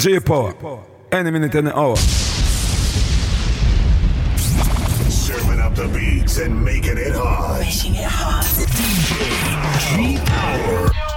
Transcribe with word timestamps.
J 0.00 0.20
Power, 0.20 0.54
any 1.10 1.32
minute, 1.32 1.52
any 1.56 1.72
hour. 1.72 1.96
Serving 5.10 5.58
up 5.58 5.74
the 5.74 5.88
beats 5.92 6.38
and 6.38 6.64
making 6.64 6.98
it 6.98 7.16
hot. 7.16 7.58
Making 7.58 7.96
it 7.96 8.04
hot. 8.04 8.44
DJ 8.44 10.14
G 10.14 10.24
Power. 10.24 11.07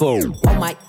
Oh 0.00 0.20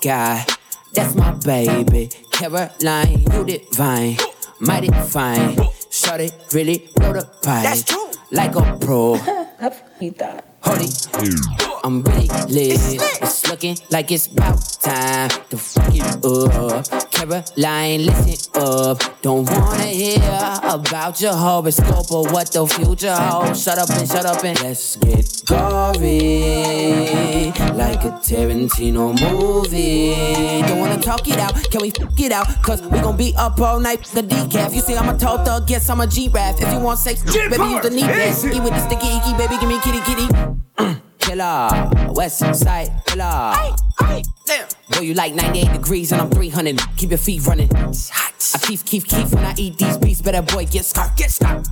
God, 0.02 0.46
that's 0.92 1.14
my 1.14 1.32
baby. 1.32 2.10
Caroline, 2.30 3.24
you 3.32 3.44
divine, 3.44 4.16
mighty 4.60 4.88
fine. 5.08 5.56
Shorty 5.90 6.30
really 6.52 6.88
blow 6.94 7.14
the 7.14 7.24
pipe. 7.42 7.64
That's 7.64 7.82
true. 7.84 8.10
Like 8.30 8.54
a 8.54 8.76
pro. 8.78 9.16
Holy, 10.60 10.88
I'm 11.84 12.02
really 12.02 12.28
lit. 12.48 12.78
It's 13.22 13.48
looking 13.48 13.76
like 13.90 14.10
it's 14.12 14.26
about 14.26 14.58
time 14.88 15.28
to 15.50 15.56
fuck 15.58 15.94
it 15.94 16.24
up. 16.24 17.10
Caroline, 17.10 18.06
listen 18.06 18.62
up. 18.62 18.98
Don't 19.22 19.44
wanna 19.50 19.82
hear 19.84 20.58
about 20.62 21.20
your 21.20 21.34
horoscope 21.34 22.10
or 22.10 22.24
what 22.32 22.50
the 22.52 22.66
future 22.66 23.14
holds. 23.14 23.62
Shut 23.62 23.78
up 23.78 23.90
and 23.90 24.08
shut 24.08 24.24
up 24.24 24.42
and 24.44 24.58
let's 24.62 24.96
get 24.96 25.42
gory. 25.46 27.52
Like 27.82 28.02
a 28.04 28.12
Tarantino 28.26 29.04
movie. 29.20 30.62
Don't 30.66 30.78
wanna 30.80 30.98
talk 31.00 31.26
it 31.28 31.38
out, 31.38 31.54
can 31.70 31.82
we 31.82 31.90
fuck 31.90 32.18
it 32.20 32.32
out? 32.32 32.46
Cause 32.62 32.80
we 32.82 32.98
gon' 33.00 33.16
be 33.16 33.34
up 33.36 33.60
all 33.60 33.80
night, 33.80 34.04
the 34.14 34.22
decaf. 34.22 34.74
You 34.74 34.80
say 34.80 34.96
I'm 34.96 35.08
a 35.08 35.18
tall 35.18 35.44
thug, 35.44 35.66
guess 35.66 35.88
I'm 35.90 36.00
a 36.00 36.06
G-Rap. 36.06 36.56
If 36.60 36.72
you 36.72 36.80
want 36.80 36.98
sex, 36.98 37.22
baby, 37.24 37.56
use 37.56 37.82
the 37.82 37.90
knee 37.90 38.02
pad. 38.02 38.44
Eat 38.44 38.62
with 38.62 38.72
the 38.72 38.80
sticky 38.86 39.08
icky, 39.16 39.32
baby, 39.36 39.56
give 39.60 39.68
me 39.68 39.78
kitty 39.80 40.00
kitty. 40.08 40.28
killer, 41.18 41.90
West 42.14 42.38
Side 42.54 42.90
killer. 43.06 43.52
Damn. 44.48 44.66
Boy, 44.88 45.00
you 45.00 45.12
like 45.12 45.34
98 45.34 45.72
degrees 45.74 46.10
and 46.10 46.22
I'm 46.22 46.30
300. 46.30 46.80
Keep 46.96 47.10
your 47.10 47.18
feet 47.18 47.46
running. 47.46 47.68
It's 47.70 48.08
hot. 48.08 48.32
I 48.54 48.66
keep, 48.66 48.82
keep, 48.82 49.04
keep 49.04 49.28
when 49.28 49.44
I 49.44 49.52
eat 49.58 49.76
these 49.76 49.98
beats. 49.98 50.22
Better 50.22 50.40
boy, 50.40 50.64
get 50.64 50.86
scarf, 50.86 51.14
get 51.16 51.30
scarf. 51.30 51.66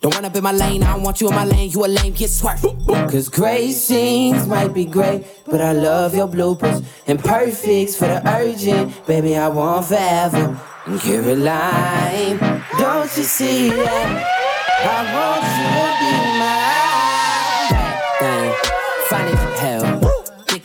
Don't 0.00 0.12
run 0.12 0.24
up 0.24 0.34
in 0.34 0.42
my 0.42 0.50
lane, 0.50 0.82
I 0.82 0.94
don't 0.94 1.04
want 1.04 1.20
you 1.20 1.28
in 1.28 1.36
my 1.36 1.44
lane. 1.44 1.70
You 1.70 1.84
a 1.84 1.86
lame, 1.86 2.14
get 2.14 2.28
swerved. 2.28 2.64
Cause 2.84 3.28
great 3.28 3.72
scenes 3.74 4.44
might 4.48 4.74
be 4.74 4.86
great, 4.86 5.24
but 5.46 5.60
I 5.60 5.70
love 5.70 6.16
your 6.16 6.26
bloopers. 6.26 6.84
And 7.06 7.22
perfects 7.22 7.96
for 7.96 8.08
the 8.08 8.20
urgent, 8.28 9.06
baby, 9.06 9.36
I 9.36 9.46
want 9.46 9.86
forever. 9.86 10.60
And 10.86 11.00
Caroline, 11.00 12.38
don't 12.76 13.16
you 13.16 13.22
see 13.22 13.68
that? 13.70 14.46
I 14.78 15.14
want 15.14 15.92
you 15.92 15.95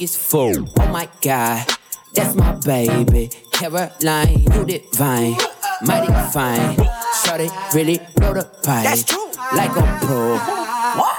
hell, 0.02 0.08
thick 0.08 0.10
full. 0.10 0.70
Oh 0.80 0.88
my 0.92 1.08
god, 1.22 1.68
that's 2.14 2.36
my 2.36 2.56
baby. 2.66 3.30
Caroline, 3.52 4.44
you 4.44 4.66
divine, 4.66 5.36
mighty 5.84 6.12
fine. 6.32 6.78
Shorty 7.24 7.50
really 7.74 8.00
blow 8.16 8.34
the 8.34 8.44
pipe. 8.64 8.84
That's 8.84 9.04
true. 9.04 9.32
Like 9.56 9.72
a 9.72 9.84
pro. 10.06 10.38
What? 10.38 11.16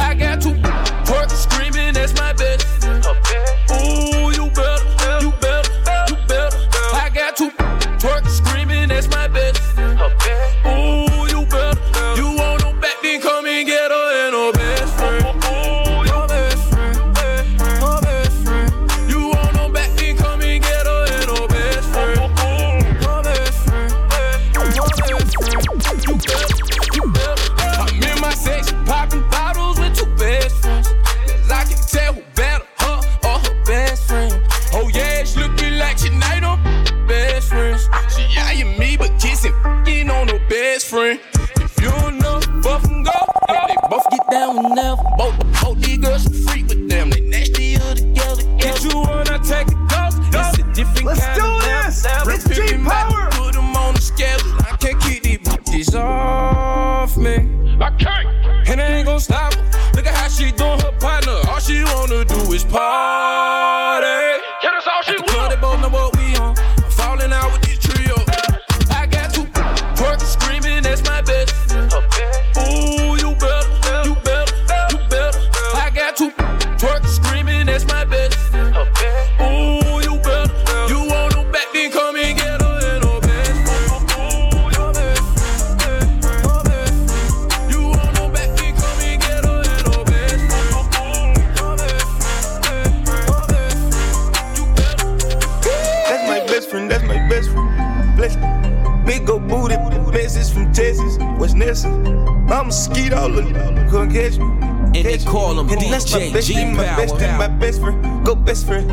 I 0.00 0.14
got 0.18 0.40
two 0.40 0.54
twerk 1.04 1.30
screaming, 1.30 1.94
that's 1.94 2.14
my 2.14 2.32
best. 2.32 2.41
Friend. 40.92 41.31
Best 106.42 106.52
G 106.52 106.64
my 106.64 106.96
best 106.96 107.16
friend, 107.16 107.38
my 107.38 107.48
best 107.48 107.80
friend, 107.80 108.26
go 108.26 108.34
best 108.34 108.66
friend. 108.66 108.88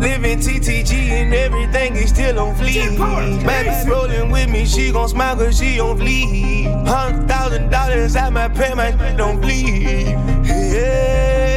Living 0.00 0.38
TTG 0.38 0.92
and 0.92 1.34
everything 1.34 1.96
is 1.96 2.10
still 2.10 2.38
on 2.38 2.54
fleek. 2.54 2.96
Baby 3.44 3.90
rolling 3.90 4.30
with 4.30 4.48
me, 4.48 4.64
she 4.64 4.92
gon' 4.92 5.08
smile 5.08 5.36
cause 5.36 5.58
she 5.58 5.80
on 5.80 5.98
fleek. 5.98 6.86
Hundred 6.86 7.28
thousand 7.28 7.70
dollars 7.70 8.14
at 8.16 8.32
my 8.32 8.48
pay, 8.48 8.74
my 8.74 8.92
don't 9.16 9.40
bleed. 9.40 10.06
Yeah. 10.46 11.49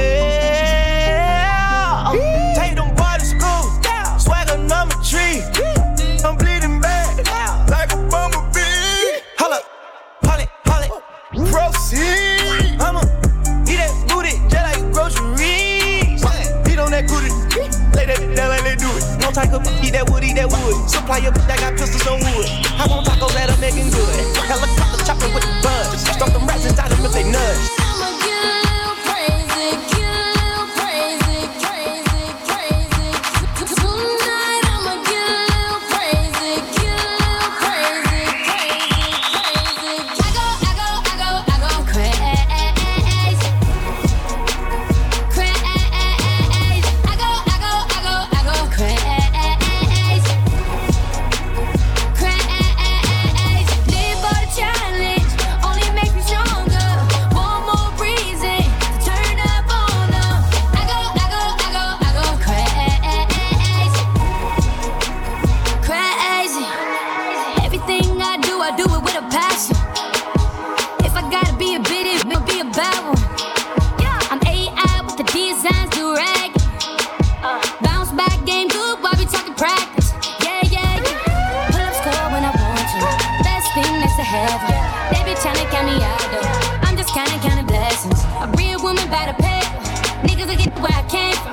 place 84.14 84.20
of 84.20 84.32
heaven. 84.32 84.76
They 85.12 85.24
be 85.24 85.36
tryna 85.40 85.70
count 85.72 85.86
me 85.86 86.04
out 86.04 86.20
though. 86.32 86.88
I'm 86.88 86.98
just 86.98 87.14
counting, 87.14 87.40
counting 87.40 87.66
blessings. 87.66 88.24
A 88.42 88.48
real 88.58 88.82
woman 88.82 89.08
by 89.10 89.28
the 89.28 89.34
paper. 89.34 89.80
Niggas 90.28 90.48
will 90.48 90.58
get 90.58 90.74
where 90.80 90.92
I 90.92 91.04
came 91.10 91.36
from. 91.36 91.53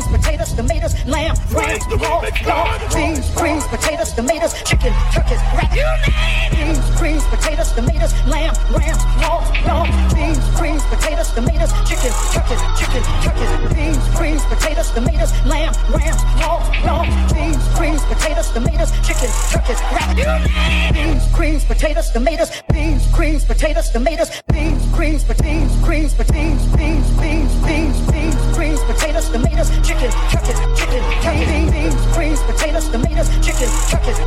potatoes, 0.11 0.53
tomatoes, 0.53 0.93
lamb, 1.05 1.35
ram, 1.51 1.79
raw, 1.99 2.21
raw, 2.45 2.77
beans, 2.93 3.29
greens, 3.35 3.65
potatoes, 3.67 4.13
tomatoes, 4.13 4.53
chicken, 4.63 4.93
turkeys, 5.13 5.41
rat. 5.55 5.71
You 5.75 5.87
name 6.05 6.51
Beans, 6.51 6.99
greens, 6.99 7.23
potatoes, 7.27 7.71
tomatoes, 7.71 8.13
lamb, 8.27 8.53
ram, 8.75 8.97
raw, 9.21 9.39
raw, 9.65 9.83
beans, 10.13 10.43
greens, 10.59 10.83
potatoes, 10.85 11.31
tomatoes, 11.31 11.71
chicken, 11.87 12.11
turkeys, 12.33 12.61
chicken, 12.77 13.03
turkeys, 13.23 13.51
beans, 13.73 14.03
greens, 14.17 14.43
potatoes, 14.45 14.91
tomatoes, 14.91 15.31
lamb, 15.45 15.73
ram, 15.89 16.17
raw, 16.41 16.57
raw, 16.85 17.01
beans, 17.33 17.63
greens, 17.77 18.03
potatoes, 18.05 18.49
tomatoes, 18.51 18.91
chicken, 19.05 19.29
turkeys, 19.51 19.81
rat. 19.95 20.17
You 20.17 20.25
name 20.25 20.93
Beans, 20.93 21.23
greens, 21.33 21.65
potatoes, 21.65 22.09
tomatoes, 22.11 22.51
beans, 22.71 23.07
greens, 23.11 23.45
potatoes, 23.45 23.89
tomatoes, 23.89 24.29
beans, 24.51 24.85
greens, 24.93 25.23
beans, 25.23 25.71
greens, 25.85 26.13
beans, 26.13 26.65
beans, 26.75 27.09
beans, 27.17 27.53
beans, 27.65 28.11
beans, 28.11 28.35
greens, 28.55 28.79
potatoes, 28.81 29.29
tomatoes, 29.29 29.69
chicken, 29.87 30.00
turkeys, 30.01 30.33
chicken, 30.79 31.03
turkey, 31.21 31.45
beans, 31.69 32.05
greens, 32.13 32.41
potatoes, 32.43 32.89
tomatoes, 32.89 33.29
chicken, 33.45 33.69
turkeys. 33.89 34.17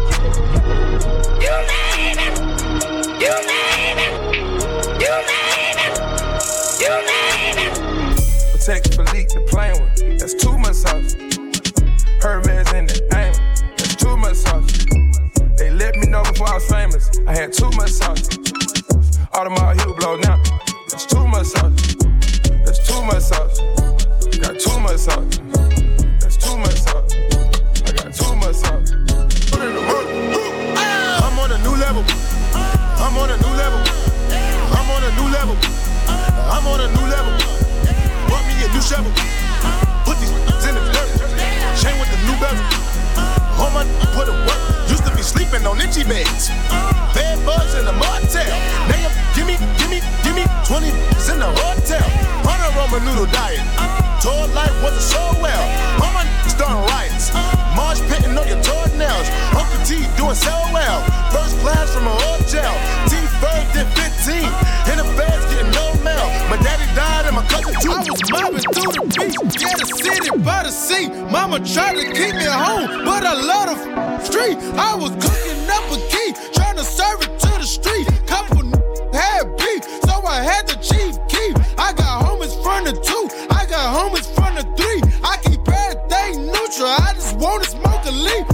You 1.42 1.54
name 1.70 2.18
it. 2.22 2.38
You 3.20 3.34
name 3.50 3.98
it. 3.98 4.12
You 5.00 5.14
name 5.26 5.78
it. 5.82 5.94
You 6.80 6.94
name 7.10 7.58
it. 7.58 7.74
That's 10.18 10.34
too 10.34 10.56
much 10.58 10.74
sauce. 10.74 11.14
Hermes 12.22 12.72
in 12.72 12.86
the 12.86 13.02
aim. 13.16 13.34
That's 13.76 13.96
too 13.96 14.16
much 14.16 14.36
sauce. 14.36 14.86
They 15.56 15.70
let 15.70 15.96
me 15.96 16.06
know 16.06 16.22
before 16.22 16.50
I 16.50 16.54
was 16.54 16.68
famous. 16.68 17.10
I 17.26 17.34
had 17.34 17.52
too 17.52 17.70
much 17.72 17.90
sauce. 17.90 18.28
Audemars 19.34 19.80
heel 19.80 19.94
blow 19.96 20.16
now. 20.18 20.40
That's 20.90 21.06
too 21.06 21.26
much 21.26 21.46
sauce. 21.46 21.96
That's 22.64 22.86
too 22.86 23.02
much 23.02 23.22
sauce. 23.22 24.03
I 24.26 24.38
got 24.38 24.58
too 24.58 24.80
much 24.80 24.96
sauce. 24.96 25.38
That's 26.20 26.36
too 26.36 26.56
much 26.56 26.80
sauce. 26.80 27.14
I 27.84 27.92
got 27.92 28.14
too 28.14 28.34
much 28.36 28.56
sauce. 28.56 28.92
I'm 31.24 31.38
on 31.38 31.52
a 31.52 31.58
new 31.60 31.76
level. 31.76 32.04
I'm 32.54 33.16
on 33.18 33.30
a 33.30 33.36
new 33.36 33.52
level. 33.54 33.80
I'm 34.72 34.88
on 34.90 35.02
a 35.04 35.10
new 35.16 35.28
level. 35.28 35.56
I'm 36.08 36.66
on 36.66 36.80
a 36.80 36.88
new 36.88 37.06
level. 37.12 37.32
Bought 38.28 38.44
me 38.48 38.54
a 38.64 38.68
new 38.72 38.80
shovel. 38.80 39.12
Put 40.04 40.16
these 40.20 40.32
in 40.68 40.74
the 40.74 40.82
dirt. 40.92 41.10
Chain 41.76 41.98
with 42.00 42.08
the 42.08 42.18
new 42.24 42.36
bezel. 42.40 42.64
Home 43.60 43.74
my 43.74 43.84
put 44.16 44.28
a 44.28 44.32
work. 44.32 44.60
Used 44.88 45.04
to 45.04 45.14
be 45.14 45.22
sleeping 45.22 45.66
on 45.66 45.80
itchy 45.80 46.04
beds. 46.04 46.48
Bed 47.12 47.44
bugs 47.44 47.74
in 47.74 47.84
the 47.84 47.92
motel. 47.92 48.56
Now 48.88 48.96
you 48.98 49.10
gimme, 49.36 49.56
gimme, 49.78 50.00
gimme, 50.22 50.43
20 50.64 50.88
in 50.88 51.38
the 51.40 51.50
hotel. 51.60 52.06
On 52.48 52.56
a 52.56 52.68
Roman 52.76 53.04
noodle 53.04 53.28
diet. 53.32 53.60
Tour 54.20 54.48
life 54.56 54.72
wasn't 54.82 55.04
so 55.04 55.20
well. 55.40 55.64
My 56.00 56.24
starting 56.48 56.80
riots. 56.88 57.34
Marsh 57.76 58.00
pitting 58.08 58.32
on 58.38 58.46
your 58.48 58.62
toenails. 58.62 59.28
Uncle 59.52 59.80
T 59.84 60.06
doing 60.16 60.38
so 60.38 60.54
well. 60.72 61.04
First 61.34 61.58
class 61.60 61.92
from 61.92 62.06
a 62.06 62.16
hotel. 62.32 62.72
T 63.10 63.20
first 63.42 63.68
did 63.74 63.88
15. 63.92 64.40
In 64.88 64.96
the 65.02 65.06
feds 65.18 65.44
getting 65.52 65.72
no 65.76 65.92
mail. 66.00 66.26
My 66.48 66.56
daddy 66.62 66.88
died 66.94 67.26
and 67.26 67.36
my 67.36 67.44
cousin 67.44 67.74
too. 67.82 67.92
I 67.92 68.00
was 68.08 68.22
mobbing 68.32 68.64
through 68.72 68.92
the 68.94 69.04
beach, 69.12 69.36
yeah, 69.60 69.76
the 69.76 69.86
city 70.00 70.30
by 70.40 70.62
the 70.62 70.70
sea. 70.70 71.08
Mama 71.28 71.60
tried 71.60 72.00
to 72.00 72.04
keep 72.16 72.34
me 72.40 72.48
home, 72.48 73.04
but 73.04 73.26
I 73.26 73.34
love 73.34 73.68
the 73.68 74.24
street. 74.24 74.56
I 74.78 74.94
was 74.96 75.10
cooking 75.20 75.60
up 75.68 75.84
a 75.92 75.98
key, 76.08 76.23
Wanna 87.44 87.64
smoke 87.64 88.06
a 88.06 88.10
leaf? 88.10 88.53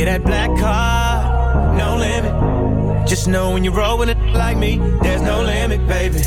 Get 0.00 0.06
that 0.06 0.24
black 0.24 0.48
car, 0.58 1.76
no 1.76 1.94
limit. 1.98 3.06
Just 3.06 3.28
know 3.28 3.52
when 3.52 3.64
you 3.64 3.70
roll 3.70 3.98
with 3.98 4.08
it 4.08 4.16
like 4.32 4.56
me, 4.56 4.78
there's 5.02 5.20
no 5.20 5.42
limit, 5.42 5.86
baby. 5.86 6.22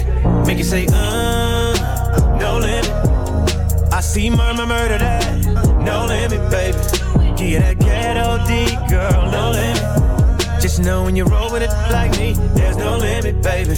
Make 0.46 0.60
it 0.60 0.66
say, 0.66 0.86
uh, 0.94 2.38
no 2.40 2.60
limit. 2.60 2.88
I 3.92 4.00
see 4.00 4.30
murmur, 4.30 4.68
murder 4.68 5.00
that, 5.00 5.44
no 5.84 6.06
limit, 6.06 6.52
baby. 6.52 6.78
Get 7.36 7.62
that 7.62 7.80
ghetto 7.80 8.46
D, 8.46 8.76
girl, 8.88 9.32
no 9.32 9.50
limit. 9.50 10.62
Just 10.62 10.80
know 10.80 11.06
when 11.06 11.16
you 11.16 11.26
roll 11.26 11.52
with 11.52 11.64
it 11.64 11.72
like 11.92 12.12
me, 12.20 12.34
there's 12.54 12.78
no 12.78 12.96
limit, 12.96 13.42
baby. 13.42 13.76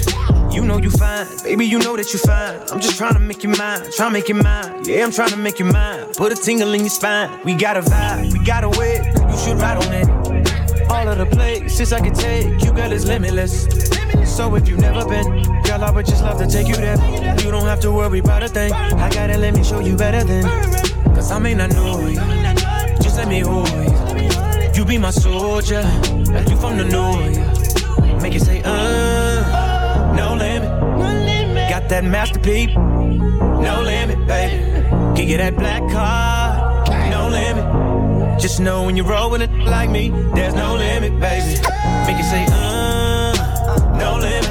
You 0.51 0.65
know 0.65 0.77
you 0.77 0.89
fine, 0.89 1.25
baby, 1.41 1.65
you 1.67 1.79
know 1.79 1.95
that 1.95 2.11
you 2.11 2.19
fine. 2.19 2.59
I'm 2.69 2.81
just 2.81 2.97
trying 2.97 3.13
to 3.13 3.21
make 3.21 3.43
you 3.43 3.49
mine, 3.49 3.79
trying 3.95 4.09
to 4.09 4.11
make 4.11 4.27
you 4.27 4.35
mine. 4.35 4.83
Yeah, 4.83 5.05
I'm 5.05 5.13
trying 5.13 5.29
to 5.29 5.37
make 5.37 5.57
you 5.57 5.65
mine. 5.65 6.13
Put 6.17 6.33
a 6.33 6.35
tingle 6.35 6.73
in 6.73 6.81
your 6.81 6.89
spine. 6.89 7.39
We 7.45 7.53
got 7.53 7.77
a 7.77 7.81
vibe, 7.81 8.33
we 8.33 8.43
got 8.43 8.65
a 8.65 8.69
way. 8.77 9.14
You 9.45 9.51
should 9.51 9.61
ride 9.61 9.77
on 9.77 9.93
it. 9.93 10.89
All 10.89 11.07
of 11.07 11.19
the 11.19 11.27
places 11.27 11.93
I 11.93 11.99
can 11.99 12.15
take 12.15 12.63
you, 12.63 12.73
girl, 12.73 12.91
is 12.91 13.05
limitless. 13.05 13.67
So 14.25 14.55
if 14.55 14.67
you've 14.67 14.79
never 14.79 15.07
been, 15.07 15.43
girl, 15.61 15.83
I 15.83 15.91
would 15.91 16.07
just 16.07 16.23
love 16.23 16.39
to 16.39 16.47
take 16.47 16.67
you 16.67 16.75
there. 16.75 16.97
You 17.43 17.51
don't 17.51 17.65
have 17.65 17.79
to 17.81 17.91
worry 17.91 18.19
about 18.19 18.41
a 18.41 18.47
thing. 18.47 18.73
I 18.73 19.07
gotta 19.11 19.37
let 19.37 19.53
me 19.53 19.63
show 19.63 19.81
you 19.81 19.95
better 19.95 20.23
than. 20.23 20.45
Cause 21.13 21.31
I 21.31 21.37
may 21.37 21.53
not 21.53 21.69
know 21.73 22.07
you, 22.07 22.15
just 23.03 23.17
let 23.17 23.27
me 23.27 23.41
hold 23.41 23.69
you. 23.69 24.71
You 24.73 24.83
be 24.83 24.97
my 24.97 25.11
soldier, 25.11 25.83
like 26.33 26.49
you 26.49 26.57
from 26.57 26.79
the 26.79 26.85
north. 26.85 28.23
Make 28.23 28.33
it 28.33 28.41
say, 28.41 28.63
uh, 28.65 30.15
no 30.17 30.33
limit. 30.33 31.69
Got 31.69 31.87
that 31.89 32.03
masterpiece, 32.03 32.73
no 32.75 33.83
limit, 33.85 34.25
baby. 34.25 34.63
Can 35.15 35.27
get 35.27 35.37
that 35.37 35.55
black 35.55 35.81
car, 35.91 36.01
no 36.01 36.13
limit. 36.13 36.34
Just 38.39 38.59
know 38.59 38.83
when 38.83 38.97
you 38.97 39.03
roll 39.03 39.31
with 39.31 39.41
it 39.41 39.51
like 39.51 39.89
me, 39.89 40.09
there's 40.35 40.53
no 40.53 40.75
limit, 40.75 41.19
baby. 41.19 41.59
Make 42.05 42.19
it 42.19 42.25
say, 42.25 42.45
uh, 42.49 43.95
no 43.97 44.17
limit. 44.19 44.49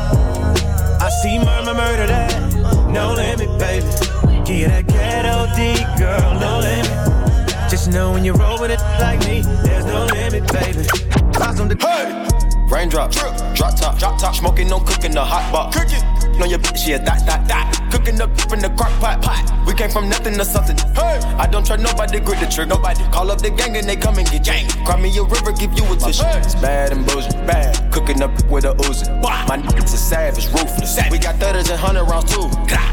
I 1.00 1.10
see 1.22 1.38
murmur, 1.38 1.74
murder 1.74 2.06
that, 2.06 2.54
no 2.90 3.12
limit, 3.12 3.58
baby. 3.58 3.86
Can 4.22 4.44
get 4.44 4.68
that 4.68 4.86
ghetto 4.88 5.46
D, 5.54 5.74
girl, 5.98 6.40
no 6.40 6.60
limit. 6.60 7.70
Just 7.70 7.90
know 7.90 8.12
when 8.12 8.24
you 8.24 8.32
roll 8.32 8.58
with 8.60 8.70
it 8.70 8.80
like 9.00 9.20
me, 9.20 9.42
there's 9.62 9.84
no 9.84 10.06
limit, 10.06 10.50
baby. 10.52 10.86
Cause 11.34 11.60
I'm 11.60 11.68
the 11.68 11.76
Hey! 11.76 12.33
Raindrop, 12.68 13.10
drop 13.12 13.36
drop 13.54 13.76
top, 13.76 13.98
drop 13.98 14.18
top, 14.18 14.34
smoking, 14.34 14.68
no 14.68 14.80
cooking, 14.80 15.12
the 15.12 15.24
hot 15.24 15.50
pot. 15.52 15.72
Cooking. 15.72 16.02
On 16.42 16.50
your 16.50 16.58
bitch, 16.58 16.88
yeah, 16.88 16.98
that, 16.98 17.24
that, 17.26 17.46
that. 17.46 17.88
Cooking 17.92 18.20
up 18.20 18.30
in 18.52 18.58
the 18.58 18.68
crock 18.70 18.90
pot, 18.98 19.22
pot. 19.22 19.46
We 19.66 19.74
came 19.74 19.90
from 19.90 20.08
nothing 20.08 20.34
to 20.34 20.44
something. 20.44 20.76
Hey. 20.94 21.20
I 21.38 21.46
don't 21.46 21.64
try 21.64 21.76
nobody, 21.76 22.18
grip 22.18 22.40
the 22.40 22.46
trick, 22.46 22.68
nobody. 22.68 23.04
Call 23.12 23.30
up 23.30 23.40
the 23.40 23.50
gang 23.50 23.76
and 23.76 23.88
they 23.88 23.94
come 23.94 24.18
and 24.18 24.28
get 24.28 24.44
gang. 24.44 24.66
Cry 24.84 25.00
me 25.00 25.16
a 25.16 25.22
river, 25.22 25.52
give 25.52 25.72
you 25.78 25.84
a 25.92 25.96
tissue. 25.96 26.24
Hey. 26.24 26.40
It's 26.40 26.56
bad 26.56 26.90
and 26.90 27.06
bullshit, 27.06 27.34
bad. 27.46 27.92
Cooking 27.92 28.20
up 28.22 28.32
with 28.50 28.64
a 28.64 28.74
Uzi. 28.74 29.06
My 29.22 29.56
niggas 29.56 29.94
are 29.94 29.96
savage, 29.96 30.48
ruthless. 30.48 30.98
We 31.10 31.18
got 31.18 31.36
thudders 31.36 31.70
and 31.70 31.78
hundred 31.78 32.04
rounds 32.04 32.34
too. 32.34 32.48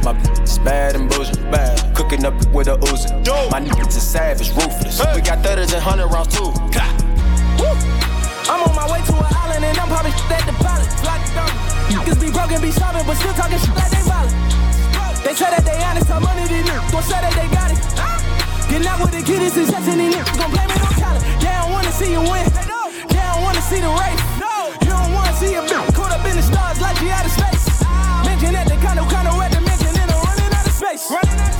My 0.06 0.14
bitch 0.14 0.44
is 0.44 0.60
bad 0.60 0.96
and 0.96 1.10
bullshit, 1.10 1.42
bad. 1.50 1.96
Cooking 1.96 2.26
up 2.26 2.36
with 2.54 2.68
a 2.68 2.78
Uzi. 2.78 3.10
My 3.50 3.60
niggas 3.60 3.98
are 3.98 4.00
savage, 4.00 4.50
ruthless. 4.52 5.02
Hey. 5.02 5.16
We 5.16 5.22
got 5.22 5.42
thudders 5.42 5.74
and 5.74 5.82
hundred 5.82 6.08
rounds 6.08 6.36
too. 6.36 6.54
I'm 8.50 8.70
on 8.70 8.76
my 8.76 8.86
way 8.92 9.02
to 9.06 9.16
an 9.16 9.26
island 9.26 9.41
and 9.72 9.80
I'm 9.80 9.88
probably 9.88 10.12
at 10.12 10.44
the 10.44 10.56
pilot. 10.60 10.90
Niggas 11.88 12.20
be 12.20 12.30
broken, 12.32 12.60
be 12.62 12.72
sobbing, 12.72 13.08
but 13.08 13.16
still 13.16 13.34
talking 13.34 13.58
shit 13.58 13.76
like 13.76 13.92
they 13.92 14.04
violent. 14.04 14.36
They 15.24 15.34
say 15.34 15.48
that 15.48 15.64
they 15.64 15.80
honest, 15.80 16.12
how 16.12 16.20
money 16.20 16.44
these 16.52 16.68
niggas 16.68 16.92
gon' 16.92 17.04
say 17.08 17.20
that 17.24 17.34
they 17.40 17.48
got 17.48 17.72
it. 17.72 17.80
Getting 18.68 18.88
out 18.88 19.00
with 19.00 19.16
the 19.16 19.24
kid 19.24 19.40
is 19.42 19.56
success 19.56 19.88
and 19.88 20.00
these 20.00 20.12
niggas 20.12 20.36
gon' 20.36 20.52
blame 20.52 20.68
it 20.68 20.82
on 20.84 20.94
talent. 21.00 21.24
They 21.40 21.52
don't 21.56 21.72
wanna 21.72 21.94
see 21.96 22.12
you 22.12 22.20
win. 22.20 22.44
They 22.52 22.68
don't 22.68 23.42
wanna 23.48 23.64
see 23.64 23.80
the 23.80 23.92
race. 23.96 24.22
You 24.84 24.92
don't 24.92 25.12
wanna 25.16 25.34
see 25.40 25.56
a 25.56 25.64
bitch 25.64 25.88
caught 25.96 26.12
up 26.12 26.24
in 26.28 26.36
the 26.36 26.44
stars 26.44 26.78
like 26.84 27.00
you 27.00 27.10
out 27.16 27.24
of 27.24 27.32
space. 27.32 27.64
Mention 28.28 28.52
that 28.60 28.68
the 28.68 28.76
kind 28.84 29.00
of 29.00 29.08
kind 29.08 29.28
of 29.28 29.40
red 29.40 29.56
dimension 29.56 29.96
and 29.96 30.12
I'm 30.12 30.20
running 30.20 30.52
out 30.52 30.68
of 30.68 30.76
space. 30.76 31.08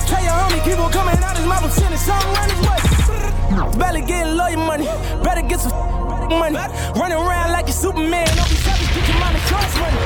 Tell 0.04 0.20
your 0.20 0.36
homie 0.36 0.60
keep 0.64 0.76
on 0.76 0.92
coming 0.92 1.16
out 1.16 1.36
his 1.36 1.46
mouth 1.48 1.72
sending 1.72 1.96
something 1.96 2.28
around 2.28 2.50
his 2.52 2.60
waist. 2.60 3.78
Better 3.78 4.02
get 4.04 4.28
lawyer 4.36 4.60
money, 4.60 4.84
better 5.24 5.42
get 5.42 5.60
some 5.60 6.01
money. 6.38 6.56
Running 6.96 7.18
around 7.18 7.52
like 7.52 7.68
a 7.68 7.72
Superman, 7.72 8.26
don't 8.36 8.48
be 8.48 8.56
selfish, 8.56 8.90
get 8.94 9.08
your 9.08 9.18
mama 9.18 9.40
choice 9.50 9.74
money. 9.80 9.98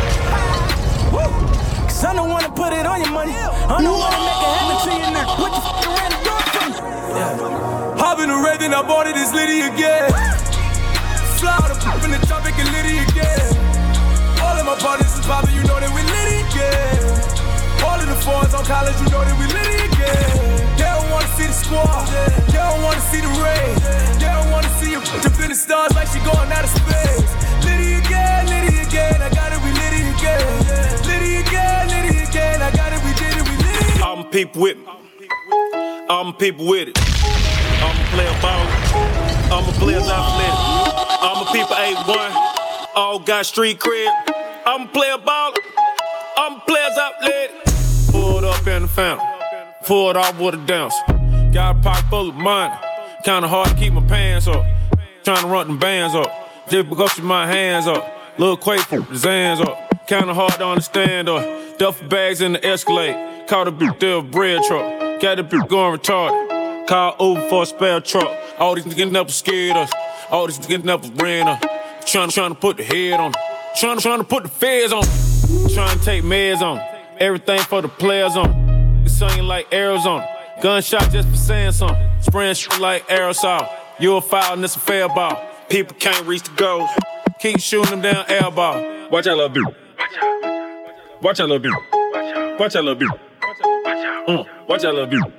Woo! 1.13 1.29
Cause 1.87 2.05
I 2.05 2.15
don't 2.15 2.31
wanna 2.31 2.51
put 2.51 2.73
it 2.73 2.87
on 2.87 3.01
your 3.01 3.13
money. 3.13 3.35
I 3.35 3.83
don't 3.83 3.99
wanna 3.99 4.21
make 4.23 4.41
it 4.43 4.53
happen 4.57 4.77
to 4.85 4.93
you 4.97 5.11
now. 5.15 5.27
What 5.41 5.51
the 5.55 5.61
f 5.63 5.69
you 5.85 5.91
ran 5.97 6.11
the 6.15 6.21
door 6.27 6.43
from? 6.55 6.71
Hop 7.99 8.19
in 8.21 8.29
the 8.29 8.39
red, 8.39 8.61
then 8.61 8.75
I 8.75 8.83
bought 8.83 9.07
it, 9.07 9.17
it's 9.17 9.33
Liddy 9.33 9.61
again. 9.67 10.11
Fly 11.39 11.53
out 11.53 11.69
the 11.69 11.77
pop 11.81 12.03
in 12.05 12.11
the 12.11 12.21
tropic 12.27 12.55
and 12.59 12.69
Liddy 12.73 12.99
again. 13.05 13.53
All 14.41 14.57
of 14.57 14.65
my 14.65 14.77
partners 14.77 15.13
is 15.13 15.25
poppin', 15.27 15.55
you 15.55 15.65
know 15.65 15.81
that 15.81 15.93
we 15.93 16.03
Liddy 16.05 16.45
again. 16.49 17.01
All 17.85 17.99
of 18.01 18.09
the 18.09 18.17
fours 18.25 18.55
on 18.55 18.65
college, 18.65 18.97
you 19.01 19.09
know 19.13 19.25
that 19.25 19.37
we 19.37 19.47
Liddy 19.53 19.85
again. 19.91 20.33
Don't 20.81 20.96
wanna 21.27 21.39
see 21.39 21.47
the 21.47 21.53
squad, 21.53 22.07
don't 22.53 22.83
wanna 22.83 23.01
see 23.01 23.21
the 23.21 23.29
rain. 23.43 23.75
Don't 24.19 24.51
wanna 24.51 24.69
see 24.79 24.93
you 24.93 24.99
up 24.99 25.05
the 25.05 25.55
stars 25.55 25.93
like 25.95 26.09
she 26.09 26.19
going 26.21 26.51
out 26.53 26.65
of 26.65 26.71
space. 26.71 27.31
Liddy 27.65 27.95
again, 27.95 28.47
Liddy 28.47 28.79
again, 28.81 29.21
I 29.23 29.31
got 29.31 29.53
it, 29.53 29.61
we 29.65 29.73
Liddy 29.73 30.07
again. 30.15 30.47
Liddy 31.07 31.37
again, 31.37 31.89
Liddy 31.89 32.23
again, 32.23 32.63
I 32.63 32.71
got 32.71 32.93
it, 32.93 33.03
we 33.05 33.13
did 33.15 33.37
it, 33.37 33.49
we 33.49 33.57
Liddy. 33.57 34.03
I'm 34.03 34.25
people 34.31 34.63
with 34.63 34.79
me. 34.79 34.87
I'm 36.09 36.33
people 36.35 36.67
with 36.67 36.89
it. 36.89 36.99
I'm 37.83 37.97
a 37.97 38.09
player 38.11 38.37
ball. 38.41 38.67
I'm 39.51 39.69
a 39.69 39.73
player 39.73 39.99
athletic. 39.99 40.55
I'm 41.23 41.43
a 41.43 41.53
people 41.53 41.77
A1. 41.77 42.31
All 42.95 43.19
got 43.19 43.47
street 43.47 43.79
cred. 43.79 44.13
I'm 44.65 44.83
a 44.83 44.89
player 44.89 45.19
baller. 45.19 45.57
I'm 46.37 46.61
players 46.61 46.97
athletic. 46.97 48.13
Pulled 48.13 48.45
up 48.45 48.67
in 48.67 48.83
the 48.83 48.89
fountain. 48.89 49.27
Pulled 49.85 50.17
off 50.17 50.39
with 50.39 50.55
a 50.55 50.67
dance. 50.67 50.95
Got 51.57 51.77
a 51.77 51.81
pocket 51.81 52.05
full 52.11 52.29
of 52.29 52.35
money. 52.35 52.75
Kinda 53.25 53.49
hard 53.49 53.71
to 53.71 53.75
keep 53.77 53.91
my 53.91 54.03
pants 54.03 54.47
up. 54.47 54.63
Trying 55.25 55.41
to 55.41 55.47
run 55.47 55.69
them 55.69 55.79
bands 55.79 56.15
up. 56.15 56.31
Just 56.69 56.91
because 56.91 57.19
my 57.23 57.47
hands 57.47 57.87
up. 57.87 58.05
Little 58.37 58.59
Quake 58.59 58.81
from 58.81 59.05
his 59.05 59.25
hands 59.25 59.63
up. 59.63 60.07
Kinda 60.07 60.35
hard 60.35 60.53
to 60.53 60.67
understand 60.67 61.31
up. 61.31 61.79
Duffel 61.79 62.09
bags 62.09 62.43
in 62.43 62.53
the 62.53 62.63
Escalade. 62.63 63.47
Caught 63.49 63.69
a 63.69 63.73
bitch 63.73 63.99
there 64.01 64.21
bread 64.21 64.65
truck. 64.65 65.23
Got 65.23 65.39
a 65.39 65.45
bitch 65.45 65.67
going 65.67 65.99
retarded. 65.99 66.87
Call 66.89 67.17
Uber 67.19 67.49
for 67.49 67.63
a 67.63 67.67
spare 67.67 68.01
truck. 68.03 68.31
All 68.59 68.75
these 68.75 68.85
niggas 68.85 69.11
never 69.11 69.33
scared 69.33 69.79
us. 69.79 69.91
All 70.31 70.47
these 70.47 70.59
niggas 70.59 70.85
never 70.85 71.09
ran 71.25 71.49
us. 71.49 71.65
Trying 72.05 72.29
to 72.51 72.55
put 72.55 72.77
the 72.77 72.85
head 72.85 73.19
on. 73.19 73.33
Trying 73.79 73.99
to 73.99 74.25
put 74.25 74.43
the 74.43 74.51
feds 74.51 74.93
on. 74.93 75.05
Trying 75.73 75.99
to 75.99 76.05
take 76.05 76.23
meds 76.23 76.61
on. 76.61 76.79
Everything 77.19 77.61
for 77.61 77.81
the 77.81 77.89
players 77.89 78.37
on. 78.37 79.03
It's 79.07 79.15
singing 79.15 79.45
like 79.45 79.73
Arizona. 79.73 80.35
Gunshot 80.63 81.11
just 81.13 81.29
for 81.29 81.37
saying 81.37 81.73
something. 81.73 82.11
Spraying 82.21 82.55
shit 82.55 82.81
like 82.81 83.07
aerosol. 83.09 83.69
You 83.99 84.17
a 84.17 84.21
foul 84.21 84.55
and 84.55 84.65
it's 84.65 84.75
a 84.77 84.81
fair 84.81 85.09
ball. 85.09 85.39
People 85.69 85.97
can't 85.99 86.27
reach 86.27 86.43
the 86.45 86.53
goals. 86.57 86.89
Keep 87.41 87.61
shooting 87.61 87.91
them 87.91 88.01
down 88.01 88.25
air 88.29 88.51
ball. 88.51 89.09
Watch 89.11 89.27
out, 89.27 89.37
little 89.37 89.49
dude. 89.51 89.67
Watch 91.23 91.41
out, 91.41 91.49
little 91.49 91.59
dude. 91.59 91.73
Watch 92.13 92.37
out, 92.37 92.61
Watch 92.61 92.77
out, 92.77 92.85
little 92.85 92.99
dude. 92.99 93.11
Mm, 93.11 94.37
watch 94.37 94.45
out, 94.45 94.69
Watch 94.69 94.85
out, 94.85 94.95
little 94.95 95.07
dude. 95.07 95.33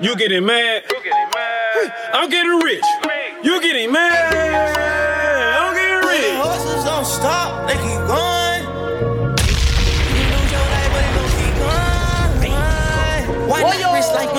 You 0.00 0.16
getting 0.16 0.46
mad? 0.46 0.84
I'm 2.12 2.30
getting 2.30 2.58
rich. 2.60 2.84
You 3.42 3.60
getting 3.60 3.92
mad? 3.92 5.01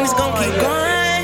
When 0.04 0.12
it's 0.12 0.20
gon' 0.20 0.36
keep 0.36 0.54
going? 0.60 1.24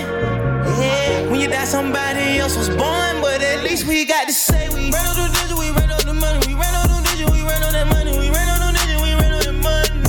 Yeah, 0.80 1.28
when 1.30 1.42
you 1.42 1.48
die, 1.50 1.66
somebody 1.66 2.40
else 2.40 2.56
was 2.56 2.70
born, 2.70 3.20
but 3.20 3.42
at 3.42 3.62
least 3.64 3.86
we 3.86 4.06
got 4.06 4.28
to 4.28 4.34
say 4.34 4.70
we 4.70 4.92
ran 4.92 5.06
on 5.06 5.16
the 5.20 5.28
digit, 5.36 5.58
we 5.60 5.70
ran 5.72 5.92
on 5.92 6.00
the 6.08 6.14
money, 6.14 6.40
we 6.48 6.54
ran 6.56 6.74
on 6.80 6.88
the 6.88 7.10
digit, 7.12 7.30
we 7.30 7.42
ran 7.44 7.62
on 7.64 7.74
that 7.74 7.88
money, 7.88 8.16
we 8.18 8.30
ran 8.32 8.48
on 8.48 8.72
the 8.72 8.80
digit, 8.80 9.02
we 9.04 9.12
ran 9.20 9.34
on 9.36 9.44
that 9.44 9.60
money. 9.60 10.00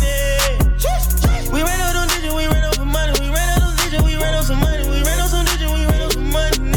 We 1.51 1.63
ran 1.67 1.81
on 1.83 2.07
the 2.07 2.15
digit, 2.15 2.31
we 2.31 2.47
ran 2.47 2.63
on 2.63 2.73
some 2.79 2.93
money, 2.95 3.13
we 3.19 3.27
ran 3.27 3.59
on 3.59 3.75
the 3.75 3.83
digit, 3.83 4.03
we 4.07 4.15
ran 4.15 4.35
on 4.39 4.45
some 4.45 4.61
money, 4.61 4.87
we 4.87 5.03
ran 5.03 5.19
on 5.19 5.29
some 5.29 5.45
digit, 5.51 5.67
we 5.67 5.83
ran 5.91 6.01
on 6.07 6.11
some 6.15 6.31
money. 6.31 6.71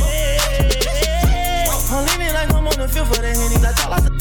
I'm 1.93 2.05
living 2.09 2.33
like 2.33 2.49
I'm 2.49 2.65
on 2.65 2.73
the 2.73 2.89
field 2.89 3.05
for 3.05 3.21
the 3.21 3.29
henny, 3.29 3.61
like 3.61 3.77
all 3.85 3.93
I 3.93 4.01
said. 4.01 4.17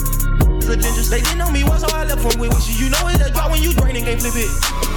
They 1.09 1.21
didn't 1.25 1.39
know 1.39 1.51
me 1.51 1.65
once, 1.65 1.81
so 1.81 1.89
I 1.97 2.05
left 2.05 2.21
from 2.21 2.37
with 2.37 2.53
wishes. 2.53 2.77
You 2.81 2.93
know 2.93 3.09
it's 3.09 3.25
a 3.25 3.33
drop 3.33 3.51
when 3.51 3.63
you 3.63 3.73
drain 3.73 3.97
and 3.97 4.05
can't 4.05 4.21
flip 4.21 4.37
it. 4.37 4.92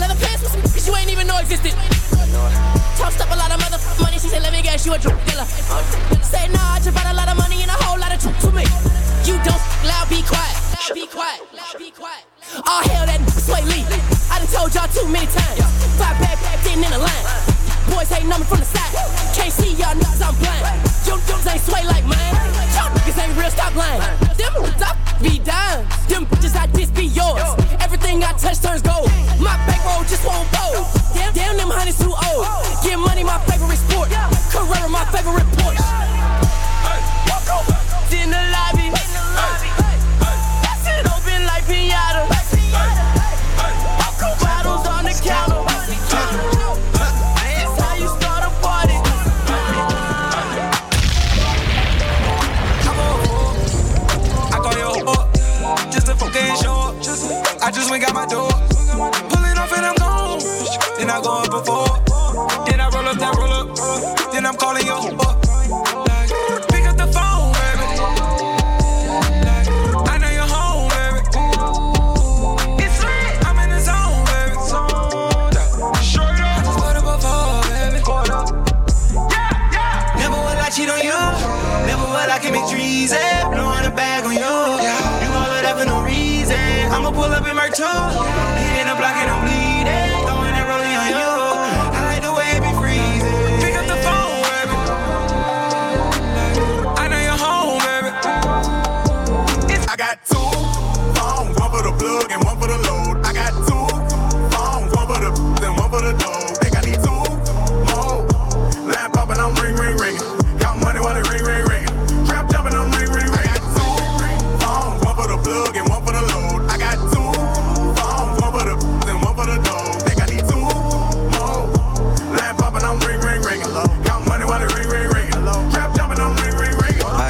Leather 0.00 0.16
pants 0.16 0.40
with 0.42 0.52
some 0.56 0.64
bitch 0.64 0.88
you 0.88 0.96
ain't 0.96 1.12
even 1.12 1.26
know 1.28 1.36
existed. 1.36 1.76
Tossed 2.96 3.20
up 3.20 3.30
a 3.30 3.36
lot 3.36 3.52
of 3.52 3.60
mother 3.60 3.78
money, 4.00 4.18
she 4.18 4.32
said, 4.32 4.42
let 4.42 4.52
me 4.52 4.62
guess 4.62 4.84
you 4.86 4.92
a 4.94 4.98
drug 4.98 5.20
dealer. 5.28 5.44
Say, 6.24 6.48
nah, 6.48 6.74
I 6.74 6.80
just 6.80 6.96
brought 6.96 7.12
a 7.12 7.14
lot 7.14 7.28
of 7.28 7.36
money 7.36 7.60
and 7.60 7.70
a 7.70 7.78
whole 7.84 8.00
lot 8.00 8.12
of 8.12 8.18
truth 8.18 8.40
to 8.48 8.50
me. 8.50 8.64
You 9.28 9.36
don't 9.44 9.60
loud, 9.84 10.08
be 10.08 10.24
quiet. 10.24 10.56
Loud, 10.72 10.94
be 10.96 11.06
quiet. 11.06 11.40
Loud, 11.52 11.76
be 11.76 11.90
quiet. 11.92 12.24
All 12.66 12.82
hell 12.88 13.04
that 13.06 13.20
sway 13.30 13.62
Lee. 13.68 13.84
I 14.32 14.40
done 14.40 14.48
told 14.48 14.74
y'all 14.74 14.88
too 14.88 15.06
many 15.12 15.28
times. 15.28 15.60
Five 16.00 16.16
bad 16.18 16.40
in 16.66 16.82
in 16.82 16.90
the 16.90 16.98
line. 16.98 17.59
Boys 17.90 18.08
hating 18.08 18.32
on 18.32 18.40
me 18.40 18.46
from 18.46 18.60
the 18.62 18.64
side. 18.64 18.94
Can't 19.34 19.52
see 19.52 19.74
y'all 19.74 19.94
niggas, 19.98 20.22
I'm 20.22 20.34
blind. 20.38 20.80
You 21.06 21.18
dudes 21.26 21.46
ain't 21.46 21.60
sway 21.60 21.84
like 21.84 22.06
mine. 22.06 22.34
Y'all 22.74 22.90
niggas 22.94 23.18
ain't 23.18 23.34
real, 23.36 23.50
stop 23.50 23.74
lying. 23.74 24.00
Them 24.38 24.54
top 24.78 24.96
be 25.20 25.38
dime. 25.38 25.84
Them 26.08 26.26
bitches 26.26 26.56
I 26.56 26.66
diss 26.66 26.90
be 26.90 27.06
yours. 27.06 27.42
Everything 27.80 28.22
I 28.22 28.32
touch 28.38 28.60
turns 28.62 28.82
gold. 28.82 29.10
My 29.42 29.58
bankroll 29.66 30.04
just 30.06 30.24
won't 30.24 30.46
fold. 30.54 30.86
Damn, 31.14 31.34
damn, 31.34 31.56
them 31.56 31.70
honeys 31.70 31.98
too 31.98 32.14
old. 32.14 32.46
Get 32.84 32.98
money, 32.98 33.24
my 33.24 33.38
favorite 33.50 33.76
sport. 33.76 34.08
Carrera, 34.54 34.88
my 34.88 35.04
favorite 35.10 35.46
Porsche. 35.58 35.99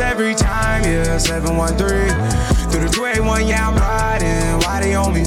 I 0.00 0.10
every 0.10 0.34
time, 0.34 0.84
yeah. 0.84 1.18
713 1.18 1.78
through 2.70 2.86
the 2.86 2.88
281, 2.88 3.46
yeah, 3.48 3.68
I'm 3.68 3.74
riding. 3.76 4.58
Why 4.62 4.80
they 4.80 4.94
on 4.94 5.14
me? 5.14 5.24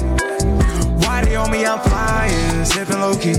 Why 1.04 1.26
they 1.26 1.36
on 1.36 1.52
me? 1.52 1.66
I'm 1.66 1.80
flying, 1.80 2.66
sipping 2.66 3.00
low 3.00 3.16
key. 3.18 3.36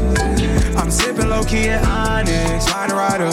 I'm 0.77 0.91
sipping 0.91 1.29
low 1.29 1.45
key 1.45 1.69
at 1.69 1.85
Onyx, 1.87 2.69
find 2.69 2.93
a 2.93 2.95
rider. 2.97 3.33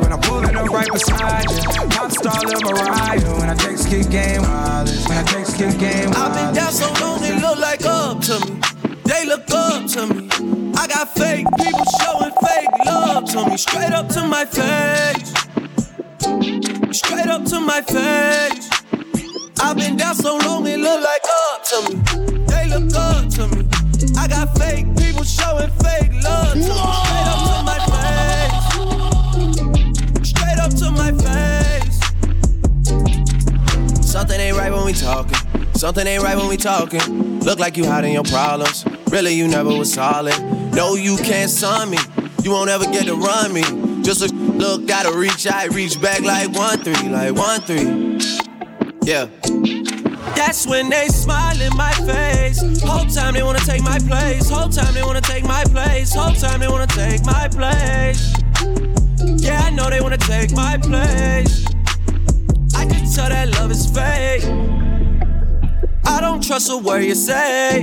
When 0.00 0.12
I'm 0.12 0.20
pulling 0.20 0.56
up 0.56 0.66
right 0.68 0.90
beside 0.92 1.50
you, 1.50 1.88
pop 1.90 2.10
star 2.10 2.40
Lil 2.40 2.60
Mariah. 2.62 3.38
When 3.38 3.50
I 3.50 3.54
text 3.54 3.88
kick 3.88 4.08
game 4.10 4.42
wireless, 4.42 5.08
when 5.08 5.18
I 5.18 5.22
text 5.24 5.56
kick 5.56 5.78
game 5.78 6.10
I've 6.16 6.34
been 6.34 6.54
down 6.54 6.72
so 6.72 6.92
long, 7.00 7.20
they 7.20 7.38
look 7.38 7.58
like 7.58 7.84
up 7.84 8.20
to 8.22 8.40
me. 8.46 8.60
They 9.04 9.26
look 9.26 9.44
up 9.50 9.86
to 9.92 10.06
me. 10.06 10.28
I 10.76 10.86
got 10.86 11.12
fake 11.14 11.46
people 11.58 11.84
showing 12.00 12.32
fake 12.46 12.86
love 12.86 13.24
to 13.32 13.50
me. 13.50 13.56
Straight 13.56 13.92
up 13.92 14.08
to 14.08 14.26
my 14.26 14.44
face. 14.44 15.49
Straight 16.92 17.26
up 17.26 17.44
to 17.46 17.60
my 17.60 17.80
face. 17.82 18.68
I've 19.60 19.76
been 19.76 19.96
down 19.96 20.14
so 20.14 20.38
long 20.38 20.66
it 20.66 20.78
look 20.78 21.00
like 21.02 21.22
up 21.52 21.64
to 21.64 21.82
me. 21.88 22.00
They 22.46 22.66
look 22.68 22.94
up 22.94 23.28
to 23.30 23.46
me. 23.48 23.66
I 24.16 24.26
got 24.28 24.56
fake 24.58 24.86
people 24.96 25.24
showing 25.24 25.70
fake 25.82 26.12
love 26.22 26.52
to 26.52 26.58
me. 26.58 26.64
Straight 26.64 27.28
up 27.32 27.40
to 27.50 27.62
my 27.70 27.78
face. 27.90 28.54
Straight 30.28 30.58
up 30.58 30.72
to 30.80 30.90
my 30.90 31.12
face. 31.24 31.98
Something 34.06 34.40
ain't 34.40 34.56
right 34.56 34.72
when 34.72 34.84
we 34.84 34.92
talking. 34.92 35.38
Something 35.74 36.06
ain't 36.06 36.22
right 36.22 36.36
when 36.36 36.48
we 36.48 36.56
talking. 36.56 37.40
Look 37.40 37.58
like 37.58 37.76
you 37.76 37.86
hiding 37.86 38.12
your 38.12 38.24
problems. 38.24 38.84
Really, 39.10 39.34
you 39.34 39.48
never 39.48 39.70
was 39.70 39.92
solid. 39.92 40.38
No, 40.72 40.94
you 40.94 41.16
can't 41.16 41.50
sign 41.50 41.90
me. 41.90 41.98
You 42.42 42.50
won't 42.52 42.70
ever 42.70 42.84
get 42.84 43.06
to 43.06 43.14
run 43.16 43.52
me. 43.52 43.89
Just 44.02 44.22
a 44.22 44.34
look, 44.34 44.86
gotta 44.86 45.16
reach 45.16 45.46
I 45.46 45.66
reach 45.66 46.00
back 46.00 46.20
like 46.22 46.50
one 46.56 46.78
three, 46.80 47.08
like 47.08 47.34
one 47.34 47.60
three. 47.60 48.18
Yeah. 49.02 49.26
That's 50.34 50.66
when 50.66 50.88
they 50.88 51.08
smile 51.08 51.60
in 51.60 51.76
my 51.76 51.92
face. 51.92 52.60
Whole 52.82 53.06
time 53.06 53.34
they 53.34 53.42
wanna 53.42 53.58
take 53.60 53.82
my 53.82 53.98
place. 53.98 54.48
Whole 54.48 54.68
time 54.68 54.94
they 54.94 55.02
wanna 55.02 55.20
take 55.20 55.44
my 55.44 55.64
place. 55.64 56.14
Whole 56.14 56.32
time 56.32 56.60
they 56.60 56.68
wanna 56.68 56.86
take 56.86 57.24
my 57.24 57.48
place. 57.48 58.34
Yeah, 59.42 59.60
I 59.64 59.70
know 59.70 59.90
they 59.90 60.00
wanna 60.00 60.16
take 60.16 60.52
my 60.52 60.78
place. 60.78 61.64
I 62.74 62.86
can 62.86 63.04
tell 63.12 63.28
that 63.28 63.50
love 63.58 63.70
is 63.70 63.86
fake. 63.86 64.44
I 66.06 66.20
don't 66.20 66.42
trust 66.42 66.70
a 66.70 66.78
word 66.78 67.04
you 67.04 67.14
say. 67.14 67.82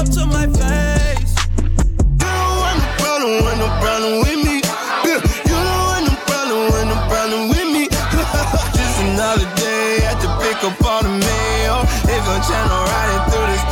Straight 0.00 0.08
up 0.08 0.14
to 0.14 0.26
my 0.32 0.46
face. 0.46 1.34
You 1.58 2.24
don't 2.24 2.56
want 2.56 2.78
no 2.80 2.88
problem, 2.96 3.44
want 3.44 3.58
no 3.58 3.68
problem 3.84 4.12
with 4.24 4.40
me. 4.46 4.56
You 5.04 5.56
don't 5.60 5.84
want 5.88 6.04
no 6.08 6.14
problem, 6.24 6.60
want 6.72 6.88
no 6.88 6.96
problem 7.08 7.48
with 7.50 7.68
me. 7.68 7.88
Just 8.76 8.96
another 9.02 9.44
day 9.56 10.00
at 10.08 10.16
the 10.22 10.28
pick 10.40 10.64
up 10.64 10.82
all 10.84 11.02
the 11.02 11.10
mail. 11.10 11.84
They 12.06 12.16
gon' 12.24 12.40
channel 12.48 12.82
riding 12.88 13.24
through 13.30 13.46
this. 13.52 13.64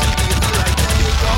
Like, 0.58 0.76
there 0.76 1.00
you 1.00 1.12
go. 1.22 1.32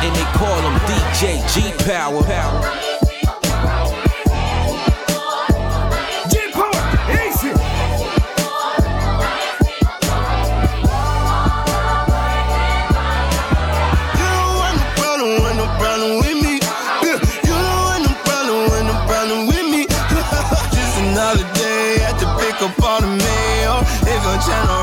And 0.00 0.16
they 0.16 0.28
call 0.38 0.60
him 0.62 0.76
DJ 0.88 1.44
G 1.52 1.84
Power. 1.84 2.27
They 24.48 24.77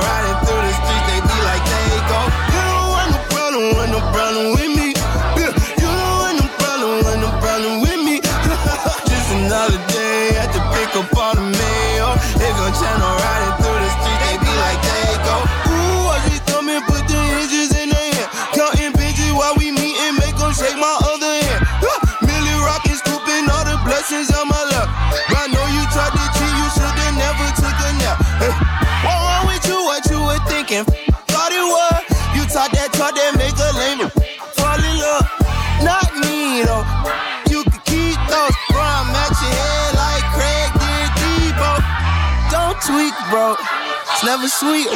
never 44.36 44.48
sweet. 44.50 44.88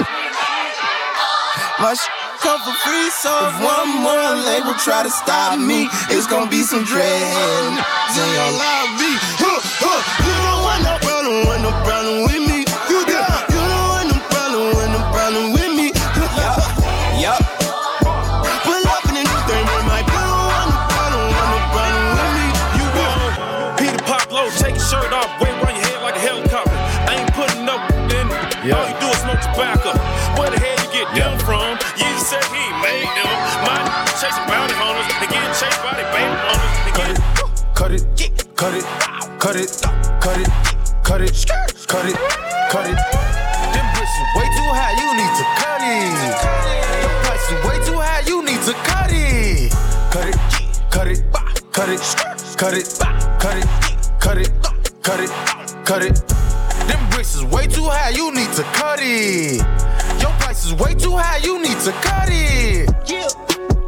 My 1.79 1.93
sh- 1.95 2.11
come 2.43 2.59
for 2.59 2.75
free, 2.83 3.09
so 3.23 3.31
if 3.47 3.55
one 3.63 3.87
more 4.03 4.35
label 4.43 4.73
try 4.83 5.03
to 5.03 5.09
stop 5.09 5.57
me, 5.57 5.87
it's 6.11 6.27
gonna 6.27 6.49
be 6.51 6.61
some 6.63 6.83
dread. 6.83 7.71
They 8.15 8.31
all 8.43 8.51
love 8.51 8.91
me. 8.99 9.11
Huh, 9.39 9.59
huh. 9.79 9.99
You 10.27 10.35
don't 10.43 10.61
want 10.67 10.81
no 10.83 10.93
problem, 11.07 11.47
want 11.47 11.61
no 11.63 11.71
problem 11.87 12.15
with 12.27 12.38
tobacco. 29.59 29.91
Where 30.39 30.49
the 30.51 30.59
hell 30.59 30.79
you 30.79 30.89
get 30.95 31.07
them 31.15 31.35
from? 31.43 31.75
You 31.99 32.11
said 32.15 32.43
he 32.47 32.63
made 32.79 33.11
them. 33.19 33.35
My 33.67 33.75
chasing 34.15 34.47
bounty 34.47 34.73
hunters, 34.79 35.07
they 35.19 35.27
getting 35.27 35.51
chased 35.51 35.83
by 35.83 35.99
their 35.99 36.07
baby 36.15 36.31
mamas. 36.47 36.79
They 36.87 36.93
getting 36.95 37.19
Cut 37.75 37.91
it, 37.91 38.03
cut 38.55 38.73
it, 38.73 38.83
cut 39.39 39.55
it, 39.55 39.71
cut 40.19 40.39
it, 40.39 40.49
cut 41.03 41.21
it, 41.21 41.31
cut 41.87 42.05
it, 42.07 42.17
cut 42.71 42.85
it. 42.87 42.97
Them 43.71 43.87
bricks 43.95 44.15
way 44.35 44.47
too 44.51 44.69
high, 44.75 44.95
you 44.99 45.09
need 45.15 45.33
to 45.39 45.45
cut 45.59 45.81
it. 45.83 46.39
The 47.03 47.09
price 47.23 47.45
is 47.51 47.59
way 47.63 47.77
too 47.87 47.99
high, 47.99 48.23
you 48.27 48.43
need 48.43 48.61
to 48.63 48.73
cut 48.83 49.11
it. 49.11 49.71
Cut 50.11 50.27
it, 50.27 50.35
cut 50.91 51.07
it, 51.07 51.23
cut 51.71 51.89
it, 51.89 51.99
cut 52.57 52.73
it, 52.73 52.87
cut 53.39 53.57
it, 53.57 53.67
cut 54.19 54.37
it, 54.37 54.51
cut 55.01 55.19
it, 55.19 55.85
cut 55.85 56.03
it. 56.03 56.28
It. 59.29 59.61
Your 60.21 60.31
price 60.41 60.65
is 60.65 60.73
way 60.73 60.93
too 60.93 61.15
high, 61.15 61.37
you 61.37 61.61
need 61.61 61.77
to 61.85 61.91
cut 62.01 62.29
it. 62.29 62.89
Yeah, 63.05 63.27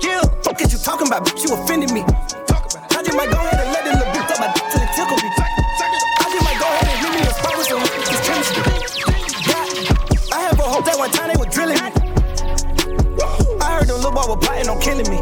yeah. 0.02 0.22
Fuck 0.44 0.62
is 0.62 0.74
you 0.74 0.80
talking 0.80 1.08
about, 1.08 1.26
bitch? 1.26 1.44
You 1.48 1.56
offended 1.56 1.92
me. 1.92 2.02
I 2.02 3.04
just 3.04 3.18
might 3.18 3.32
go 3.32 3.40
ahead 3.42 3.60
and 3.60 3.72
let 3.74 3.86
it 3.88 3.98
look 3.98 4.10
bitch 4.14 4.30
up 4.30 4.40
my 4.40 4.54
dick 4.54 4.66
till 4.70 4.82
it 4.82 4.92
tickle 4.94 5.18
me. 5.18 5.30
I 5.34 6.28
just 6.30 6.44
might 6.46 6.60
go 6.62 6.68
ahead 6.70 6.88
and 6.88 6.98
hit 7.02 7.12
me 7.18 7.22
a 7.26 7.34
spot 7.34 7.58
with 7.58 7.68
some 7.68 7.82
this 7.82 8.22
chemistry. 8.22 8.64
Yeah. 9.50 10.38
I 10.38 10.40
have 10.46 10.60
a 10.60 10.64
hope 10.64 10.86
that 10.86 10.98
one 10.98 11.12
time 11.12 11.34
they 11.34 11.40
were 11.40 11.50
drilling 11.50 11.82
me. 11.82 11.90
I 13.62 13.78
heard 13.78 13.88
them 13.88 13.98
little 13.98 14.12
boy 14.12 14.30
were 14.30 14.38
plotting 14.38 14.70
on 14.70 14.80
killing 14.80 15.10
me. 15.10 15.20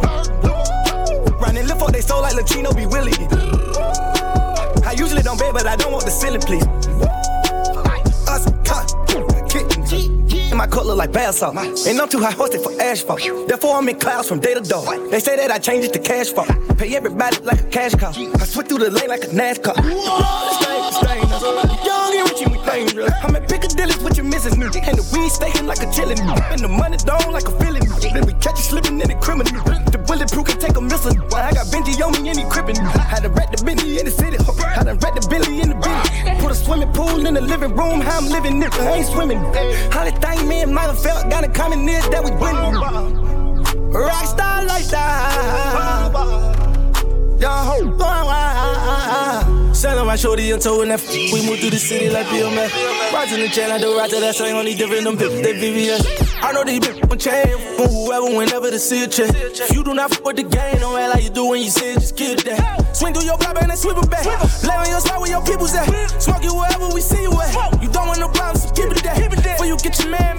Running 1.40 1.66
lift 1.68 1.82
up 1.82 1.92
they 1.92 2.02
stole 2.02 2.22
like 2.22 2.36
Latino 2.36 2.74
be 2.74 2.86
willing. 2.86 3.16
I 4.84 4.96
usually 4.98 5.22
don't 5.22 5.40
bet, 5.40 5.54
but 5.54 5.66
I 5.68 5.76
don't 5.76 5.92
want 5.94 6.04
the 6.06 6.12
ceiling, 6.12 6.42
please. 6.42 6.89
Like 11.00 11.34
salt. 11.34 11.56
And 11.56 12.02
I'm 12.02 12.10
too 12.10 12.20
high 12.20 12.34
hosted 12.34 12.62
for 12.62 12.80
asphalt. 12.82 13.22
Therefore, 13.48 13.78
I'm 13.78 13.88
in 13.88 13.98
clouds 13.98 14.28
from 14.28 14.40
day 14.40 14.54
to 14.54 14.60
dawn. 14.60 15.10
They 15.10 15.20
say 15.20 15.38
that 15.38 15.50
I 15.50 15.58
change 15.58 15.86
it 15.86 15.94
to 15.94 16.00
cash 16.00 16.28
flow. 16.28 16.44
Pay 16.76 16.96
everybody 16.96 17.38
like 17.42 17.62
a 17.62 17.70
cash 17.72 17.96
cow. 17.96 18.12
I 18.12 18.46
switch 18.46 18.68
through 18.68 18.80
the 18.80 18.92
lane 18.92 19.08
like 19.08 19.24
a 19.24 19.28
NASCAR. 19.28 19.76
Stain, 19.80 20.92
stain, 20.92 21.24
us. 21.32 21.42
Young 21.88 22.12
and 22.20 22.30
rich 22.30 22.42
and 22.44 22.52
we 22.52 22.60
dangerous. 22.66 23.14
I'm 23.24 23.36
at 23.36 23.48
Piccadilly 23.48 23.96
with 24.04 24.18
your 24.18 24.26
missus. 24.26 24.54
And 24.54 24.62
the 24.62 25.06
weed 25.16 25.30
staking 25.30 25.68
like 25.68 25.80
a 25.80 25.88
chillin'. 25.88 26.20
And 26.52 26.60
the 26.60 26.68
money 26.68 26.98
down 26.98 27.32
like 27.32 27.48
a 27.48 27.56
feeling. 27.64 27.84
Then 28.14 28.26
we 28.26 28.34
catch 28.34 28.58
you 28.60 28.68
slipping 28.68 29.00
in 29.00 29.08
the 29.08 29.16
criminal. 29.16 29.54
The 29.96 30.04
bulletproof 30.06 30.48
can 30.48 30.60
take 30.60 30.76
a 30.76 30.82
missile. 30.82 31.16
I 31.34 31.54
got 31.56 31.68
Benji 31.72 31.96
on 32.04 32.12
me 32.22 32.28
and 32.30 32.40
he 32.40 32.46
crippin'. 32.46 32.76
Had 32.76 33.24
to 33.24 33.30
rat 33.30 33.56
the 33.56 33.64
Bentley 33.64 34.00
in 34.00 34.06
the 34.06 34.12
swimming 36.70 36.94
pool 36.94 37.26
in 37.26 37.34
the 37.34 37.42
living 37.42 37.76
room. 37.76 38.00
How 38.00 38.20
I'm 38.20 38.30
living, 38.30 38.62
nigga. 38.62 38.80
I 38.82 38.98
ain't 38.98 39.08
swimming. 39.08 39.42
The 39.42 40.18
thing 40.22 40.48
me 40.48 40.62
and 40.62 40.74
Michael 40.74 40.94
felt 40.94 41.28
got 41.30 41.44
in 41.44 41.52
common 41.52 41.90
is 41.90 42.08
that 42.10 42.24
we 42.24 42.30
winning. 42.30 42.76
Rockstar 43.92 44.68
lifestyle. 44.68 46.69
Young 47.40 47.66
ho. 47.66 47.90
Sat 49.74 49.98
on 49.98 50.08
my 50.08 50.18
shorty 50.18 50.52
and 50.52 50.62
toe 50.62 50.82
in 50.82 50.90
that. 50.90 51.02
We 51.08 51.40
move 51.48 51.60
through 51.60 51.70
the 51.70 51.78
city 51.80 52.10
like 52.10 52.26
PMF. 52.28 53.14
Rising 53.14 53.40
the 53.40 53.48
chain 53.48 53.70
like 53.70 53.80
the 53.80 53.88
roger, 53.88 54.20
that's 54.20 54.42
ain't 54.42 54.58
only 54.58 54.76
different. 54.76 55.06
Them 55.06 55.16
bitches, 55.16 55.42
they 55.44 55.54
VVS. 55.54 56.36
I 56.44 56.52
know 56.52 56.66
these 56.66 56.80
bitches 56.82 57.08
gon' 57.08 57.18
chain. 57.18 57.58
from 57.78 57.88
whoever, 57.88 58.26
whenever 58.26 58.70
the 58.70 58.78
see 58.78 59.04
a 59.06 59.08
check. 59.08 59.32
If 59.34 59.72
you 59.72 59.86
do 59.86 59.94
not 59.94 60.12
fuck 60.12 60.26
with 60.26 60.36
the 60.36 60.44
game, 60.44 60.80
don't 60.80 61.00
act 61.00 61.16
like 61.16 61.24
you 61.24 61.30
do 61.30 61.46
when 61.46 61.62
you 61.62 61.70
see 61.70 61.92
it, 61.92 62.00
just 62.02 62.18
kill 62.18 62.36
that. 62.36 62.94
Swing 62.94 63.14
through 63.14 63.24
your 63.24 63.38
block 63.38 63.56
and 63.62 63.70
then 63.70 63.78
sweep 63.78 63.98
it 63.98 64.10
back. 64.10 64.26
Lay 64.64 64.76
on 64.76 64.90
your 64.90 65.00
spot 65.00 65.22
where 65.22 65.30
your 65.30 65.44
people's 65.46 65.74
at. 65.76 65.88
Smoke 66.22 66.44
you 66.44 66.54
wherever 66.54 66.90
we 66.94 67.00
see 67.00 67.22
you 67.22 67.32
at. 67.32 67.82
You 67.82 67.88
don't 67.88 68.08
want 68.08 68.20
no 68.20 68.28
problems, 68.28 68.68
so 68.68 68.72
keep 68.76 68.92
it 68.92 69.02
that. 69.04 69.16
Before 69.32 69.66
you 69.66 69.78
get 69.78 69.98
your 70.00 70.12
man. 70.12 70.39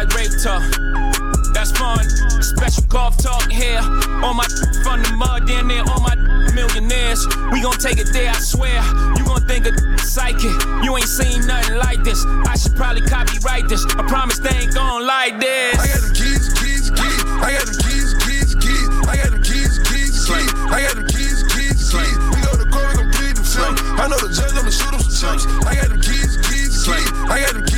That 0.00 0.16
rape 0.16 0.32
talk. 0.40 0.64
That's 1.52 1.76
fun. 1.76 2.00
Special 2.40 2.88
golf 2.88 3.20
talk 3.20 3.52
here. 3.52 3.84
On 4.24 4.32
my 4.32 4.48
from 4.80 5.04
the 5.04 5.12
mud, 5.12 5.44
down 5.44 5.68
there, 5.68 5.84
all 5.84 6.00
my 6.00 6.16
millionaires. 6.56 7.20
We 7.52 7.60
gon' 7.60 7.76
take 7.76 8.00
it 8.00 8.08
there, 8.08 8.32
I 8.32 8.40
swear. 8.40 8.80
You 9.20 9.28
gon' 9.28 9.44
think 9.44 9.68
of 9.68 9.76
psychic. 10.00 10.56
You 10.80 10.96
ain't 10.96 11.04
seen 11.04 11.44
nothing 11.44 11.76
like 11.76 12.00
this. 12.00 12.24
I 12.48 12.56
should 12.56 12.80
probably 12.80 13.04
copyright 13.04 13.68
this. 13.68 13.84
I 13.92 14.08
promise 14.08 14.40
they 14.40 14.56
ain't 14.56 14.72
gon' 14.72 15.04
like 15.04 15.36
this. 15.36 15.76
I 15.76 15.92
got 15.92 16.00
the 16.00 16.16
keys, 16.16 16.48
keys, 16.56 16.88
keys. 16.96 17.20
I 17.44 17.52
got 17.60 17.68
the 17.68 17.76
keys, 17.76 18.08
keys, 18.24 18.56
keys. 18.56 18.88
I 19.04 19.20
got 19.20 19.36
the 19.36 19.42
keys, 19.44 19.84
keys, 19.84 20.16
keys. 20.24 20.50
I 20.72 20.80
got 20.80 20.96
the 20.96 21.04
keys, 21.12 21.44
keys, 21.52 21.76
keys. 21.92 22.16
We 22.32 22.40
go 22.40 22.56
to 22.56 22.64
court, 22.72 22.88
we 22.96 23.04
gon' 23.04 23.12
plead 23.12 23.36
the 23.36 23.44
fifth. 23.44 23.84
I 24.00 24.08
know 24.08 24.16
the 24.16 24.32
judge, 24.32 24.56
I'ma 24.56 24.72
shoot 24.72 24.96
him 24.96 25.04
some 25.04 25.36
chips. 25.36 25.44
I 25.68 25.76
got 25.76 25.92
the 25.92 26.00
keys, 26.00 26.40
keys, 26.48 26.72
keys. 26.88 27.12
I 27.28 27.44
got 27.44 27.52
the 27.52 27.68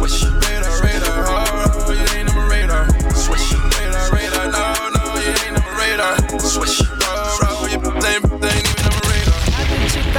Swish. 0.00 0.22
Radar, 0.24 0.82
radar, 0.82 1.24
oh, 1.28 1.92
you 1.92 2.18
ain't 2.18 2.30
on 2.30 2.34
my 2.34 2.46
radar. 2.48 2.88
Swish. 3.14 3.52
Radar, 3.52 4.10
radar, 4.10 4.46
no, 4.50 4.88
no, 4.96 5.20
you 5.20 5.28
ain't 5.44 5.58
on 5.58 5.62
my 5.62 5.76
radar. 5.78 6.40
Swish. 6.40 6.80
Oh, 7.02 7.36
bro, 7.38 7.66
you 7.66 7.76
ain't, 8.08 8.24
ain't 8.48 8.69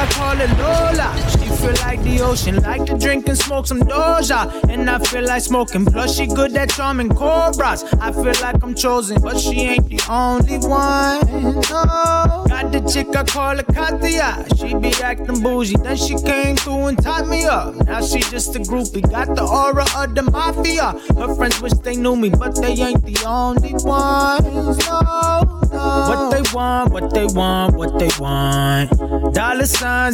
I 0.02 0.08
call 0.14 0.36
her 0.36 0.48
Lola. 0.58 1.14
She 1.30 1.46
feel 1.62 1.76
like 1.86 2.02
the 2.02 2.22
ocean, 2.22 2.56
like 2.64 2.86
to 2.88 2.98
drink 2.98 3.28
and 3.28 3.38
smoke 3.38 3.68
some 3.68 3.82
Doja. 3.82 4.50
And 4.68 4.90
I 4.90 4.98
feel 4.98 5.24
like 5.24 5.44
smoking, 5.44 5.86
plus 5.86 6.18
she 6.18 6.26
good 6.26 6.58
at 6.58 6.72
charming 6.72 7.10
cobras. 7.10 7.84
I 8.02 8.12
feel 8.12 8.34
like 8.42 8.64
I'm 8.64 8.74
chosen, 8.74 9.22
but 9.22 9.40
she 9.40 9.62
ain't 9.62 9.88
the 9.90 10.02
only 10.10 10.58
one. 10.58 11.22
No. 11.70 12.46
Got 12.50 12.72
the 12.72 12.82
chick, 12.92 13.16
I 13.16 13.24
call 13.24 13.58
her 13.58 13.64
Katia. 13.64 14.44
She 14.58 14.74
be 14.74 14.92
acting 15.04 15.40
bougie, 15.40 15.76
then 15.84 15.98
she 15.98 16.16
came 16.16 16.56
through 16.56 16.88
and 16.88 17.04
tied 17.04 17.28
me 17.28 17.46
up. 17.46 17.76
Now 17.86 18.02
she 18.02 18.22
just 18.22 18.56
a 18.56 18.60
groupie, 18.60 19.08
got 19.08 19.36
the 19.36 19.44
aura 19.44 19.86
of 19.98 20.16
the 20.16 20.24
mafia. 20.24 20.94
Her 21.16 21.36
friends 21.36 21.62
wish 21.62 21.74
they 21.74 21.96
knew 21.96 22.16
me, 22.16 22.32
but 22.32 22.60
they 22.60 22.74
ain't 22.74 23.06
the 23.06 23.24
only 23.28 23.74
ones. 23.74 24.80
No. 24.88 25.60
What 25.72 26.32
they 26.32 26.42
want, 26.54 26.92
what 26.92 27.14
they 27.14 27.26
want, 27.26 27.76
what 27.76 27.98
they 28.00 28.10
want. 28.20 28.90
Dollar 29.34 29.66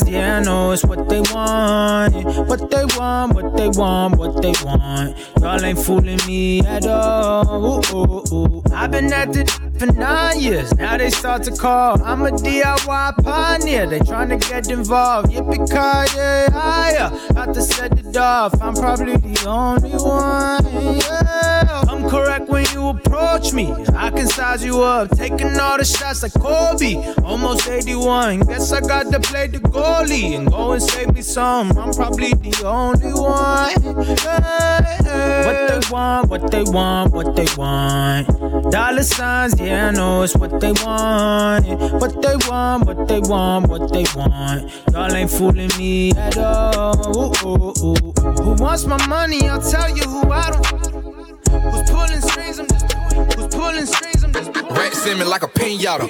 yeah, 0.07 0.37
I 0.37 0.43
know 0.43 0.71
it's 0.71 0.83
what 0.83 1.09
they 1.09 1.21
want. 1.33 2.13
What 2.49 2.69
they 2.71 2.85
want, 2.97 3.33
what 3.35 3.57
they 3.57 3.69
want, 3.69 4.17
what 4.17 4.41
they 4.41 4.53
want. 4.63 5.17
Y'all 5.39 5.63
ain't 5.63 5.79
fooling 5.79 6.19
me 6.27 6.61
at 6.61 6.85
all. 6.85 7.45
Ooh, 7.65 7.81
ooh, 7.95 8.23
ooh. 8.33 8.63
I've 8.73 8.91
been 8.91 9.11
at 9.11 9.35
it 9.35 9.49
for 9.79 9.87
nine 9.87 10.39
years. 10.39 10.73
Now 10.75 10.97
they 10.97 11.09
start 11.09 11.43
to 11.43 11.51
call. 11.51 12.01
I'm 12.03 12.21
a 12.23 12.31
DIY 12.31 13.23
pioneer. 13.23 13.87
They 13.87 13.99
tryna 13.99 14.39
get 14.49 14.69
involved. 14.69 15.31
Yippee 15.31 15.67
ki 15.67 16.17
yay, 16.17 16.47
higher. 16.51 17.11
About 17.29 17.53
to 17.53 17.61
set 17.61 17.97
it 17.97 18.17
off. 18.17 18.59
I'm 18.61 18.73
probably 18.73 19.17
the 19.17 19.45
only 19.47 19.91
one. 19.91 20.97
Yeah. 20.97 21.66
Correct 22.09 22.47
when 22.49 22.65
you 22.73 22.89
approach 22.89 23.53
me. 23.53 23.73
I 23.95 24.09
can 24.09 24.27
size 24.27 24.63
you 24.63 24.81
up. 24.81 25.09
Taking 25.11 25.59
all 25.59 25.77
the 25.77 25.85
shots 25.85 26.23
like 26.23 26.33
Kobe. 26.33 26.95
Almost 27.23 27.67
81. 27.67 28.41
Guess 28.41 28.71
I 28.71 28.81
got 28.81 29.11
to 29.11 29.19
play 29.19 29.47
the 29.47 29.59
goalie 29.59 30.37
and 30.37 30.49
go 30.49 30.71
and 30.71 30.81
save 30.81 31.13
me 31.13 31.21
some. 31.21 31.77
I'm 31.77 31.93
probably 31.93 32.33
the 32.33 32.63
only 32.65 33.13
one. 33.13 34.17
Yeah. 34.23 35.45
What 35.47 35.69
they 35.69 35.79
want, 35.91 36.29
what 36.29 36.51
they 36.51 36.63
want, 36.63 37.13
what 37.13 37.35
they 37.35 37.47
want. 37.57 38.71
Dollar 38.71 39.03
signs, 39.03 39.59
yeah, 39.59 39.87
I 39.87 39.91
know 39.91 40.23
it's 40.23 40.35
what 40.35 40.59
they 40.59 40.73
want. 40.83 41.65
What 42.01 42.21
they 42.21 42.35
want, 42.47 42.85
what 42.85 43.07
they 43.07 43.19
want, 43.19 43.67
what 43.67 43.91
they 43.91 44.05
want. 44.15 44.71
Y'all 44.91 45.13
ain't 45.13 45.31
fooling 45.31 45.71
me 45.77 46.11
at 46.11 46.37
all. 46.37 47.17
Ooh, 47.17 47.31
ooh, 47.45 47.73
ooh. 47.83 48.13
Who 48.43 48.53
wants 48.63 48.85
my 48.85 49.05
money? 49.07 49.47
I'll 49.49 49.61
tell 49.61 49.89
you 49.95 50.03
who 50.03 50.31
I 50.31 50.51
don't. 50.51 51.06
Who's 51.51 51.89
pulling 51.89 52.21
strings? 52.21 52.59
I'm 52.59 52.67
just. 52.67 52.91
Who's 53.35 53.47
pulling 53.55 53.85
strings? 53.85 54.23
I'm 54.23 54.33
just. 54.33 54.51
Rat 54.55 54.93
Simmons 54.93 55.29
like 55.29 55.43
a 55.43 55.47
pinata. 55.47 56.07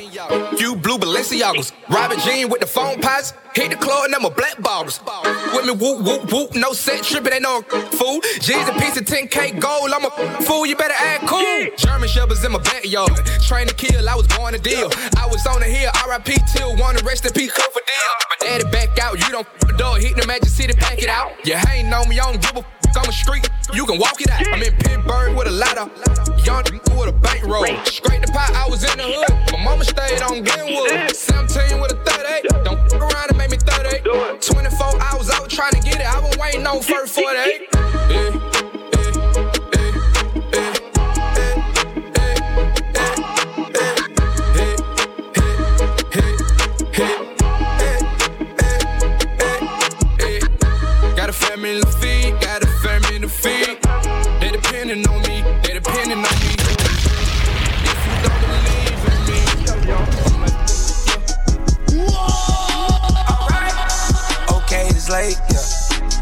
Few 0.58 0.76
blue 0.76 0.98
Balenciagas. 0.98 1.72
Robert 1.90 2.20
Jean 2.20 2.50
with 2.50 2.62
the 2.62 2.68
phone 2.68 3.00
pots. 3.02 3.34
Hit 3.54 3.72
the 3.72 3.76
club 3.78 4.06
and 4.06 4.14
them 4.14 4.26
a 4.26 4.30
black 4.30 4.62
bottles. 4.62 5.00
With 5.54 5.66
me 5.66 5.72
whoop 5.72 6.04
whoop 6.06 6.32
whoop. 6.32 6.56
No 6.56 6.74
set 6.74 7.04
tripping, 7.04 7.34
ain't 7.34 7.44
no 7.44 7.62
fool. 7.62 8.20
G's 8.40 8.68
a 8.68 8.74
piece 8.74 8.98
of 8.98 9.06
10k 9.06 9.60
gold. 9.60 9.92
I'm 9.92 10.06
a 10.06 10.42
fool. 10.44 10.66
You 10.66 10.76
better 10.76 10.94
act 10.98 11.28
cool. 11.28 11.68
German 11.78 12.08
shepherds 12.10 12.44
in 12.44 12.52
my 12.52 12.60
backyard. 12.60 13.16
Train 13.48 13.68
to 13.68 13.74
kill. 13.74 14.08
I 14.08 14.16
was 14.16 14.28
born 14.28 14.54
to 14.54 14.60
deal. 14.60 14.90
I 15.18 15.28
was 15.28 15.46
on 15.48 15.60
the 15.62 15.66
hill. 15.66 15.92
R.I.P. 16.06 16.36
till 16.54 16.76
one 16.78 16.96
to 16.96 17.04
rest 17.06 17.26
in 17.26 17.32
peace. 17.34 17.52
Cool 17.52 17.72
for 17.72 17.82
deal. 17.86 18.14
My 18.30 18.36
daddy 18.48 18.64
back 18.72 19.00
out. 19.00 19.14
You 19.26 19.32
don't 19.32 19.48
f- 19.48 19.60
the 19.60 19.74
door. 19.78 19.98
Hit 19.98 20.16
the 20.18 20.28
Magic 20.28 20.50
City. 20.50 20.74
Pack 20.74 21.02
it 21.02 21.10
out. 21.10 21.32
You 21.46 21.56
ain't 21.72 21.88
know 21.90 22.04
me. 22.06 22.20
I 22.20 22.32
don't 22.32 22.42
give 22.42 22.58
a 22.58 22.60
f- 22.60 22.77
on 22.96 23.06
the 23.06 23.12
street, 23.12 23.50
you 23.74 23.86
can 23.86 24.00
walk 24.00 24.22
it 24.22 24.30
out. 24.30 24.48
I'm 24.48 24.62
in 24.62 24.74
Pittsburgh 24.78 25.36
with 25.36 25.48
a 25.48 25.52
ladder, 25.52 25.90
young 26.46 26.64
with 26.98 27.10
a 27.10 27.12
bankroll. 27.12 27.66
Straight 27.86 28.22
the 28.22 28.32
pot, 28.32 28.52
I 28.54 28.68
was 28.70 28.84
in 28.84 28.98
the 28.98 29.04
hood. 29.04 29.52
My 29.52 29.64
mama 29.64 29.84
stayed 29.84 30.22
on 30.22 30.44
Glenwood. 30.44 31.16
17 31.16 31.80
with 31.82 31.92
a 31.92 32.00
38. 32.06 32.64
Don't 32.64 32.80
f 32.80 33.02
around 33.02 33.30
and 33.30 33.38
make 33.38 33.52
me 33.52 33.58
38. 33.58 34.42
24 34.42 35.02
hours 35.02 35.30
out 35.30 35.50
trying 35.50 35.74
to 35.74 35.80
get 35.80 36.00
it. 36.00 36.08
I 36.08 36.20
was 36.20 36.38
waiting 36.38 36.66
on 36.66 36.82
first 36.82 37.14
48. 37.14 37.68
Yeah. 38.10 38.57
Feed. 53.38 53.78
They 54.42 54.50
depending 54.52 55.08
on 55.08 55.22
me, 55.22 55.44
they 55.64 55.74
depending 55.74 56.18
on 56.18 56.38
me. 56.42 56.54
If 57.86 58.00
you 58.08 58.16
don't 58.26 58.42
believe 58.50 59.04
in 59.12 59.18
me, 59.30 59.40
Okay, 64.58 64.86
it's 64.88 65.10
late, 65.10 65.40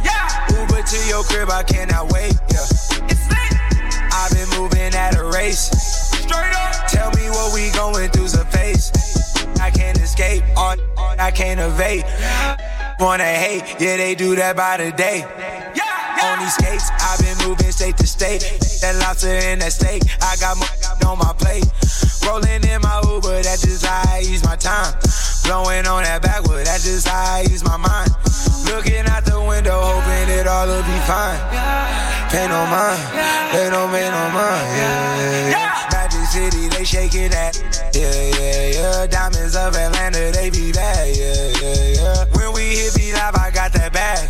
yeah. 0.04 0.60
Uber 0.60 0.82
to 0.84 0.98
your 1.08 1.24
crib, 1.24 1.50
I 1.50 1.64
cannot 1.64 2.12
wait, 2.12 2.34
yeah. 2.52 2.66
It's 3.10 3.26
late. 3.32 3.56
I've 4.12 4.32
been 4.32 4.50
moving 4.60 4.94
at 4.94 5.16
a 5.18 5.24
race. 5.24 5.72
Straight 6.22 6.54
up. 6.54 6.88
Tell 6.88 7.12
me 7.12 7.30
what 7.30 7.54
we 7.54 7.72
going 7.72 8.10
through's 8.10 8.36
a 8.36 8.46
face. 8.46 8.92
I 9.60 9.72
can't 9.72 9.98
escape, 10.00 10.44
on 10.58 10.80
I 10.98 11.32
can't 11.32 11.60
evade. 11.60 12.06
Wanna 13.00 13.26
hate, 13.26 13.76
yeah, 13.78 13.98
they 13.98 14.16
do 14.16 14.36
that 14.36 14.56
by 14.56 14.78
the 14.78 14.92
day. 14.92 15.28
On 16.24 16.40
these 16.40 16.56
skates, 16.56 16.90
I've 17.04 17.20
been 17.20 17.36
moving 17.48 17.72
state 17.72 17.98
to 17.98 18.08
state. 18.08 18.40
That 18.82 18.96
lobster 19.04 19.28
and 19.28 19.62
that 19.62 19.74
steak, 19.74 20.04
I 20.24 20.36
got 20.40 20.56
more 20.56 20.72
on 21.12 21.20
my 21.20 21.34
plate. 21.36 21.68
Rolling 22.24 22.64
in 22.64 22.80
my 22.82 23.04
Uber, 23.04 23.44
that's 23.44 23.68
just 23.68 23.86
how 23.86 24.02
I 24.08 24.20
use 24.20 24.44
my 24.46 24.56
time. 24.56 24.96
Blowing 25.44 25.86
on 25.86 26.04
that 26.08 26.24
backwood, 26.24 26.66
that's 26.66 26.86
just 26.88 27.08
how 27.08 27.36
I 27.36 27.42
use 27.52 27.64
my 27.64 27.76
mind. 27.76 28.16
Looking 28.72 29.04
out 29.12 29.28
the 29.28 29.44
window, 29.44 29.76
hoping 29.76 30.32
it 30.32 30.48
all 30.48 30.66
will 30.66 30.82
be 30.88 31.00
fine. 31.04 31.38
Pay 32.32 32.48
no 32.48 32.64
mind, 32.72 33.04
they 33.52 33.68
don't 33.70 33.92
pay 33.92 34.08
no 34.08 34.24
mind. 34.32 34.66
Yeah, 34.72 35.20
yeah, 35.20 35.50
yeah. 35.52 35.90
Magic 35.92 36.26
City, 36.32 36.68
they 36.70 36.86
shaking 36.88 37.30
that. 37.36 37.60
Yeah, 37.94 38.08
yeah, 38.08 38.72
yeah. 38.72 39.08
Diamonds 39.08 39.56
of 39.56 39.76
Atlanta, 39.76 40.32
they 40.32 40.50
be 40.50 40.72
bad. 40.72 41.12
Yeah, 41.12 41.60
yeah, 41.60 42.35
Live, 43.14 43.36
I 43.36 43.52
got 43.52 43.72
that 43.74 43.94
bag. 43.94 44.30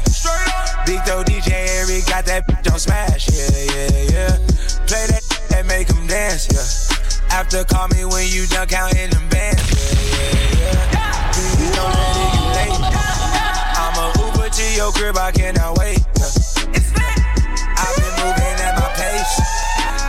Big 0.86 1.00
though 1.06 1.24
DJ 1.24 1.52
Eric 1.80 2.06
got 2.08 2.26
that 2.26 2.48
bitch 2.48 2.72
on 2.72 2.80
smash. 2.80 3.30
Yeah, 3.32 3.48
yeah, 3.72 4.12
yeah. 4.12 4.38
Play 4.86 5.06
that 5.08 5.24
and 5.56 5.68
make 5.68 5.88
them 5.88 6.06
dance. 6.08 6.50
Yeah. 6.52 7.36
After 7.36 7.64
call 7.64 7.88
me 7.90 8.06
when 8.06 8.28
you 8.28 8.46
done 8.48 8.68
counting 8.68 9.10
them 9.10 9.28
bands. 9.30 9.64
Yeah, 9.64 9.96
yeah, 10.12 10.60
yeah. 10.60 10.92
yeah. 10.92 11.76
Don't 11.76 11.94
let 11.94 12.16
it 12.20 12.30
get 12.36 12.48
late. 12.58 12.80
Yeah. 12.92 13.80
I'm 13.80 13.96
a 13.96 14.08
Uber 14.28 14.50
to 14.50 14.66
your 14.76 14.92
crib, 14.92 15.18
I 15.18 15.32
cannot 15.32 15.78
wait. 15.80 16.00
Yeah. 16.20 16.76
It's 16.76 16.92
lit. 16.92 17.18
I've 17.80 17.96
been 17.96 18.16
moving 18.20 18.56
at 18.60 18.76
my 18.76 18.90
pace. 19.00 19.36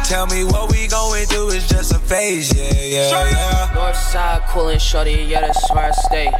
Tell 0.08 0.26
me 0.26 0.44
what 0.44 0.70
we 0.70 0.85
going 1.16 1.28
through 1.28 1.48
is 1.56 1.66
just 1.66 1.92
a 1.94 1.98
phase. 1.98 2.52
Yeah, 2.54 2.72
yeah, 2.74 3.30
yeah. 3.30 3.70
North 3.74 3.96
side 3.96 4.42
coolin' 4.48 4.78
shorty, 4.78 5.12
yeah, 5.12 5.40
that's 5.40 5.72
where 5.72 5.86
I 5.86 5.90
stay. 5.90 6.30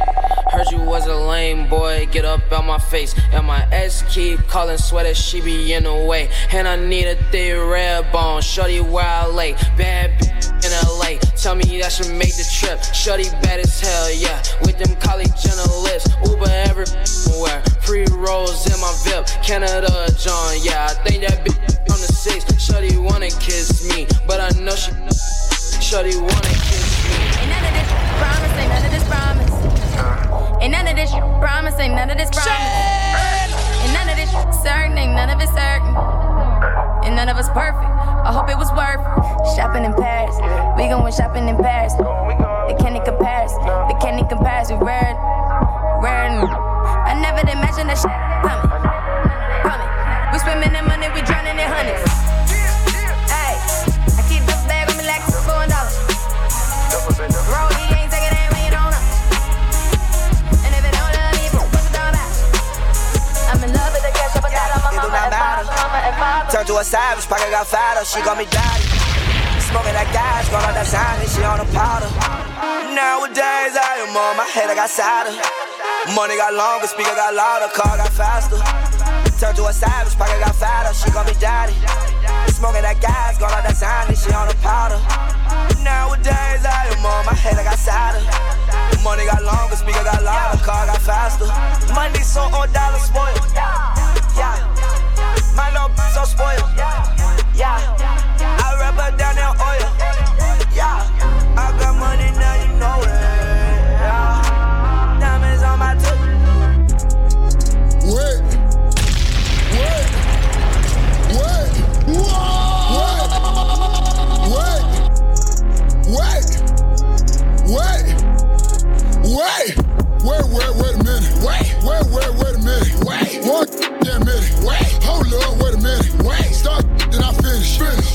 Heard 0.51 0.69
you 0.71 0.79
was 0.79 1.07
a 1.07 1.15
lame 1.15 1.67
boy, 1.67 2.07
get 2.11 2.25
up 2.25 2.51
out 2.51 2.65
my 2.65 2.77
face. 2.77 3.15
And 3.31 3.47
my 3.47 3.67
ex 3.71 4.03
keep 4.03 4.39
calling 4.47 4.77
sweater, 4.77 5.15
she 5.15 5.41
be 5.41 5.73
in 5.73 5.83
the 5.83 6.05
way. 6.05 6.29
And 6.51 6.67
I 6.67 6.75
need 6.75 7.07
a 7.07 7.15
thick 7.31 7.57
red 7.57 8.11
bone, 8.11 8.41
shorty 8.41 8.79
where 8.79 9.05
I 9.05 9.25
lay. 9.27 9.53
Bad 9.77 10.19
bitch 10.19 10.47
in 10.63 10.71
LA, 10.99 11.19
tell 11.35 11.55
me 11.55 11.79
that 11.81 11.91
should 11.91 12.13
make 12.13 12.35
the 12.35 12.47
trip. 12.59 12.83
Shorty 12.93 13.29
bad 13.41 13.59
as 13.59 13.79
hell, 13.79 14.13
yeah. 14.13 14.43
With 14.61 14.77
them 14.77 14.95
college 14.97 15.31
lips, 15.83 16.07
Uber 16.23 16.49
everywhere. 16.49 17.63
Free 17.87 18.03
rolls 18.11 18.67
in 18.67 18.75
my 18.81 18.91
VIP, 19.07 19.31
Canada 19.39 19.87
John, 20.19 20.59
yeah. 20.59 20.91
I 20.91 20.93
think 21.07 21.23
that 21.23 21.39
bitch 21.39 21.55
on 21.87 21.95
the 22.03 22.11
six. 22.11 22.43
Shorty 22.59 22.97
wanna 22.97 23.31
kiss 23.39 23.87
me, 23.87 24.05
but 24.27 24.43
I 24.43 24.51
know 24.59 24.75
she. 24.75 24.91
Shorty 25.79 26.19
wanna 26.19 26.51
kiss 26.67 26.83
me. 27.07 27.15
Ain't 27.39 27.47
none 27.47 27.63
of 27.63 27.71
this 27.79 27.87
promise, 28.19 28.53
ain't 28.59 28.71
none 28.75 28.83
of 28.83 28.91
this 28.91 29.07
promise. 29.07 29.51
Ain't 30.59 30.71
none 30.75 30.87
of 30.91 30.95
this 30.99 31.11
promise, 31.39 31.79
ain't 31.79 31.95
none 31.95 32.09
of 32.11 32.17
this 32.17 32.29
promise. 32.35 32.75
Ain't 33.79 33.93
none 33.95 34.09
of 34.11 34.17
this 34.19 34.31
certain, 34.67 34.97
ain't 34.99 35.15
none 35.15 35.29
of 35.31 35.39
it 35.39 35.47
certain. 35.55 35.95
And 37.07 37.15
none 37.15 37.29
of 37.29 37.37
us 37.39 37.47
perfect. 37.55 37.87
I 37.87 38.35
hope 38.35 38.51
it 38.51 38.59
was 38.59 38.67
worth 38.75 38.99
it. 38.99 39.55
shopping 39.55 39.87
in 39.87 39.95
Paris. 39.95 40.35
We 40.75 40.91
going 40.91 41.13
shopping 41.15 41.47
in 41.47 41.55
Paris. 41.55 41.95
They 41.95 42.75
can't 42.83 42.99
compare 42.99 43.47
us. 43.47 43.55
They 43.87 43.95
can't 44.03 44.19
compare 44.27 44.59
us. 44.59 44.75
We 44.75 44.75
rare, 44.75 45.15
rare. 46.03 46.76
I 47.07 47.15
never 47.15 47.39
did 47.39 47.55
imagine 47.55 47.87
that 47.87 47.95
shit 47.95 48.11
coming, 48.43 48.67
coming. 49.63 49.91
We 50.35 50.37
swimming 50.43 50.75
in 50.75 50.83
money, 50.91 51.07
we 51.15 51.23
drowning 51.23 51.55
in 51.55 51.63
hundreds. 51.63 52.03
Hey, 53.31 53.55
I 54.19 54.21
keep 54.27 54.43
the 54.43 54.51
bag 54.67 54.91
on 54.91 54.99
me 54.99 55.07
he 57.79 57.95
ain't 57.95 58.11
when 58.51 58.59
you 58.67 58.75
don't 58.75 58.91
know. 58.91 59.03
And 60.67 60.71
if 60.75 60.83
it 60.83 60.93
don't 60.99 61.15
love 61.15 61.31
down 61.95 62.11
back. 62.11 62.27
I'm 63.55 63.63
in 63.63 63.71
love 63.71 63.91
with 63.95 64.03
the 64.03 64.11
but 64.43 64.51
my 64.51 64.99
mama 64.99 65.99
and 66.11 66.15
father. 66.19 66.51
Turn 66.51 66.67
to 66.67 66.75
a 66.75 66.83
savage, 66.83 67.23
pocket 67.31 67.55
got 67.55 67.71
fatter, 67.71 68.03
she 68.03 68.19
got 68.19 68.35
me 68.35 68.51
daddy. 68.51 68.83
Smoking 69.63 69.95
that 69.95 70.11
gas, 70.11 70.51
on 70.51 70.75
that 70.75 70.87
sign, 70.91 71.23
and 71.23 71.31
she 71.31 71.39
on 71.47 71.63
the 71.63 71.67
powder. 71.71 72.11
Nowadays, 72.91 73.79
I 73.79 74.03
am 74.03 74.11
on 74.11 74.35
my 74.35 74.43
head, 74.51 74.67
I 74.67 74.75
got 74.75 74.91
sadder. 74.91 75.66
Money 76.15 76.37
got 76.37 76.53
longer, 76.53 76.87
speaker 76.87 77.15
got 77.15 77.35
louder, 77.35 77.67
car 77.73 77.97
got 77.97 78.11
faster. 78.13 78.55
Turn 79.39 79.53
to 79.55 79.67
a 79.67 79.73
savage, 79.73 80.15
pocket 80.15 80.39
got 80.39 80.55
fatter, 80.55 80.93
she 80.93 81.11
got 81.11 81.27
me 81.27 81.33
daddy. 81.39 81.75
Smoking 82.51 82.81
that 82.81 83.01
gas, 83.01 83.37
going 83.37 83.51
on 83.51 83.63
that 83.63 83.75
sign, 83.75 84.07
she 84.15 84.31
on 84.31 84.47
the 84.47 84.55
powder. 84.63 84.97
Nowadays, 85.83 86.63
I 86.63 86.95
am 86.95 87.05
on 87.05 87.25
my 87.25 87.35
head, 87.35 87.59
I 87.59 87.63
got 87.63 87.77
sadder. 87.77 88.23
Money 89.03 89.25
got 89.25 89.43
longer, 89.43 89.75
speaker 89.75 90.03
got 90.03 90.23
louder, 90.23 90.63
car 90.63 90.87
got 90.87 91.01
faster. 91.03 91.47
Money 91.93 92.23
so 92.23 92.47
old, 92.55 92.71
dollar 92.71 93.03
spoiled. 93.03 93.43
Yeah. 93.51 94.63
My 95.59 95.69
b- 95.73 96.11
so 96.15 96.23
spoiled. 96.23 96.63
Yeah. 96.77 97.83
I 98.39 98.77
her 98.95 99.17
down 99.17 99.37
in 99.37 99.66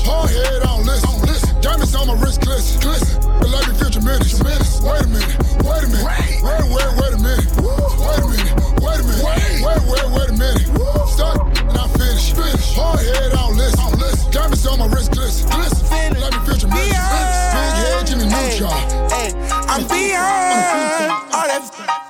Hard 0.05 0.29
head, 0.29 0.61
I 0.61 0.65
don't 0.65 0.85
listen. 0.85 1.09
Don't 1.09 1.21
listen. 1.25 1.61
Diamonds 1.61 1.95
on 1.95 2.07
my 2.07 2.15
wrist, 2.15 2.41
glisten. 2.41 2.81
Glisten. 2.81 3.21
But 3.39 3.49
let 3.49 3.67
me 3.67 3.73
feel 3.75 3.89
tremendous. 3.89 4.37
Tremendous. 4.37 4.81
Wait 4.81 5.01
a 5.01 5.07
minute. 5.07 5.35
Wait 5.63 5.83
a 5.83 5.87
minute. 5.87 6.03
Wait, 6.03 6.43
wait, 6.43 6.65
wait, 6.75 6.91
wait 6.99 7.13
a 7.13 7.19
minute. 7.23 7.47
Wait 7.63 8.19
a 8.19 8.27
minute. 8.27 8.51
Wait 8.83 8.99
a 8.99 9.03
minute. 9.03 9.23
Wait, 9.23 9.63
wait, 9.63 9.81
wait, 9.87 10.07
wait 10.11 10.29
a 10.29 10.35
minute. 10.35 10.67
Start 11.07 11.39
then 11.55 11.77
I 11.77 11.87
finish. 11.95 12.35
Finish. 12.35 12.75
Hard 12.75 12.99
head, 12.99 13.31
I 13.31 13.47
don't 13.47 13.55
listen. 13.55 13.79
Don't 13.79 13.99
listen. 13.99 14.31
Diamonds 14.31 14.67
on 14.67 14.79
my 14.79 14.87
wrist, 14.87 15.11
glisten. 15.11 15.49
Glisten. 15.49 15.87
Let 16.19 16.31
me 16.35 16.39
feel 16.43 16.57
tremendous. 16.59 16.91
Big 16.91 17.75
head, 17.79 18.07
Jimmy 18.07 18.27
Neutron. 18.27 18.75
Hey, 19.07 19.31
I'm 19.71 19.87
beyond 19.87 21.11
all 21.31 21.47
that. 21.47 22.02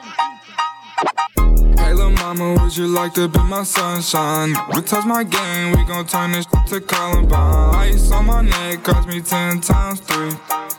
Mama, 2.35 2.63
would 2.63 2.75
you 2.75 2.87
like 2.87 3.13
to 3.13 3.27
be 3.27 3.37
my 3.43 3.61
sunshine? 3.61 4.55
We 4.73 4.81
touch 4.81 5.05
my 5.05 5.23
game, 5.23 5.77
we 5.77 5.85
gon' 5.85 6.07
turn 6.07 6.31
this 6.31 6.47
to 6.47 6.81
Columbine. 6.81 7.75
Ice 7.75 8.11
on 8.11 8.25
my 8.25 8.41
neck 8.41 8.83
cost 8.83 9.07
me 9.07 9.21
ten 9.21 9.61
times 9.61 9.99
three. 9.99 10.31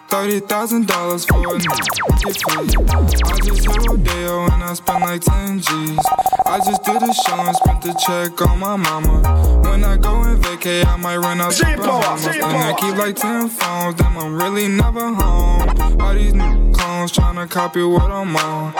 Thirty 0.08 0.40
thousand 0.40 0.86
dollars 0.86 1.24
for 1.24 1.36
a 1.36 1.60
free. 1.60 1.68
I 3.24 3.38
just 3.42 3.66
hit 3.66 3.88
Rodeo 3.88 4.44
and 4.44 4.62
I 4.62 4.74
spent 4.74 5.00
like 5.00 5.20
ten 5.20 5.58
G's. 5.58 5.98
I 6.46 6.58
just 6.64 6.84
did 6.84 7.02
a 7.02 7.12
show 7.12 7.40
and 7.40 7.56
spent 7.56 7.82
the 7.82 7.92
check 8.06 8.40
on 8.48 8.58
my 8.58 8.76
mama. 8.76 9.60
When 9.62 9.84
I 9.84 9.96
go 9.96 10.22
and 10.22 10.42
vacay, 10.42 10.86
I 10.86 10.96
might 10.96 11.16
run 11.16 11.40
out 11.40 11.52
to 11.52 11.64
Bahamas. 11.76 12.26
And 12.26 12.44
I 12.44 12.72
keep 12.78 12.96
like 12.96 13.16
ten 13.16 13.48
phones, 13.48 13.96
then 13.96 14.16
I'm 14.16 14.36
really 14.36 14.68
never 14.68 15.12
home. 15.12 16.00
All 16.00 16.14
these 16.14 16.34
new 16.34 16.72
clones 16.72 17.12
tryna 17.12 17.48
copy 17.50 17.82
what 17.82 18.10
I'm 18.10 18.36
on. 18.36 18.72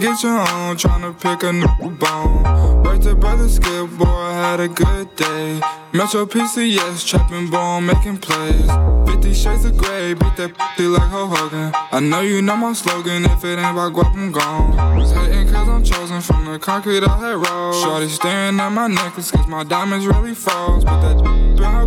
Get 0.00 0.22
your 0.22 0.38
own, 0.38 0.76
tryna 0.76 1.18
pick 1.20 1.42
a 1.42 1.52
new 1.52 1.90
bone. 1.96 2.42
Right 2.82 3.00
to 3.02 3.14
brother 3.14 3.48
Skip, 3.48 3.90
boy, 3.90 4.06
I 4.06 4.32
had 4.32 4.60
a 4.60 4.68
good 4.68 5.14
day. 5.16 5.60
Metro 5.94 6.26
PCS, 6.26 7.06
trapping 7.06 7.48
bone, 7.48 7.86
making 7.86 8.18
plays. 8.18 8.66
50 9.06 9.32
shades 9.32 9.64
of 9.64 9.76
gray, 9.76 10.12
beat 10.12 10.34
that 10.34 10.52
pussy 10.58 10.88
like 10.88 11.08
Ho 11.08 11.28
Hogan. 11.28 11.70
I 11.92 12.00
know 12.00 12.20
you 12.20 12.42
know 12.42 12.56
my 12.56 12.72
slogan, 12.72 13.24
if 13.24 13.44
it 13.44 13.60
ain't 13.60 13.60
about 13.60 13.92
guap, 13.92 14.12
I'm 14.12 14.32
gone. 14.32 14.98
Was 14.98 15.12
hating 15.12 15.52
cause 15.52 15.68
I'm 15.68 15.84
chosen 15.84 16.20
from 16.20 16.46
the 16.46 16.58
concrete 16.58 17.04
I 17.04 17.16
had 17.16 17.36
rolled. 17.36 17.76
Shorty 17.76 18.08
staring 18.08 18.58
at 18.58 18.70
my 18.70 18.88
necklace 18.88 19.30
cause 19.30 19.46
my 19.46 19.62
diamonds 19.62 20.04
really 20.08 20.34
froze. 20.34 20.84
But 20.84 21.00
that 21.00 21.24
in 21.24 21.58
her 21.58 21.86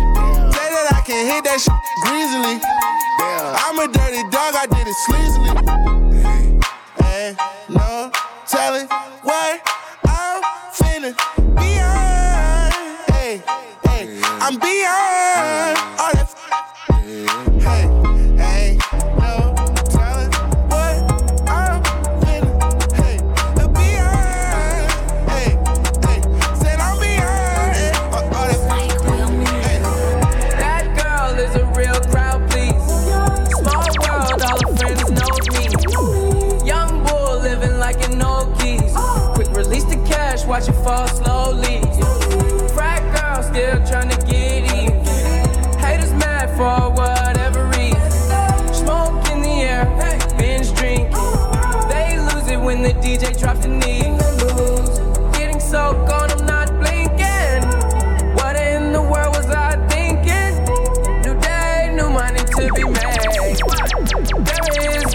That 0.81 0.93
I 0.93 1.01
can 1.01 1.27
hit 1.27 1.43
that 1.43 1.61
shit 1.61 1.77
greasily. 2.01 2.57
I'm 3.61 3.77
a 3.77 3.85
dirty 3.85 4.23
dog, 4.33 4.55
I 4.57 4.65
did 4.65 4.87
it 4.89 4.97
sleazily. 5.05 5.53
Ain't 7.05 7.37
no 7.69 8.09
telling 8.47 8.87
what 9.21 9.61
I'm 10.05 10.41
finna 10.73 11.13
beyond. 11.53 12.73
Hey, 13.13 13.43
hey, 13.85 14.21
I'm 14.41 14.57
beyond 14.57 15.20
watch 40.61 40.69
it 40.69 40.83
fall 40.83 41.07
slowly. 41.07 41.81
Frat 42.73 43.01
girl 43.15 43.41
still 43.43 43.79
tryna 43.81 44.17
get 44.29 44.63
even. 44.75 45.05
Haters 45.79 46.13
mad 46.13 46.49
for 46.55 46.91
whatever 46.91 47.65
reason. 47.77 48.11
Smoke 48.73 49.27
in 49.31 49.41
the 49.41 49.63
air, 49.63 49.85
binge 50.37 50.73
drinking. 50.75 51.11
They 51.89 52.19
lose 52.19 52.47
it 52.49 52.59
when 52.59 52.81
the 52.83 52.93
DJ 53.01 53.37
drops 53.39 53.61
the 53.61 53.69
knee. 53.69 54.17
Getting 55.37 55.59
so 55.59 55.93
gone, 56.07 56.31
I'm 56.31 56.45
not 56.45 56.69
blinking. 56.79 57.63
What 58.35 58.55
in 58.55 58.93
the 58.93 59.01
world 59.01 59.35
was 59.35 59.47
I 59.49 59.77
thinking? 59.87 60.63
New 61.23 61.39
day, 61.41 61.91
new 61.95 62.09
money 62.09 62.39
to 62.39 62.73
be 62.75 62.83
made. 62.83 63.11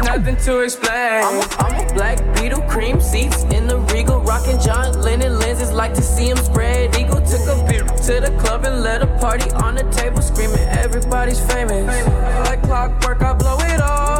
Nothing 0.04 0.36
to 0.36 0.60
explain. 0.60 1.22
I'm, 1.22 1.42
I'm 1.58 1.85
black 1.96 2.18
beetle, 2.36 2.60
cream 2.68 3.00
seats 3.00 3.42
in 3.44 3.66
the 3.66 3.78
regal, 3.92 4.20
rocking 4.20 4.60
John 4.60 4.92
Lennon 5.00 5.38
lenses. 5.38 5.72
Like 5.72 5.94
to 5.94 6.02
see 6.02 6.28
him 6.28 6.36
spread 6.36 6.94
eagle. 6.94 7.20
Took 7.22 7.40
a 7.48 7.66
beer 7.68 7.84
to 7.84 8.14
the 8.20 8.36
club 8.38 8.64
and 8.64 8.82
let 8.82 9.02
a 9.02 9.06
party 9.18 9.50
on 9.52 9.74
the 9.74 9.84
table, 9.90 10.20
screaming 10.20 10.66
everybody's 10.84 11.40
famous. 11.52 11.86
Like 12.48 12.62
clockwork, 12.62 13.22
I 13.22 13.32
blow 13.32 13.58
it 13.60 13.80
all. 13.80 14.15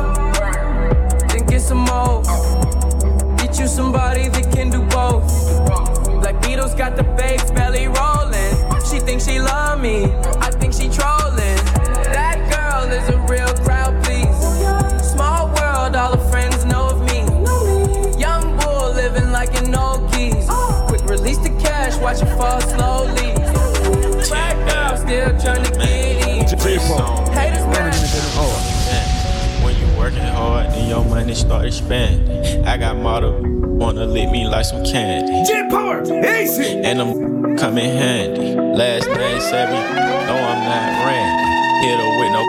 And 31.37 31.47
start 31.47 31.67
expanding. 31.67 32.65
I 32.67 32.77
got 32.77 32.97
model 32.97 33.41
wanna 33.43 34.07
lick 34.07 34.31
me 34.31 34.49
like 34.49 34.65
some 34.65 34.85
candy. 34.85 35.45
J 35.45 35.69
Power, 35.69 36.03
easy. 36.03 36.81
And 36.83 37.01
I'm 37.01 37.57
coming 37.57 37.85
handy. 37.85 38.55
Last 38.55 39.07
name 39.07 39.41
Savvy, 39.41 39.75
no 39.95 40.35
I'm 40.35 40.63
not 40.65 41.07
Randy. 41.07 41.87
Hit 41.87 41.99
her 41.99 42.19
with 42.19 42.33
no, 42.33 42.43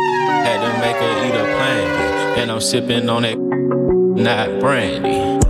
had 0.43 0.59
to 0.63 0.71
make 0.79 0.95
her 0.95 1.25
eat 1.25 1.35
a 1.35 1.45
plan. 1.57 2.39
And 2.39 2.51
I'm 2.51 2.61
sipping 2.61 3.09
on 3.09 3.23
that, 3.23 3.37
not 3.37 4.59
brandy. 4.59 5.46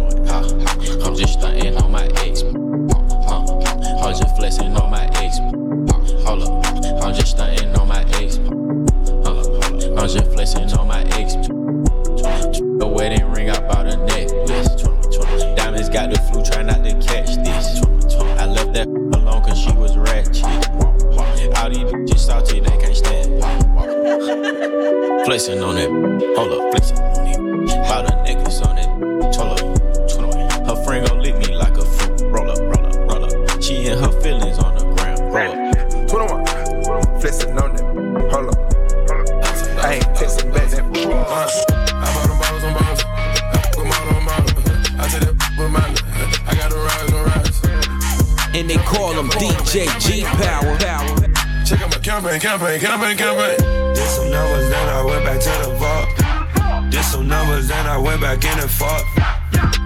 Campaign, 52.27 52.39
campaign, 52.41 52.79
campaign, 52.79 53.17
campaign. 53.17 53.93
Did 53.95 54.09
some 54.09 54.29
numbers, 54.29 54.69
then 54.69 54.89
I 54.89 55.03
went 55.03 55.23
back 55.23 55.39
to 55.39 55.49
the 55.63 55.75
vault. 55.79 56.91
Did 56.91 57.03
some 57.03 57.27
numbers, 57.27 57.67
then 57.69 57.85
I 57.85 57.97
went 57.97 58.21
back 58.21 58.43
in 58.43 58.59
and 58.59 58.69
fought. 58.69 59.03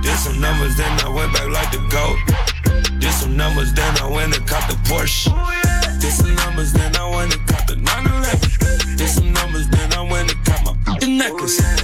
Did 0.01 0.17
some 0.17 0.39
numbers, 0.39 0.75
then 0.75 0.99
I 1.01 1.09
went 1.09 1.33
back 1.33 1.47
like 1.49 1.71
the 1.71 1.77
goat. 1.89 2.17
Did 2.99 3.13
some 3.13 3.37
numbers, 3.37 3.73
then 3.73 3.95
I 3.99 4.09
went 4.09 4.35
and 4.35 4.47
caught 4.47 4.67
the 4.69 4.75
Porsche. 4.89 5.29
Did 5.99 6.11
some 6.11 6.33
numbers, 6.35 6.73
then 6.73 6.95
I 6.95 7.09
went 7.15 7.35
and 7.35 7.47
caught 7.47 7.67
the 7.67 7.75
911. 7.75 8.97
Did 8.97 9.09
some 9.09 9.31
numbers, 9.33 9.67
then 9.69 9.93
I 9.93 10.01
went 10.01 10.33
and 10.33 10.45
caught 10.45 10.63
my 10.65 10.97
necklace. 11.07 11.80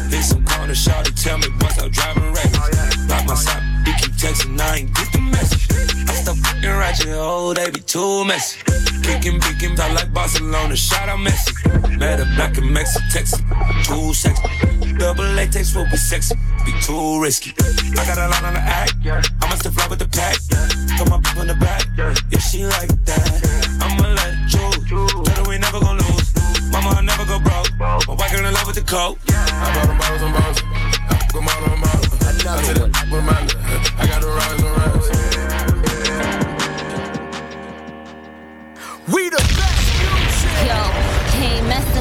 Oh, 7.37 7.53
they 7.53 7.69
be 7.69 7.79
too 7.79 8.25
messy. 8.25 8.59
Kicking, 9.03 9.39
picking, 9.39 9.79
I 9.79 9.93
like 9.93 10.11
Barcelona, 10.13 10.75
shout 10.75 11.07
out 11.09 11.19
Messi. 11.19 11.53
Mad 11.97 12.19
at 12.19 12.29
black 12.35 12.57
and 12.57 12.71
Mexico, 12.71 13.05
Texas, 13.11 13.41
too 13.85 14.13
sexy. 14.13 14.43
Double 14.97 15.23
latex 15.37 15.75
will 15.75 15.85
be 15.85 15.97
sexy, 15.97 16.35
be 16.65 16.73
too 16.81 17.21
risky. 17.21 17.53
I 17.97 18.03
got 18.09 18.17
a 18.17 18.27
lot 18.27 18.43
on 18.43 18.53
the 18.53 18.59
act, 18.59 18.95
I 19.05 19.49
must 19.49 19.63
have 19.63 19.73
fly 19.73 19.87
with 19.87 19.99
the 19.99 20.09
pack. 20.09 20.35
Throw 20.97 21.05
my 21.05 21.17
on 21.39 21.47
the 21.47 21.55
back, 21.55 21.85
if 22.31 22.41
she 22.41 22.65
like 22.65 22.89
that, 23.05 23.29
I'ma 23.81 24.09
let 24.17 24.33
you. 24.53 24.67
Tell 25.25 25.43
her 25.43 25.49
we 25.49 25.57
never 25.57 25.79
gon' 25.79 25.97
lose. 25.97 26.33
Mama, 26.71 26.89
I 26.89 27.01
never 27.01 27.25
go 27.25 27.39
broke. 27.39 27.71
My 27.79 28.15
white 28.15 28.31
girl 28.31 28.45
in 28.45 28.53
love 28.53 28.67
with 28.67 28.75
the 28.75 28.81
coke. 28.81 29.19
I 29.29 29.73
bought 29.73 29.87
them 29.87 29.97
bottles 29.97 30.21
on 30.23 30.33
bottles. 30.33 30.61
I 31.09 31.15
put 31.29 31.37
them 31.37 31.47
all 31.47 31.63
on 31.71 31.81
bottles. 31.81 32.07
I 32.45 33.05
reminder. 33.11 33.57
I 33.97 34.07
got 34.07 34.21
to 34.21 34.27
rise 34.27 34.63
on 34.63 34.71
rise. 34.77 35.26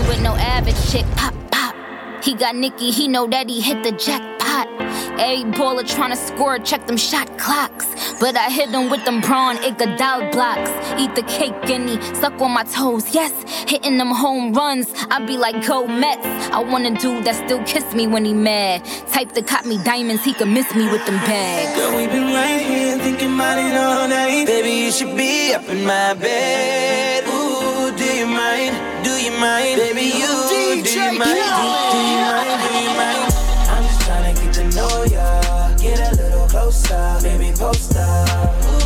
With 0.09 0.22
no 0.22 0.34
average 0.36 0.80
chick. 0.90 1.04
Pop, 1.16 1.34
pop. 1.50 1.74
He 2.22 2.34
got 2.34 2.57
Nicky, 2.57 2.90
he 2.90 3.09
know 3.09 3.26
that 3.26 3.48
he 3.48 3.61
hit 3.61 3.82
the 3.82 3.92
jackpot. 3.92 4.68
Every 5.18 5.44
baller 5.52 5.82
tryna 5.82 6.16
score, 6.16 6.59
check 6.59 6.86
them 6.86 6.96
shot 6.96 7.38
clocks. 7.38 7.86
But 8.20 8.36
I 8.36 8.50
hit 8.50 8.70
them 8.70 8.90
with 8.90 9.04
them 9.04 9.20
brawn 9.20 9.57
Iguodala 9.57 10.30
blocks. 10.32 10.70
Eat 11.00 11.14
the 11.14 11.22
cake 11.22 11.54
he 11.64 12.14
suck 12.14 12.40
on 12.40 12.52
my 12.52 12.64
toes, 12.64 13.14
yes. 13.14 13.32
Hitting 13.68 13.98
them 13.98 14.11
home 14.11 14.52
runs, 14.52 14.92
I 15.11 15.24
be 15.24 15.36
like, 15.36 15.66
go 15.66 15.86
Mets. 15.86 16.26
I 16.50 16.61
want 16.61 16.86
a 16.86 16.90
dude 16.90 17.24
that 17.24 17.34
still 17.46 17.62
kiss 17.64 17.94
me 17.94 18.07
when 18.07 18.24
he 18.24 18.34
mad. 18.34 18.84
Type 19.12 19.32
to 19.32 19.42
cop 19.42 19.64
me 19.64 19.82
diamonds, 19.84 20.24
he 20.24 20.32
could 20.32 20.48
miss 20.48 20.74
me 20.74 20.90
with 20.90 21.04
them 21.07 21.16
bags. 21.26 21.78
Girl, 21.78 21.96
we 21.96 22.07
been 22.07 22.32
right 22.32 22.61
here 22.61 22.98
thinking 22.98 23.34
about 23.34 23.59
it 23.59 23.76
all 23.76 24.09
night. 24.09 24.46
Baby, 24.46 24.70
you 24.84 24.92
should 24.92 25.16
be 25.16 25.54
up 25.54 25.68
in 25.68 25.84
my 25.84 26.14
bed. 26.14 27.24
Ooh, 27.26 27.96
do 27.96 28.04
you 28.04 28.26
mind? 28.26 28.95
Do 29.07 29.22
you 29.22 29.30
mind? 29.38 29.78
Baby, 29.78 30.02
you 30.18 30.26
do 30.48 31.00
you 31.00 31.16
mind? 31.16 31.38
Do, 31.92 31.98
you 32.11 32.18
mind? 32.26 32.62
Do 32.62 32.76
you 32.76 32.90
mind? 32.98 33.32
I'm 33.70 33.84
just 33.84 34.00
tryna 34.00 34.34
get 34.34 34.52
to 34.54 34.64
know 34.76 35.04
ya. 35.04 35.76
Get 35.76 36.12
a 36.12 36.16
little 36.20 36.48
closer, 36.48 37.16
baby, 37.22 37.57
post 37.57 37.94
up. 37.94 38.86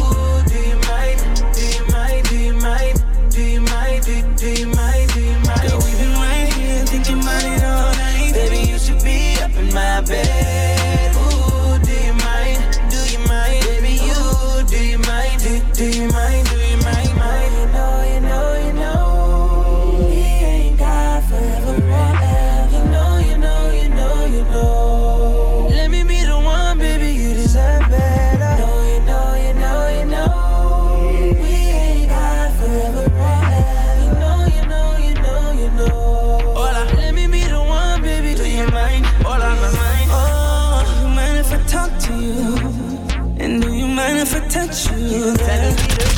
Telling 45.21 45.77
me 45.77 45.87
this, 46.01 46.17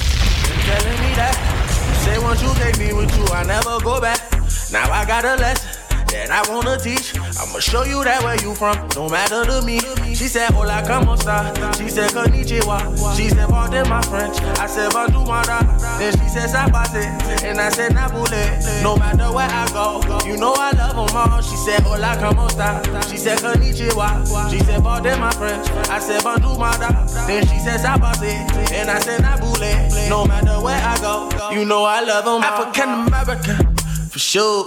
telling 0.65 1.01
me 1.01 1.11
that. 1.19 1.35
You 1.89 1.95
say 2.05 2.19
once 2.23 2.41
you 2.41 2.55
gave 2.55 2.79
me 2.79 2.93
with 2.93 3.11
you, 3.19 3.25
I 3.35 3.43
never 3.43 3.81
go 3.81 4.01
back. 4.01 4.21
Now 4.71 4.91
I 4.93 5.05
got 5.05 5.25
a 5.25 5.35
lesson. 5.37 5.72
That 6.13 6.31
I 6.31 6.41
wanna 6.53 6.79
teach. 6.79 7.17
I'ma 7.17 7.59
show 7.59 7.85
you 7.85 8.05
that 8.05 8.23
where 8.23 8.37
you 8.41 8.55
from, 8.55 8.77
no 8.95 9.09
matter 9.09 9.45
to 9.45 9.63
me. 9.63 9.81
She 10.15 10.29
said, 10.29 10.51
Hola, 10.53 10.83
como 10.87 11.15
esta? 11.15 11.53
She 11.77 11.89
said, 11.89 12.11
Konnichiwa. 12.11 13.17
She 13.17 13.29
said, 13.29 13.49
Pardon 13.49 13.89
my 13.89 14.01
French. 14.03 14.37
I 14.61 14.67
said, 14.67 14.93
Bonjour. 14.93 15.27
Then 15.99 16.13
she 16.13 16.29
said, 16.29 16.49
Sabase. 16.51 17.05
And 17.45 17.61
I 17.61 17.69
said, 17.71 17.93
Nabule. 17.93 18.83
No 18.83 18.97
matter 18.97 19.33
where 19.33 19.49
I 19.49 19.67
go, 19.73 20.01
you 20.27 20.37
know 20.37 20.55
I 20.57 20.71
love 20.73 20.95
them 20.97 21.17
all. 21.17 21.41
She 21.41 21.57
said, 21.57 21.81
Hola, 21.83 22.17
como 22.21 22.47
esta? 22.47 22.83
She 23.11 23.17
said, 23.17 23.39
Konnichiwa. 23.39 24.51
She 24.51 24.59
said, 24.61 24.83
Pardon 24.83 25.19
my 25.19 25.31
French. 25.33 25.67
I 25.89 25.99
said, 25.99 26.23
Bonjour. 26.23 26.59
Then 27.27 27.47
she 27.47 27.59
said, 27.59 27.81
Sabase. 27.81 28.73
And 28.73 28.91
I 28.91 28.99
said, 29.01 29.21
Nabule. 29.23 30.09
No 30.09 30.27
matter 30.27 30.61
where 30.63 30.81
I 30.81 30.99
go, 31.01 31.31
you 31.53 31.65
know 31.65 31.85
I 31.85 32.03
love 32.03 32.25
them 32.25 32.35
all. 32.35 32.43
African 32.45 33.07
American, 33.09 33.77
for 34.09 34.19
sure. 34.19 34.67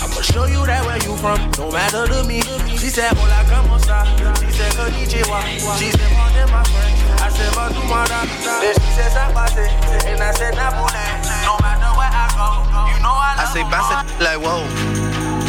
I'ma 0.00 0.20
show 0.22 0.46
you 0.46 0.64
that 0.66 0.84
where 0.86 0.96
you 1.04 1.16
from, 1.20 1.38
no 1.58 1.70
matter 1.70 2.06
to 2.08 2.24
me. 2.24 2.40
She 2.80 2.88
said, 2.88 3.12
Hola, 3.16 3.44
como 3.44 3.76
esta? 3.76 4.04
She 4.40 4.52
said, 4.56 4.72
Konnichiwa. 4.72 5.38
She 5.76 5.90
said, 5.92 6.10
Pardon 6.16 6.48
my 6.48 6.64
French. 6.64 7.00
I 7.20 7.28
said, 7.28 7.52
Bonjour, 7.52 7.84
mada. 7.84 8.24
Then 8.64 8.74
she 8.80 8.90
said, 8.96 9.12
Sabase. 9.12 9.68
And 10.08 10.22
I 10.22 10.32
said, 10.32 10.54
Nabule. 10.54 11.04
No 11.44 11.54
matter 11.60 11.92
where 11.98 12.08
I 12.08 12.26
go, 12.32 12.48
you 12.88 12.98
know 13.04 13.12
I 13.12 13.36
love 13.36 13.44
I 13.44 13.52
say 13.52 13.62
bounce 13.68 13.90
it 13.92 14.24
like 14.24 14.40
whoa, 14.40 14.64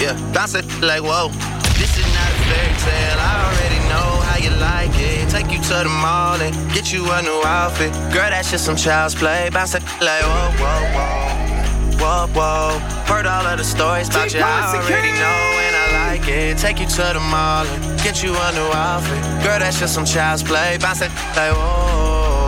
yeah, 0.02 0.16
bounce 0.34 0.56
it 0.56 0.66
like 0.82 1.04
whoa. 1.04 1.30
This 1.80 1.98
is 1.98 2.06
not 2.14 2.30
a 2.30 2.38
fairy 2.52 2.76
tale. 2.84 3.20
I 3.20 3.34
already 3.48 3.80
know 3.90 4.10
how 4.28 4.38
you 4.38 4.52
like 4.60 4.92
it. 5.00 5.30
Take 5.30 5.52
you 5.52 5.62
to 5.64 5.84
the 5.84 5.90
mall 5.90 6.40
and 6.42 6.54
get 6.74 6.92
you 6.92 7.10
a 7.10 7.22
new 7.22 7.42
outfit. 7.44 7.92
Girl, 8.14 8.30
that's 8.30 8.52
just 8.52 8.66
some 8.66 8.76
child's 8.76 9.16
play. 9.16 9.50
Bounce 9.52 9.76
it 9.76 9.84
like 10.02 10.24
whoa, 10.24 10.52
whoa, 10.60 10.94
whoa. 10.94 11.41
Whoa, 12.02 12.26
whoa. 12.34 12.80
Heard 13.06 13.28
all 13.28 13.46
of 13.46 13.60
the 13.60 13.64
stories 13.64 14.10
about 14.10 14.34
you. 14.34 14.40
I 14.42 14.76
already 14.76 15.12
know 15.12 15.60
and 15.68 15.76
I 15.76 16.18
like 16.18 16.28
it. 16.28 16.58
Take 16.58 16.80
you 16.80 16.88
to 16.88 17.14
the 17.14 17.20
mall 17.20 17.68
and 17.68 18.02
get 18.02 18.24
you 18.24 18.32
a 18.34 18.52
new 18.54 18.72
outfit. 18.74 19.22
Girl, 19.44 19.60
that's 19.60 19.80
just 19.80 19.94
some 19.94 20.06
child's 20.06 20.42
play. 20.42 20.80
Bounce 20.82 21.02
it 21.02 21.12
like 21.36 21.54
whoa. 21.54 22.42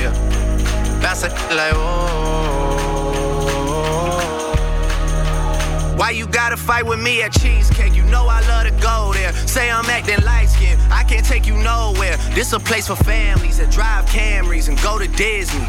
Yeah. 0.00 0.14
Bounce 1.02 1.24
it 1.24 1.32
like 1.54 1.74
whoa. 1.74 2.36
Why 5.98 6.10
you 6.10 6.26
gotta 6.26 6.56
fight 6.56 6.86
with 6.86 7.00
me 7.00 7.20
at 7.20 7.32
Cheesecake? 7.32 7.94
You 7.94 8.04
know 8.04 8.26
I 8.28 8.40
love 8.48 8.64
to 8.64 8.72
go 8.82 9.12
there. 9.12 9.34
Say 9.46 9.70
I'm 9.70 9.84
acting 9.86 10.24
light 10.24 10.48
skinned, 10.48 10.80
I 10.90 11.04
can't 11.04 11.26
take 11.26 11.46
you 11.46 11.56
nowhere. 11.58 12.16
This 12.34 12.54
a 12.54 12.58
place 12.60 12.86
for 12.86 12.96
families 12.96 13.58
that 13.58 13.70
drive 13.70 14.06
Camrys 14.06 14.68
and 14.68 14.80
go 14.82 14.98
to 14.98 15.06
Disney. 15.08 15.66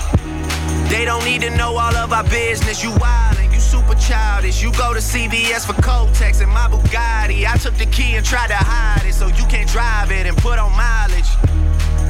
They 0.90 1.04
don't 1.04 1.24
need 1.26 1.42
to 1.42 1.50
know 1.50 1.76
all 1.78 1.96
of 1.96 2.14
our 2.14 2.24
business. 2.24 2.84
You 2.84 2.92
wildin', 2.92 3.54
you 3.54 3.60
super 3.60 3.96
childish. 3.96 4.64
You 4.64 4.72
go 4.72 4.94
to 4.94 5.00
CVS 5.00 5.66
for 5.66 5.74
Kotex 5.82 6.42
and 6.42 6.52
my 6.52 6.68
Bugatti. 6.70 7.46
I 7.46 7.58
took 7.58 7.76
the 7.76 7.86
key 7.88 8.16
and 8.16 8.26
tried 8.26 8.48
to 8.48 8.56
hide 8.56 9.06
it 9.06 9.14
so 9.14 9.28
you 9.28 9.46
can't 9.48 9.70
drive 9.70 10.12
it 10.12 10.26
and 10.26 10.38
put 10.38 10.60
on 10.60 10.72
mileage. 10.72 11.30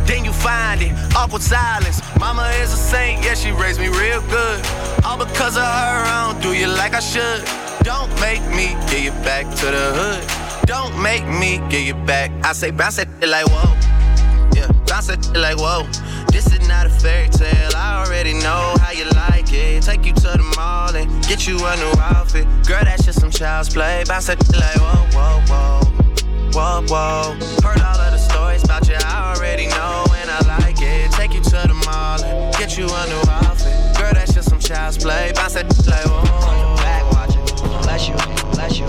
Then 0.06 0.24
you 0.24 0.32
find 0.32 0.82
it, 0.82 0.94
awkward 1.16 1.42
silence. 1.42 2.02
Mama 2.20 2.50
is 2.62 2.72
a 2.72 2.78
saint, 2.78 3.26
yeah, 3.26 3.34
she 3.34 3.52
raised 3.52 3.80
me 3.80 3.90
real 3.90 4.22
good. 4.30 4.66
All 5.04 5.18
because 5.18 5.58
of 5.58 5.64
her, 5.64 6.04
I 6.06 6.32
don't 6.32 6.42
do 6.42 6.54
you 6.54 6.68
like 6.68 6.94
I 6.94 7.02
should. 7.02 7.44
Don't 7.84 8.10
make 8.22 8.42
me 8.56 8.76
get 8.90 9.04
you 9.04 9.12
back 9.26 9.46
to 9.60 9.66
the 9.66 9.86
hood. 10.00 10.66
Don't 10.68 11.02
make 11.02 11.26
me 11.26 11.60
get 11.70 11.86
you 11.86 11.96
back. 12.06 12.32
I 12.46 12.54
say 12.54 12.72
bounce 12.72 13.00
it 13.00 13.10
like 13.22 13.48
whoa. 13.48 13.74
Yeah, 14.56 14.72
bounce 14.86 15.10
it 15.10 15.20
like 15.36 15.58
whoa. 15.58 15.84
This 16.38 16.54
is 16.54 16.68
not 16.68 16.86
a 16.86 16.90
fairy 16.92 17.30
tale. 17.30 17.72
I 17.76 18.06
already 18.06 18.34
know 18.34 18.76
how 18.80 18.92
you 18.92 19.06
like 19.18 19.52
it. 19.52 19.82
Take 19.82 20.06
you 20.06 20.14
to 20.14 20.38
the 20.38 20.54
mall 20.56 20.96
and 20.96 21.10
get 21.26 21.48
you 21.48 21.58
a 21.58 21.76
new 21.78 21.92
outfit. 22.00 22.46
Girl, 22.68 22.84
that's 22.84 23.04
just 23.04 23.20
some 23.20 23.32
child's 23.32 23.70
play. 23.70 24.04
Bounce 24.08 24.30
it 24.30 24.38
like 24.54 24.78
whoa, 24.78 25.02
whoa, 25.18 25.42
whoa. 25.50 25.82
Whoa, 26.54 26.86
whoa. 26.86 27.34
Heard 27.66 27.82
all 27.82 28.00
of 28.00 28.12
the 28.12 28.20
stories 28.20 28.64
about 28.64 28.88
you. 28.88 28.98
I 29.00 29.34
already 29.34 29.66
know 29.66 30.06
and 30.14 30.30
I 30.30 30.60
like 30.60 30.78
it. 30.80 31.12
Take 31.14 31.34
you 31.34 31.42
to 31.42 31.50
the 31.50 31.74
mall 31.88 32.24
and 32.24 32.56
get 32.56 32.78
you 32.78 32.86
a 32.86 33.08
new 33.10 33.32
outfit. 33.32 33.98
Girl, 33.98 34.14
that's 34.14 34.36
just 34.36 34.48
some 34.48 34.60
child's 34.60 35.00
play. 35.00 35.32
Bounce 35.34 35.56
it 35.56 35.66
like 35.88 36.06
whoa. 36.06 36.76
Back 36.86 37.02
watching. 37.14 37.46
Bless 37.82 38.08
you, 38.08 38.14
bless 38.52 38.78
you. 38.78 38.86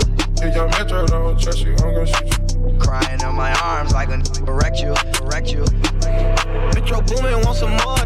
If 0.47 0.53
your 0.53 0.67
metro 0.67 1.07
don't 1.07 1.41
trust 1.41 1.65
you, 1.65 1.71
I'm 1.71 1.95
gonna 1.95 2.05
shoot 2.05 2.29
you. 2.29 2.48
Crying 2.79 3.21
in 3.21 3.35
my 3.35 3.53
arms 3.61 3.93
like 3.93 4.09
a 4.09 4.17
wreck 4.51 4.79
you, 4.81 4.93
wreck 5.23 5.51
you. 5.51 5.65
Metro 6.73 7.01
Boomin 7.01 7.41
want 7.45 7.57
some 7.57 7.71
more. 7.71 7.97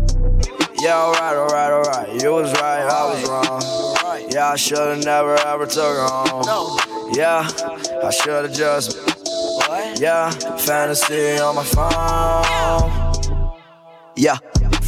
Yeah, 0.79 0.97
alright, 0.97 1.35
alright, 1.37 1.71
alright. 1.71 2.21
You 2.21 2.31
was 2.33 2.51
right, 2.53 2.81
I 2.81 3.05
was 3.09 3.29
wrong. 3.29 3.61
Yeah, 4.31 4.49
I 4.49 4.55
should've 4.55 5.03
never 5.05 5.35
ever 5.47 5.65
took 5.65 5.95
her 5.95 6.07
home. 6.07 6.79
Yeah, 7.13 7.47
I 8.03 8.09
should've 8.09 8.53
just. 8.53 8.97
Yeah, 9.99 10.29
fantasy 10.57 11.37
on 11.39 11.55
my 11.55 11.63
phone. 11.63 12.83
Yeah, 14.15 14.37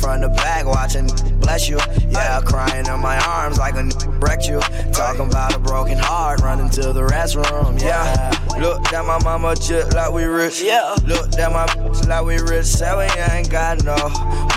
front 0.05 0.21
to 0.21 0.29
back 0.29 0.67
watching, 0.67 1.07
bless 1.39 1.67
you. 1.67 1.79
Yeah, 2.09 2.39
crying 2.45 2.85
in 2.85 2.99
my 2.99 3.17
arms 3.25 3.57
like 3.57 3.73
a 3.73 3.89
wrecked 4.19 4.47
you. 4.47 4.59
Talking 4.93 5.27
about 5.27 5.55
a 5.55 5.59
broken 5.59 5.97
heart, 5.97 6.41
running 6.41 6.69
to 6.77 6.93
the 6.93 7.01
restroom. 7.01 7.81
Yeah, 7.81 8.31
look 8.59 8.93
at 8.93 9.03
my 9.03 9.17
mama 9.23 9.55
just 9.55 9.95
like 9.95 10.11
we 10.13 10.25
rich. 10.25 10.61
Yeah, 10.61 10.95
look 11.07 11.33
at 11.39 11.51
my 11.51 11.65
bitch 11.65 12.07
like 12.07 12.23
we 12.23 12.37
rich. 12.37 12.67
Say 12.67 12.95
we 12.95 13.21
ain't 13.33 13.49
got 13.49 13.83
no 13.83 13.97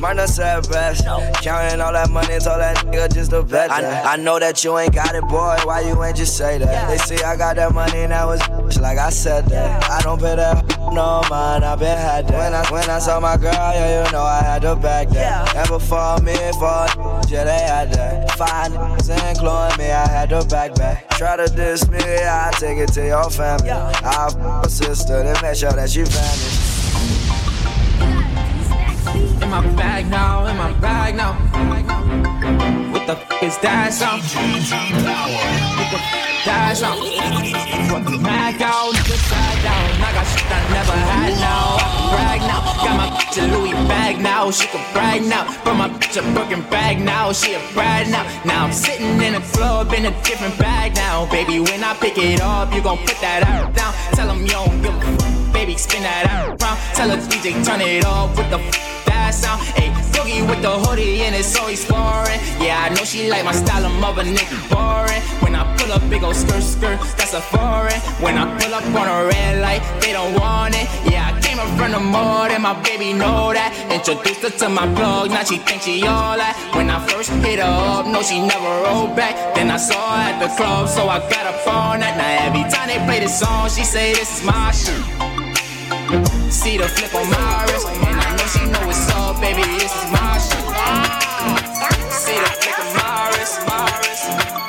money, 0.03 0.27
said 0.27 0.69
best. 0.69 1.07
Counting 1.43 1.81
all 1.81 1.95
that 1.95 2.11
money, 2.11 2.39
told 2.41 2.61
that 2.61 2.77
nigga 2.85 3.13
just 3.15 3.33
a 3.33 3.43
bet. 3.43 3.71
I, 3.71 4.13
I 4.13 4.17
know 4.17 4.39
that 4.39 4.63
you 4.63 4.77
ain't 4.77 4.95
got 4.95 5.15
it, 5.15 5.23
boy. 5.29 5.57
Why 5.65 5.81
you 5.81 6.05
ain't 6.05 6.17
just 6.17 6.37
say 6.37 6.59
that? 6.59 6.91
They 6.91 6.99
say 6.99 7.25
I 7.25 7.37
got 7.37 7.57
that 7.57 7.73
money 7.73 8.01
and 8.01 8.13
that 8.13 8.27
was 8.27 8.43
bitch, 8.43 8.79
like 8.81 8.99
I 8.99 9.09
said 9.09 9.47
that. 9.47 9.91
I 9.91 10.03
don't 10.03 10.21
pay 10.21 10.37
that 10.37 10.79
no 10.93 11.23
mind, 11.29 11.65
I 11.65 11.77
been 11.77 11.97
had 11.97 12.29
that. 12.29 12.39
When 12.39 12.55
I 12.55 12.73
when 12.73 12.91
I 12.91 12.99
saw 12.99 13.21
my 13.21 13.37
girl, 13.37 13.53
yeah, 13.53 14.07
you 14.07 14.13
know 14.13 14.23
I 14.23 14.43
had 14.43 14.63
to 14.63 14.77
back 14.77 15.09
that. 15.11 15.38
And 15.57 15.69
before 15.69 16.19
me, 16.21 16.35
for 16.59 16.87
yeah, 17.29 17.45
they 17.45 17.61
had 17.61 17.93
that. 17.93 18.31
Five 18.37 18.73
niggas 18.73 19.11
including 19.31 19.79
me, 19.79 19.91
I 19.93 20.09
had 20.09 20.31
to 20.31 20.45
back 20.47 20.75
back. 20.75 21.09
Try 21.11 21.37
to 21.37 21.47
diss 21.47 21.89
me, 21.89 21.99
I 21.99 22.51
take 22.55 22.79
it 22.79 22.93
to 22.95 23.07
your 23.07 23.31
family. 23.31 23.71
I 23.71 24.27
f 24.27 24.37
a 24.67 24.71
sister, 24.71 25.23
then 25.23 25.37
make 25.43 25.57
sure 25.57 25.73
that 25.73 25.91
she 25.91 26.03
vanished. 26.03 26.79
In 29.43 29.51
my 29.51 29.61
bag 29.77 30.09
now, 30.11 30.47
in 30.47 30.57
my 30.57 30.73
bag 30.81 31.15
now. 31.15 32.88
The 33.09 33.17
f 33.17 33.43
is 33.43 33.57
that 33.65 33.89
sound? 33.89 34.21
F 34.21 34.37
that 36.45 36.77
sound? 36.77 37.01
Fucking 37.89 38.21
out, 38.21 38.93
just 39.09 39.25
side 39.33 39.61
down. 39.65 39.89
I 40.05 40.13
got 40.13 40.29
shit 40.29 40.45
I 40.45 40.61
never 40.77 40.93
had 40.93 41.33
now. 41.41 41.81
I 41.81 41.89
can 41.89 42.05
brag 42.13 42.41
now. 42.45 42.61
Got 42.85 42.97
my 43.01 43.09
bitch 43.17 43.41
a 43.41 43.45
Louis 43.49 43.73
bag 43.89 44.21
now. 44.21 44.51
She 44.51 44.67
can 44.69 44.85
brag 44.93 45.25
now. 45.25 45.49
But 45.65 45.75
my 45.81 45.89
bitch 45.89 46.21
a 46.21 46.23
Birkin 46.35 46.61
bag 46.69 47.01
now. 47.01 47.33
She 47.33 47.55
a 47.55 47.61
bride 47.73 48.09
now. 48.11 48.29
Now 48.45 48.67
I'm 48.67 48.73
sitting 48.73 49.17
in 49.23 49.35
a 49.37 49.41
club 49.57 49.95
in 49.95 50.05
a 50.05 50.13
different 50.23 50.59
bag 50.59 50.95
now. 50.95 51.25
Baby, 51.31 51.61
when 51.61 51.83
I 51.83 51.95
pick 51.95 52.19
it 52.19 52.43
up, 52.43 52.75
you 52.75 52.83
gon' 52.83 52.99
put 52.99 53.19
that 53.23 53.43
out 53.49 53.73
down. 53.73 53.95
Tell 54.13 54.29
them 54.29 54.43
you 54.43 54.53
don't 54.53 54.83
give 54.83 54.95
a 54.95 55.01
fuck. 55.17 55.53
Baby, 55.55 55.79
spin 55.79 56.03
that 56.03 56.29
out 56.29 56.61
round. 56.61 56.79
Tell 56.93 57.09
her 57.09 57.17
DJ, 57.17 57.65
turn 57.65 57.81
it 57.81 58.05
up 58.05 58.37
with 58.37 58.51
the 58.51 58.59
f- 58.59 58.98
Ayy, 59.29 59.93
Boogie 60.13 60.49
with 60.49 60.63
the 60.63 60.71
hoodie 60.71 61.21
and 61.21 61.35
it's 61.35 61.55
always 61.59 61.85
foreign. 61.85 62.41
Yeah, 62.61 62.81
I 62.81 62.89
know 62.95 63.05
she 63.05 63.29
like 63.29 63.45
my 63.45 63.53
style 63.53 63.85
of 63.85 63.93
mother 64.01 64.25
nigga 64.25 64.57
boring. 64.73 65.21
When 65.43 65.55
I 65.55 65.65
pull 65.77 65.93
up, 65.93 66.01
big 66.09 66.23
old 66.23 66.35
skirt 66.35 66.63
skirt, 66.63 66.99
that's 67.17 67.35
a 67.35 67.41
foreign. 67.41 68.01
When 68.25 68.39
I 68.39 68.45
pull 68.59 68.75
up 68.75 68.85
on 68.85 69.07
a 69.07 69.27
red 69.27 69.61
light, 69.61 69.83
they 70.01 70.13
don't 70.13 70.33
want 70.41 70.75
it. 70.75 70.89
Yeah, 71.13 71.29
I 71.31 71.41
came 71.41 71.59
up 71.59 71.69
from 71.77 71.93
the 71.93 72.01
mud 72.01 72.53
and 72.53 72.63
my 72.63 72.75
baby 72.83 73.13
know 73.13 73.53
that. 73.53 73.71
Introduced 73.93 74.41
her 74.41 74.51
to 74.51 74.69
my 74.69 74.87
plug, 74.95 75.29
now 75.31 75.45
she 75.45 75.59
thinks 75.59 75.85
she 75.85 76.07
all 76.07 76.37
that. 76.37 76.57
When 76.75 76.89
I 76.89 76.99
first 77.07 77.31
hit 77.45 77.59
her 77.59 77.65
up, 77.65 78.07
no, 78.07 78.23
she 78.23 78.41
never 78.41 78.73
rolled 78.85 79.15
back. 79.15 79.55
Then 79.55 79.71
I 79.71 79.77
saw 79.77 80.17
her 80.17 80.33
at 80.33 80.41
the 80.41 80.49
club, 80.57 80.89
so 80.89 81.09
I 81.09 81.19
got 81.29 81.45
her 81.45 81.59
phone 81.65 82.01
that. 82.01 82.17
Now 82.17 82.47
every 82.49 82.65
time 82.73 82.89
they 82.89 82.99
play 83.05 83.21
this 83.21 83.39
song, 83.39 83.69
she 83.69 83.85
say 83.85 84.15
this 84.15 84.41
is 84.41 84.45
my 84.45 84.71
shit. 84.73 85.38
See 86.09 86.79
the 86.79 86.89
flip 86.89 87.15
on 87.15 87.29
my 87.29 87.65
wrist, 87.69 87.87
and 87.87 88.17
I 88.17 88.33
know 88.33 88.47
she 88.49 88.65
know 88.65 88.81
what's 88.89 89.11
up, 89.13 89.39
baby. 89.43 89.61
This 89.77 89.93
is 89.93 90.09
my 90.09 90.41
shit. 90.41 90.65
See 92.09 92.33
the 92.33 92.49
flick 92.49 92.79
on 92.81 92.97
my 92.97 93.29
wrist, 93.37 93.61
my 93.69 93.85
wrist. 94.01 94.25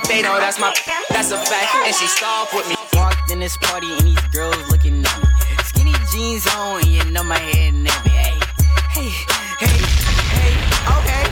they 0.09 0.21
know 0.21 0.35
that's 0.35 0.59
my, 0.59 0.75
that's 1.07 1.31
a 1.31 1.37
fact. 1.37 1.87
And 1.87 1.95
she 1.95 2.07
stopped 2.07 2.53
with 2.53 2.67
me. 2.67 2.75
Walked 2.91 3.31
in 3.31 3.39
this 3.39 3.55
party 3.55 3.87
and 3.87 4.01
these 4.01 4.19
girls 4.35 4.59
looking 4.69 4.99
at 4.99 5.17
me. 5.23 5.29
Skinny 5.63 5.93
jeans 6.11 6.45
on 6.57 6.81
and 6.83 6.91
you 6.91 7.05
know 7.05 7.23
my 7.23 7.39
head 7.39 7.73
nappy. 7.73 8.11
Hey, 8.91 9.07
hey, 9.07 9.07
hey, 9.63 9.79
hey, 10.35 10.51
okay. 10.91 11.23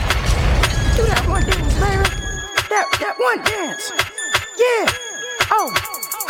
Do 0.96 1.04
that 1.04 1.22
one 1.28 1.44
dance, 1.44 1.74
baby. 1.76 2.08
That, 2.72 2.88
that 2.96 3.14
one 3.20 3.44
dance. 3.44 3.92
Yeah. 4.56 4.88
Oh, 5.52 5.68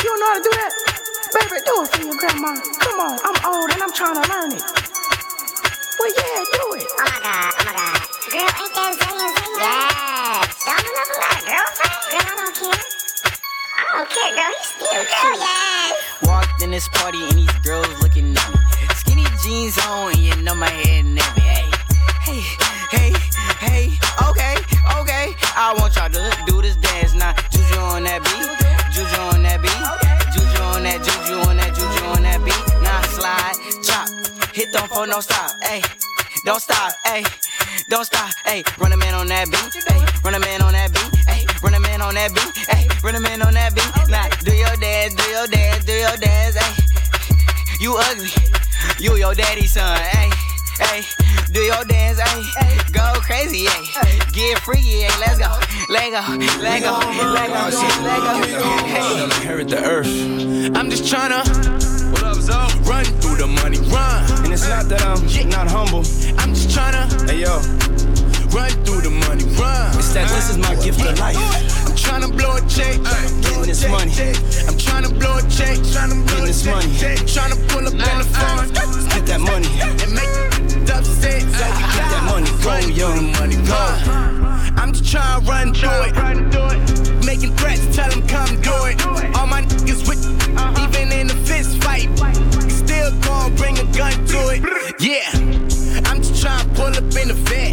you 0.03 0.05
don't 0.05 0.19
know 0.19 0.27
how 0.27 0.35
to 0.35 0.43
do 0.43 0.51
that? 0.51 0.98
Baby, 1.29 1.61
do 1.67 1.83
it 1.83 1.89
for 1.93 2.03
your 2.03 2.17
grandma. 2.17 2.57
Come 2.81 3.01
on, 3.01 3.19
I'm 3.23 3.37
old 3.45 3.71
and 3.71 3.83
I'm 3.83 3.93
trying 3.93 4.17
to 4.17 4.25
learn 4.33 4.53
it. 4.53 4.63
Well, 5.99 6.13
yeah, 6.17 6.41
do 6.57 6.65
it. 6.81 6.87
Oh 6.89 7.05
my 7.05 7.21
god, 7.21 7.53
oh 7.53 7.65
my 7.67 7.73
god. 7.77 8.01
Girl, 8.33 8.49
ain't 8.49 8.73
that 8.73 8.93
Zay 8.97 9.13
Zay? 9.13 9.61
Yes. 9.61 10.57
Don't 10.65 10.81
you 10.85 10.93
love 10.97 11.11
a 11.13 11.21
girlfriend? 11.45 12.01
Girl, 12.09 12.29
I 12.29 12.35
don't 12.39 12.55
care. 12.57 12.81
I 13.77 13.81
don't 13.93 14.09
care, 14.09 14.33
girl. 14.37 14.53
He's 14.57 14.73
still 14.73 15.05
girl, 15.05 15.37
yes. 15.37 15.93
Walked 16.23 16.63
in 16.63 16.71
this 16.71 16.89
party 16.89 17.21
and 17.29 17.37
these 17.39 17.59
girls 17.61 17.93
looking 18.03 18.37
at 18.37 18.49
me. 18.49 18.61
Skinny 18.97 19.27
jeans 19.45 19.77
on 19.87 20.13
and 20.13 20.23
you 20.25 20.37
know 20.43 20.55
my 20.55 20.71
head 20.71 21.05
nappy. 21.05 21.45
Hey, 22.25 22.41
hey, 22.91 23.13
hey, 23.13 23.13
hey, 23.61 23.99
okay, 24.31 24.57
okay. 24.97 25.35
I 25.57 25.75
want 25.77 25.97
y'all 25.97 26.09
to 26.09 26.33
do 26.47 26.63
this 26.63 26.77
dance 26.77 27.15
now. 27.15 27.35
Juju 27.51 27.77
on 27.81 28.05
that 28.05 28.23
beat, 28.25 28.49
hit 34.59 34.73
them 34.73 34.89
for 34.89 35.07
no 35.07 35.21
stop, 35.21 35.53
hey. 35.63 35.81
Don't 36.45 36.61
stop, 36.61 36.93
hey, 37.07 37.23
don't 37.89 38.05
stop, 38.05 38.35
hey. 38.45 38.65
Run 38.79 38.93
a 38.93 38.97
man 38.97 39.15
on 39.15 39.29
that 39.29 39.47
beat, 39.47 39.85
hey. 39.87 40.03
Run 40.25 40.35
a 40.35 40.41
man 40.41 40.63
on 40.63 40.73
that 40.73 40.91
beat, 40.93 41.15
hey. 41.31 41.47
Run 41.63 41.75
a 41.75 41.81
man 41.81 42.03
on 42.03 42.15
that 42.15 42.35
beat, 42.35 42.67
hey. 42.67 42.89
Run 43.05 43.15
a 43.15 43.21
man 43.21 43.41
on 43.43 43.55
that 43.55 43.73
beat. 43.77 43.87
Now 44.11 44.27
do 44.43 44.51
your 44.51 44.75
dance, 44.83 45.15
do 45.15 45.23
your 45.31 45.47
dance, 45.47 45.85
do 45.85 45.93
your 45.93 46.17
dance, 46.17 46.57
hey. 46.59 46.75
You 47.79 47.95
ugly, 47.99 48.35
you 48.99 49.15
your 49.15 49.35
daddy's 49.35 49.75
son, 49.75 49.97
hey. 49.97 50.31
Hey, 50.81 51.03
do 51.53 51.61
your 51.61 51.85
dance, 51.85 52.19
hey. 52.19 52.79
Go 52.91 53.15
crazy, 53.23 53.67
hey. 53.67 54.19
Get 54.33 54.59
freaky, 54.59 55.07
hey. 55.07 55.21
Let's 55.23 55.39
go, 55.39 55.55
let 55.89 56.11
go, 56.11 56.23
let 56.59 56.83
go, 56.83 56.99
let 56.99 57.47
go, 57.47 57.63
let 58.03 58.51
go. 58.59 58.67
Hey. 58.91 59.23
Inherit 59.23 59.69
the 59.69 59.85
earth. 59.85 60.11
I'm 60.75 60.91
just 60.91 61.05
tryna. 61.05 61.98
What 62.89 63.07
up, 63.07 63.07
Zo? 63.07 63.19
Run 63.19 63.21
through 63.21 63.37
the 63.37 63.47
money, 63.47 63.79
run. 63.91 64.45
And 64.45 64.53
it's 64.53 64.69
not 64.69 64.89
that 64.89 65.03
I'm 65.05 65.21
not 65.49 65.69
humble. 65.69 66.05
I'm 66.41 66.55
just 66.55 66.71
tryna. 66.71 67.05
Hey 67.29 67.43
yo. 67.45 67.61
Run 68.49 68.71
through 68.85 69.03
the 69.03 69.11
money, 69.11 69.45
run. 69.61 69.97
It's 69.99 70.13
that 70.15 70.29
this 70.29 70.51
is 70.51 70.59
my 70.59 70.75
gift 70.83 71.01
of 71.05 71.19
life. 71.19 71.37
I'm 71.85 71.93
tryna 71.93 72.33
blow 72.37 72.57
a 72.57 72.61
check. 72.69 72.97
Getting 73.43 73.63
this 73.69 73.85
money. 73.89 74.13
I'm 74.65 74.77
tryna 74.81 75.13
blow 75.21 75.37
a 75.37 75.43
check. 75.53 75.77
Getting 75.77 76.47
this 76.49 76.65
money. 76.65 76.89
Tryna 77.29 77.57
pull 77.69 77.85
up 77.87 77.93
in 77.93 78.19
the 78.19 78.29
phone. 78.33 78.69
Get 79.13 79.27
that 79.27 79.41
money. 79.41 79.69
And 80.01 80.13
make 80.17 80.33
upset. 80.89 81.45
Get 81.45 82.09
that 82.09 82.25
money. 82.25 82.49
Go, 82.65 82.73
yo. 82.89 83.09
money, 83.37 83.57
go. 83.69 83.85
I'm 84.81 84.93
just 84.93 85.05
tryna 85.05 85.47
run 85.47 85.75
through 85.75 86.09
it. 86.09 87.25
Making 87.25 87.55
threats, 87.57 87.85
tell 87.95 88.09
them 88.11 88.27
come 88.27 88.61
do 88.63 88.73
it. 88.89 88.97
All 89.37 89.47
my 89.47 89.63
niggas 89.63 90.09
with, 90.09 90.25
uh-huh. 90.57 90.89
even 90.89 91.13
in 91.13 91.31
a 91.31 91.35
fist 91.45 91.83
fight. 91.83 92.09
Gon' 93.29 93.55
bring 93.57 93.79
a 93.79 93.85
gun 93.93 94.13
to 94.33 94.41
it. 94.55 94.63
Yeah. 94.99 95.29
I'm 96.09 96.19
just 96.23 96.43
tryna 96.43 96.75
pull 96.75 96.95
up 97.01 97.17
in 97.21 97.29
the 97.29 97.39
vet. 97.49 97.73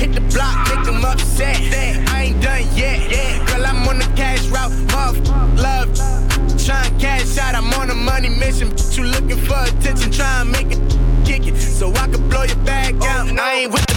Hit 0.00 0.12
the 0.14 0.20
block, 0.34 0.56
make 0.68 0.84
them 0.84 1.04
upset. 1.04 1.56
I 2.10 2.22
ain't 2.24 2.42
done 2.42 2.66
yet. 2.74 2.98
Girl, 3.46 3.64
I'm 3.64 3.86
on 3.88 3.98
the 3.98 4.10
cash 4.16 4.44
route. 4.48 4.72
Muff, 4.92 5.16
love. 5.56 5.88
Tryna 6.66 7.00
cash 7.00 7.38
out, 7.38 7.54
I'm 7.54 7.72
on 7.74 7.90
a 7.90 7.94
money 7.94 8.30
mission. 8.30 8.74
You 8.94 9.04
looking 9.04 9.38
for 9.46 9.62
attention, 9.62 10.10
tryna 10.10 10.50
make 10.50 10.72
it 10.76 10.80
kick 11.24 11.46
it. 11.46 11.56
So 11.56 11.92
I 11.92 12.08
can 12.08 12.28
blow 12.28 12.42
your 12.42 12.62
bag 12.64 12.96
oh, 13.00 13.06
out. 13.06 13.38
I 13.38 13.52
ain't 13.60 13.72
with 13.72 13.86
the 13.86 13.96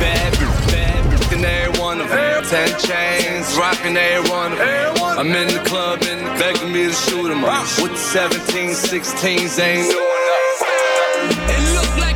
Bad, 0.00 0.32
bad, 0.68 0.99
in 1.40 1.46
every 1.46 1.80
one 1.80 2.00
of 2.00 2.08
them. 2.08 2.44
Ten 2.44 2.68
chains, 2.78 3.56
rocking 3.56 3.96
every 3.96 4.30
one 4.30 4.52
of 4.52 4.58
them. 4.58 4.94
I'm 5.18 5.32
in 5.32 5.48
the 5.48 5.62
club 5.64 6.02
and 6.02 6.20
begging 6.38 6.72
me 6.72 6.86
to 6.86 6.92
shoot 6.92 7.30
'em 7.30 7.44
up. 7.44 7.66
With 7.82 7.92
the 7.92 7.98
17, 7.98 8.74
16s, 8.74 9.58
ain't 9.58 9.90
doing 9.90 10.24
nothing. 10.32 11.54
It 11.54 11.62
look 11.76 11.92
like 12.04 12.09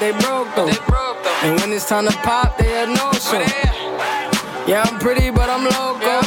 they 0.00 0.12
hate, 0.12 0.46
but 0.54 0.66
they 0.66 0.78
broke 0.86 1.22
though. 1.24 1.40
And 1.42 1.60
when 1.60 1.72
it's 1.72 1.88
time 1.88 2.06
to 2.06 2.12
pop, 2.18 2.56
they 2.58 2.68
had 2.68 2.88
no 2.88 3.12
show. 3.12 3.40
Yeah, 4.66 4.84
I'm 4.86 4.98
pretty, 4.98 5.30
but 5.30 5.48
I'm 5.48 5.64
loco. 5.64 6.20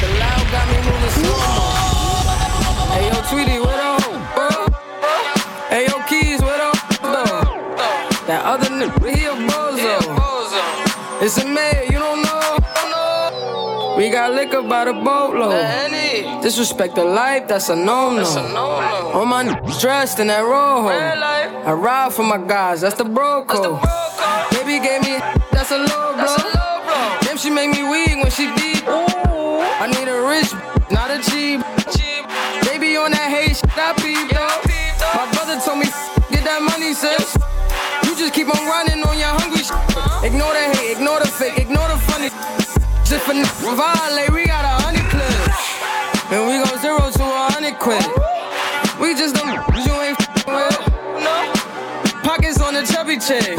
The 0.00 0.08
loud 0.20 0.44
got 0.50 0.66
me 0.68 0.78
moving 0.84 1.14
slow. 1.16 1.56
Hey, 2.92 3.08
yo, 3.08 3.18
Tweety, 3.30 3.58
what 3.60 3.78
up? 3.78 4.02
Hey, 5.70 5.86
yo, 5.86 6.02
Keys, 6.08 6.40
what 6.42 6.60
up? 6.60 6.76
though? 7.02 7.40
That 8.26 8.42
other 8.44 8.66
nigga, 8.68 9.14
he 9.14 9.24
a 9.26 9.34
bozo. 9.34 9.96
It's 11.22 11.38
a 11.38 11.44
got 14.16 14.32
liquor 14.32 14.62
by 14.62 14.86
the 14.86 14.94
boatload. 14.94 15.52
Disrespect 16.42 16.94
the 16.94 17.04
life, 17.04 17.46
that's 17.48 17.68
a 17.68 17.76
no-no. 17.76 18.24
All 19.12 19.26
my 19.26 19.44
niggas 19.44 19.78
dressed 19.78 20.18
in 20.20 20.28
that 20.28 20.40
rojo. 20.40 20.88
I 20.88 21.72
ride 21.72 22.14
for 22.14 22.22
my 22.22 22.38
guys, 22.38 22.80
that's 22.80 22.96
the 22.96 23.04
bro 23.04 23.44
code. 23.44 23.78
Baby 24.52 24.80
gave 24.80 25.02
me 25.02 25.18
that's 25.52 25.70
a 25.70 25.76
low 25.76 26.14
blow. 26.16 26.36
Damn, 27.24 27.36
she 27.36 27.50
make 27.50 27.70
me 27.76 27.82
weak 27.82 28.16
when 28.22 28.30
she 28.30 28.46
deep. 28.56 28.84
I 28.88 29.86
need 29.94 30.08
a 30.08 30.18
rich, 30.32 30.50
not 30.90 31.10
a 31.10 31.18
cheap. 31.28 31.60
Baby 32.64 32.96
on 32.96 33.10
that 33.10 33.28
hate 33.28 33.56
shit, 33.56 33.76
I 33.76 33.92
peep 34.00 34.35
on 53.30 53.38
the 53.38 53.44
chubby 53.44 53.46
chick. 53.46 53.58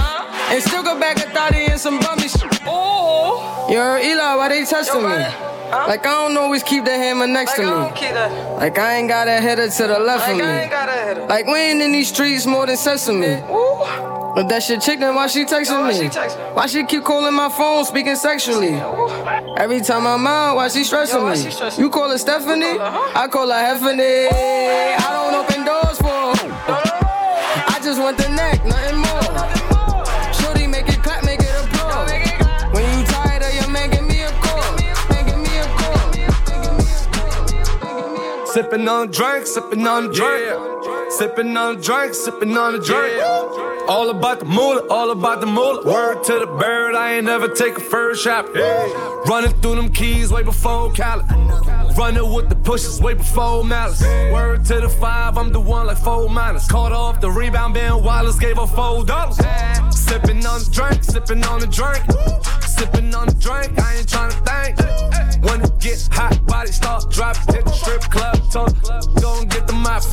And 0.50 0.64
still 0.64 0.84
go 0.84 1.00
back 1.00 1.18
a 1.18 1.30
thotty 1.30 1.66
and 1.66 1.80
some 1.80 2.00
bummy 2.00 2.28
shit. 2.28 2.44
Oh. 2.66 3.68
Heard 3.70 4.04
Eli, 4.04 4.36
why 4.36 4.50
they 4.50 4.66
testing 4.66 5.04
me? 5.04 5.10
Like 5.10 6.06
I 6.06 6.28
don't 6.28 6.38
always 6.38 6.64
keep 6.64 6.86
the 6.86 6.92
hammer 6.92 7.28
next 7.28 7.56
to 7.56 7.64
me. 7.64 7.68
Like 7.68 8.78
I 8.80 8.96
ain't 8.96 9.10
got 9.10 9.28
a 9.28 9.42
header 9.42 9.70
to 9.70 9.88
the 9.88 10.00
left 10.00 10.28
like 10.28 10.42
of 10.42 11.20
me. 11.20 11.26
Like 11.28 11.46
we 11.46 11.56
ain't 11.56 11.82
in 11.82 11.92
these 11.92 12.08
streets 12.08 12.46
more 12.46 12.66
than 12.66 12.78
sesame. 12.78 13.42
But 14.36 14.48
that 14.50 14.64
shit 14.64 14.82
chick, 14.82 15.00
then 15.00 15.16
why 15.16 15.28
she 15.28 15.46
texting 15.46 15.88
me? 15.88 16.08
Why 16.54 16.68
she 16.68 16.86
keep 16.86 17.04
calling 17.04 17.34
my 17.34 17.50
phone, 17.50 17.84
speaking 17.86 18.16
sexually? 18.16 18.76
Every 19.58 19.82
time 19.82 20.06
I'm 20.06 20.26
out, 20.28 20.56
why 20.56 20.68
she 20.70 20.84
stressing 20.84 21.28
me? 21.28 21.82
You 21.82 21.90
call 21.90 22.12
her 22.12 22.18
Stephanie? 22.18 22.78
I 22.80 23.28
call 23.30 23.48
her 23.48 23.54
Heffany. 23.54 24.30
I 24.32 25.08
don't 25.12 25.36
open 25.36 25.66
doors 25.66 25.98
for 25.98 26.08
her. 26.08 26.54
I 27.68 27.80
just 27.84 28.00
want 28.00 28.18
the 28.18 28.30
neck, 28.30 28.64
nothing 28.64 28.98
more. 29.00 29.57
Sipping 38.58 38.88
on 38.88 39.12
drink, 39.12 39.46
sipping 39.46 39.86
on 39.86 40.12
drink. 40.12 41.12
Sipping 41.12 41.56
on 41.56 41.80
drink, 41.80 42.16
sipping 42.16 42.58
on 42.58 42.74
a 42.74 42.80
drink. 42.80 43.22
All 43.88 44.10
about 44.10 44.40
the 44.40 44.46
moolah, 44.46 44.88
all 44.90 45.12
about 45.12 45.42
the 45.42 45.46
moolah. 45.46 45.86
Word 45.86 46.24
to 46.24 46.40
the 46.40 46.48
bird, 46.48 46.96
I 46.96 47.18
ain't 47.18 47.26
never 47.26 47.50
take 47.50 47.78
a 47.78 47.80
first 47.80 48.24
shot. 48.24 48.52
Running 49.28 49.52
through 49.62 49.76
them 49.76 49.94
keys 49.94 50.32
way 50.32 50.42
before 50.42 50.92
Cali. 50.94 51.24
Running 51.98 52.32
with 52.32 52.48
the 52.48 52.56
pushes 52.56 53.02
way 53.02 53.16
before 53.16 53.64
Malice. 53.64 54.04
Word 54.04 54.64
to 54.66 54.82
the 54.82 54.88
five, 54.88 55.36
I'm 55.36 55.52
the 55.52 55.60
one 55.60 55.88
like 55.88 55.98
four 55.98 56.30
minus. 56.30 56.68
Caught 56.68 56.92
off 56.92 57.20
the 57.20 57.32
rebound, 57.32 57.74
Ben 57.74 58.04
Wallace 58.04 58.38
gave 58.38 58.58
her 58.58 58.68
four 58.68 59.04
dollars. 59.04 59.38
Sipping 59.90 60.46
on 60.46 60.60
the 60.60 60.70
drink, 60.72 61.04
sipping 61.04 61.44
on 61.46 61.60
the 61.60 61.66
drink. 61.66 62.04
Sipping 62.62 63.16
on 63.16 63.26
the 63.26 63.34
drink, 63.40 63.80
I 63.82 63.96
ain't 63.96 64.08
trying 64.08 64.30
to 64.30 64.38
think. 64.46 65.44
When 65.44 65.62
it 65.62 65.80
get 65.80 66.08
hot, 66.12 66.46
body 66.46 66.72
start 66.72 67.10
dropping. 67.10 67.56
Hit 67.56 67.66
the 67.66 67.72
strip 67.72 68.02
club, 68.02 68.52
talk, 68.52 68.74
go 69.20 69.42
and 69.42 69.50
get 69.50 69.66
the 69.66 69.74
mop. 69.74 70.04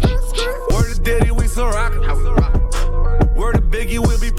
Word 0.73 0.95
to 0.95 1.03
Diddy, 1.03 1.33
we 1.33 1.47
still 1.47 1.69
rockin'. 1.69 2.01
Word 3.37 3.57
to 3.57 3.61
Biggie, 3.61 3.99
we'll 3.99 4.19
be 4.19 4.31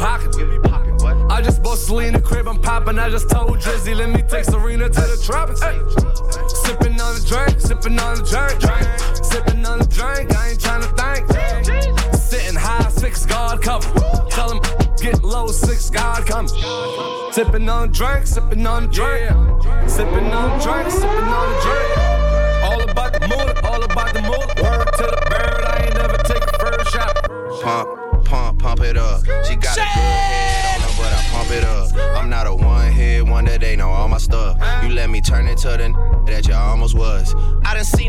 poppin'. 1.35 1.55
top, 1.65 1.97
and 1.99 2.49
I'm 2.49 2.61
popping. 2.61 2.99
I 2.99 3.09
just 3.09 3.29
told 3.29 3.59
Drizzy, 3.59 3.95
let 3.95 4.09
me 4.09 4.21
take 4.21 4.45
Serena 4.45 4.89
to 4.89 5.01
the 5.01 5.21
tropics. 5.23 5.59
Sipping 6.61 6.99
on 6.99 7.15
the 7.15 7.25
drink, 7.27 7.59
sipping 7.59 7.99
on 7.99 8.17
the 8.17 8.23
drink, 8.23 8.59
drink. 8.59 9.25
sipping 9.25 9.65
on 9.65 9.79
the 9.79 9.85
drink. 9.85 10.35
I 10.35 10.49
ain't 10.49 10.59
trying 10.59 10.81
to 10.81 10.91
think. 10.95 12.15
Sitting 12.15 12.55
high, 12.55 12.89
six 12.89 13.25
guard 13.25 13.61
cover. 13.61 13.87
Tell 14.29 14.51
him 14.51 14.61
get 15.01 15.23
low, 15.23 15.47
six 15.47 15.89
guard 15.89 16.25
coming. 16.25 16.51
Sipping 17.31 17.67
on 17.69 17.91
drink, 17.91 18.27
sipping 18.27 18.65
on 18.65 18.89
drink, 18.89 19.31
sipping 19.87 20.31
on 20.31 20.59
drink, 20.61 20.89
sipping 20.89 21.31
on 21.39 21.49
drink. 21.63 22.15
All 22.63 22.81
about 22.89 23.13
the 23.13 23.27
mood, 23.27 23.57
all 23.63 23.83
about 23.83 24.13
the 24.13 24.21
mood. 24.21 24.47
Word 24.63 24.85
to 24.97 25.03
the 25.03 25.27
bird, 25.29 25.63
I 25.65 25.85
ain't 25.85 25.95
never 25.95 26.17
take 26.23 26.43
a 26.43 26.59
first 26.59 26.93
shot. 26.93 27.29
Pump, 27.61 28.25
pump, 28.25 28.59
pump 28.59 28.81
it 28.81 28.97
up. 28.97 29.23
It 31.55 31.63
up. 31.63 31.89
I'm 32.17 32.29
not 32.29 32.47
a 32.47 32.53
one 32.53 32.91
hit 32.91 33.25
wonder, 33.25 33.57
they 33.57 33.75
know 33.75 33.89
all 33.89 34.07
my 34.07 34.17
stuff. 34.17 34.57
You 34.83 34.89
let 34.89 35.09
me 35.09 35.21
turn 35.21 35.47
into 35.47 35.69
the 35.69 35.93
that 36.27 36.47
you 36.47 36.53
almost 36.53 36.95
was. 36.95 37.33
I 37.63 37.73
done 37.73 37.83
seen 37.83 38.04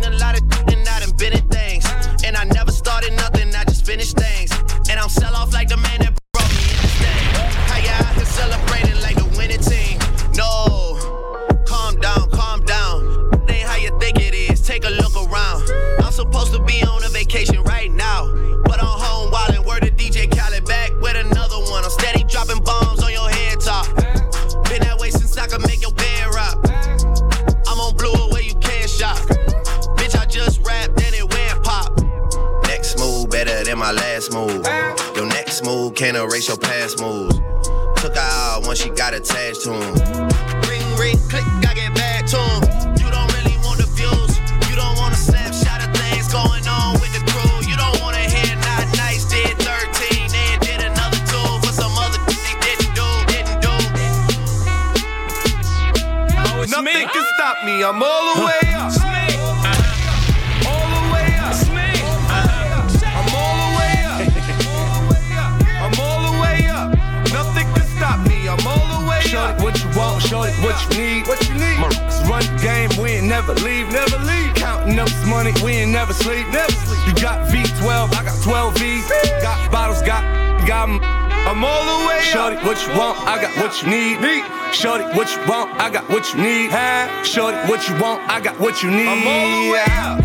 what 88.76 88.82
you 88.82 88.90
need. 88.90 89.08
I'm 89.08 89.26
all 89.26 89.48
the 89.48 89.72
way 89.72 89.84
up. 89.96 90.20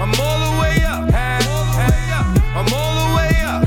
I'm 0.00 0.14
all 0.18 0.38
the 0.40 0.60
way 0.60 0.82
up. 0.82 1.04
I'm 2.56 2.72
all 2.72 2.92
the 2.96 3.16
way 3.16 3.28
up. 3.44 3.66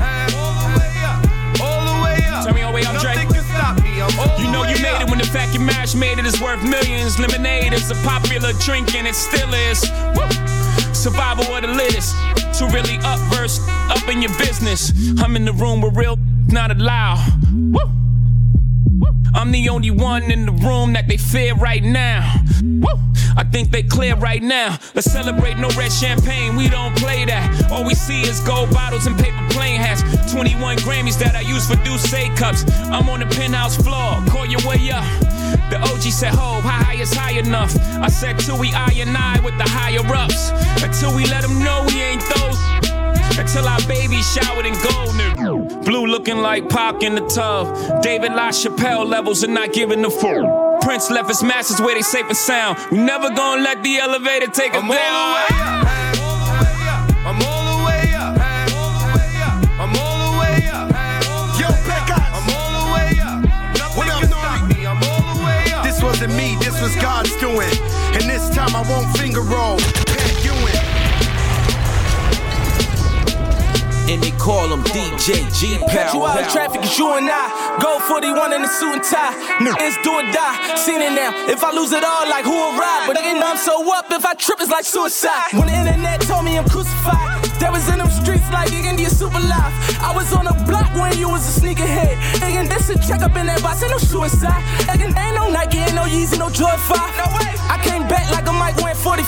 All 1.60 1.84
the 1.86 2.02
way 2.02 2.26
up. 2.26 2.44
Turn 2.44 2.54
me 2.54 2.62
all 2.62 2.72
the 2.72 2.74
way 2.74 2.84
up, 2.84 3.00
Drake. 3.00 3.16
Nothing 3.16 3.34
can 3.34 3.44
stop 3.44 3.82
me. 3.84 4.00
I'm 4.02 4.18
all 4.18 4.40
You 4.40 4.50
know 4.50 4.64
you 4.64 4.82
made 4.82 5.00
it 5.00 5.08
when 5.08 5.18
the 5.18 5.26
fact 5.26 5.54
your 5.54 5.62
marriage 5.62 5.94
made 5.94 6.18
it 6.18 6.26
is 6.26 6.40
worth 6.40 6.62
millions. 6.64 7.20
Lemonade 7.20 7.72
is 7.72 7.88
a 7.90 7.94
popular 8.06 8.52
drink 8.64 8.94
and 8.96 9.06
it 9.06 9.14
still 9.14 9.52
is. 9.54 9.80
Woo! 10.16 10.26
Survival 10.92 11.44
of 11.54 11.62
the 11.62 11.68
littest. 11.68 12.16
To 12.58 12.66
really 12.66 12.98
up 13.04 13.20
verse, 13.32 13.60
up 13.68 14.08
in 14.08 14.22
your 14.22 14.36
business. 14.38 14.92
I'm 15.22 15.36
in 15.36 15.44
the 15.44 15.52
room 15.52 15.82
where 15.82 15.92
real 15.92 16.16
not 16.48 16.72
allowed. 16.72 17.22
Woo! 17.52 17.96
I'm 19.34 19.52
the 19.52 19.68
only 19.68 19.90
one 19.90 20.32
in 20.32 20.46
the 20.46 20.52
room 20.52 20.94
that 20.94 21.06
they 21.06 21.18
fear 21.18 21.54
right 21.54 21.82
now. 21.82 22.15
Clear 23.96 24.14
right 24.16 24.42
now. 24.42 24.76
Let's 24.94 25.10
celebrate 25.10 25.56
no 25.56 25.68
red 25.70 25.90
champagne. 25.90 26.54
We 26.54 26.68
don't 26.68 26.94
play 26.98 27.24
that. 27.24 27.72
All 27.72 27.82
we 27.82 27.94
see 27.94 28.20
is 28.20 28.40
gold 28.40 28.70
bottles 28.70 29.06
and 29.06 29.18
paper 29.18 29.42
plane 29.48 29.80
hats. 29.80 30.02
21 30.30 30.76
Grammys 30.84 31.18
that 31.18 31.34
I 31.34 31.40
use 31.40 31.66
for 31.66 31.76
Douce 31.76 32.12
cups. 32.36 32.70
I'm 32.92 33.08
on 33.08 33.20
the 33.20 33.26
penthouse 33.26 33.76
floor. 33.76 34.22
Call 34.28 34.44
your 34.44 34.60
way 34.68 34.90
up. 34.90 35.06
The 35.70 35.78
OG 35.80 36.02
said, 36.12 36.34
Ho, 36.34 36.60
high 36.60 37.00
is 37.00 37.14
high 37.14 37.38
enough? 37.38 37.74
I 38.06 38.08
said, 38.08 38.38
till 38.38 38.58
we 38.58 38.70
I 38.74 38.92
and 38.96 39.16
I 39.16 39.40
with 39.40 39.56
the 39.56 39.64
higher 39.66 40.04
ups. 40.14 40.50
Until 40.84 41.16
we 41.16 41.24
let 41.24 41.40
them 41.40 41.58
know 41.64 41.82
we 41.88 42.02
ain't 42.02 42.22
those. 42.36 42.58
Until 43.38 43.66
our 43.66 43.80
baby 43.88 44.20
showered 44.20 44.66
in 44.66 44.74
gold, 44.74 45.14
nigga. 45.16 45.84
Blue 45.86 46.06
looking 46.06 46.38
like 46.38 46.68
Pac 46.68 47.02
in 47.02 47.14
the 47.14 47.26
tub. 47.28 48.02
David 48.02 48.32
LaChapelle 48.32 49.08
levels 49.08 49.42
and 49.42 49.54
not 49.54 49.72
giving 49.72 50.02
the 50.02 50.10
full. 50.10 50.65
Prince 50.80 51.10
left 51.10 51.28
his 51.28 51.42
masters 51.42 51.80
where 51.80 51.94
they 51.94 52.02
safe 52.02 52.26
and 52.26 52.36
sound. 52.36 52.78
We 52.90 52.98
never 52.98 53.30
gonna 53.30 53.62
let 53.62 53.82
the 53.82 53.98
elevator 53.98 54.46
take 54.46 54.72
us 54.74 54.82
I'm 54.82 54.90
all 54.90 54.96
down. 54.96 55.30
the 55.30 55.36
way 55.36 55.60
up. 55.66 57.06
I'm 57.26 57.42
all 57.42 57.64
the 57.66 57.84
way 57.86 58.12
up. 58.14 58.36
I'm 59.80 59.96
all 59.96 60.18
the 60.32 60.38
way 60.40 60.68
up. 60.72 60.88
Yo, 61.60 61.68
Pecos. 61.84 62.28
I'm 62.36 62.48
all 62.54 62.72
the 62.86 62.92
way 62.94 63.18
up. 63.20 63.42
What 63.96 64.06
Nothing 64.06 64.12
up, 64.12 64.20
can 64.20 64.28
stop 64.28 64.60
Nori? 64.60 64.78
me. 64.78 64.86
I'm 64.86 65.02
all 65.02 65.34
the 65.34 65.44
way 65.44 65.72
up. 65.74 65.84
This 65.84 66.02
wasn't 66.02 66.34
me, 66.34 66.56
this 66.60 66.80
was 66.80 66.94
God's 66.96 67.34
doing. 67.40 67.70
And 68.14 68.24
this 68.24 68.48
time 68.50 68.74
I 68.76 68.82
won't 68.88 69.16
finger 69.16 69.40
roll. 69.42 69.78
And 74.08 74.22
they 74.22 74.30
call 74.38 74.70
him 74.72 74.82
DJ 74.84 75.46
G 75.58 75.78
Catch 75.90 76.14
you 76.14 76.24
out 76.24 76.38
Power. 76.38 76.50
traffic, 76.50 76.82
it's 76.82 76.98
you 76.98 77.10
and 77.14 77.26
I. 77.28 77.78
Go 77.82 77.98
41 78.06 78.52
in 78.52 78.62
a 78.62 78.68
suit 78.68 78.94
and 78.94 79.02
tie. 79.02 79.34
No. 79.60 79.74
It's 79.82 79.96
do 80.06 80.12
or 80.14 80.22
die. 80.30 80.76
Seen 80.76 81.00
it 81.02 81.12
now. 81.12 81.34
If 81.50 81.64
I 81.64 81.72
lose 81.72 81.92
it 81.92 82.04
all, 82.04 82.28
like 82.28 82.44
who 82.44 82.54
will 82.54 82.78
ride? 82.78 83.04
But 83.06 83.18
again, 83.18 83.42
I'm 83.42 83.56
so 83.56 83.82
up. 83.92 84.06
If 84.10 84.24
I 84.24 84.34
trip, 84.34 84.60
it's 84.60 84.70
like 84.70 84.84
suicide. 84.84 85.52
When 85.52 85.66
the 85.66 85.74
internet 85.74 86.20
told 86.22 86.44
me 86.44 86.56
I'm 86.56 86.68
crucified, 86.68 87.42
that 87.58 87.70
was 87.72 87.88
in 87.88 87.98
them 87.98 88.10
streets 88.10 88.46
like 88.52 88.72
India 88.72 89.10
super 89.10 89.40
life. 89.40 89.74
I 90.00 90.14
was 90.14 90.32
on 90.32 90.44
block 90.44 90.65
when 90.98 91.16
you 91.18 91.28
was 91.28 91.44
a 91.46 91.60
sneakerhead. 91.60 92.16
Again, 92.36 92.68
this 92.68 92.88
a 92.90 92.98
check 92.98 93.22
up 93.22 93.36
in 93.36 93.46
that 93.46 93.62
box, 93.62 93.82
ain't 93.82 93.92
no 93.92 93.98
suicide. 93.98 94.62
Again, 94.88 95.12
ain't 95.16 95.36
no 95.36 95.48
Nike, 95.50 95.78
ain't 95.78 95.94
no 95.94 96.04
Yeezy, 96.04 96.38
no 96.38 96.50
Jordan 96.50 96.80
5. 96.80 96.96
No 97.20 97.26
way. 97.36 97.52
I 97.68 97.78
came 97.82 98.06
back 98.08 98.30
like 98.30 98.46
a 98.46 98.52
Mike 98.52 98.76
went 98.82 98.96
45. 98.96 99.26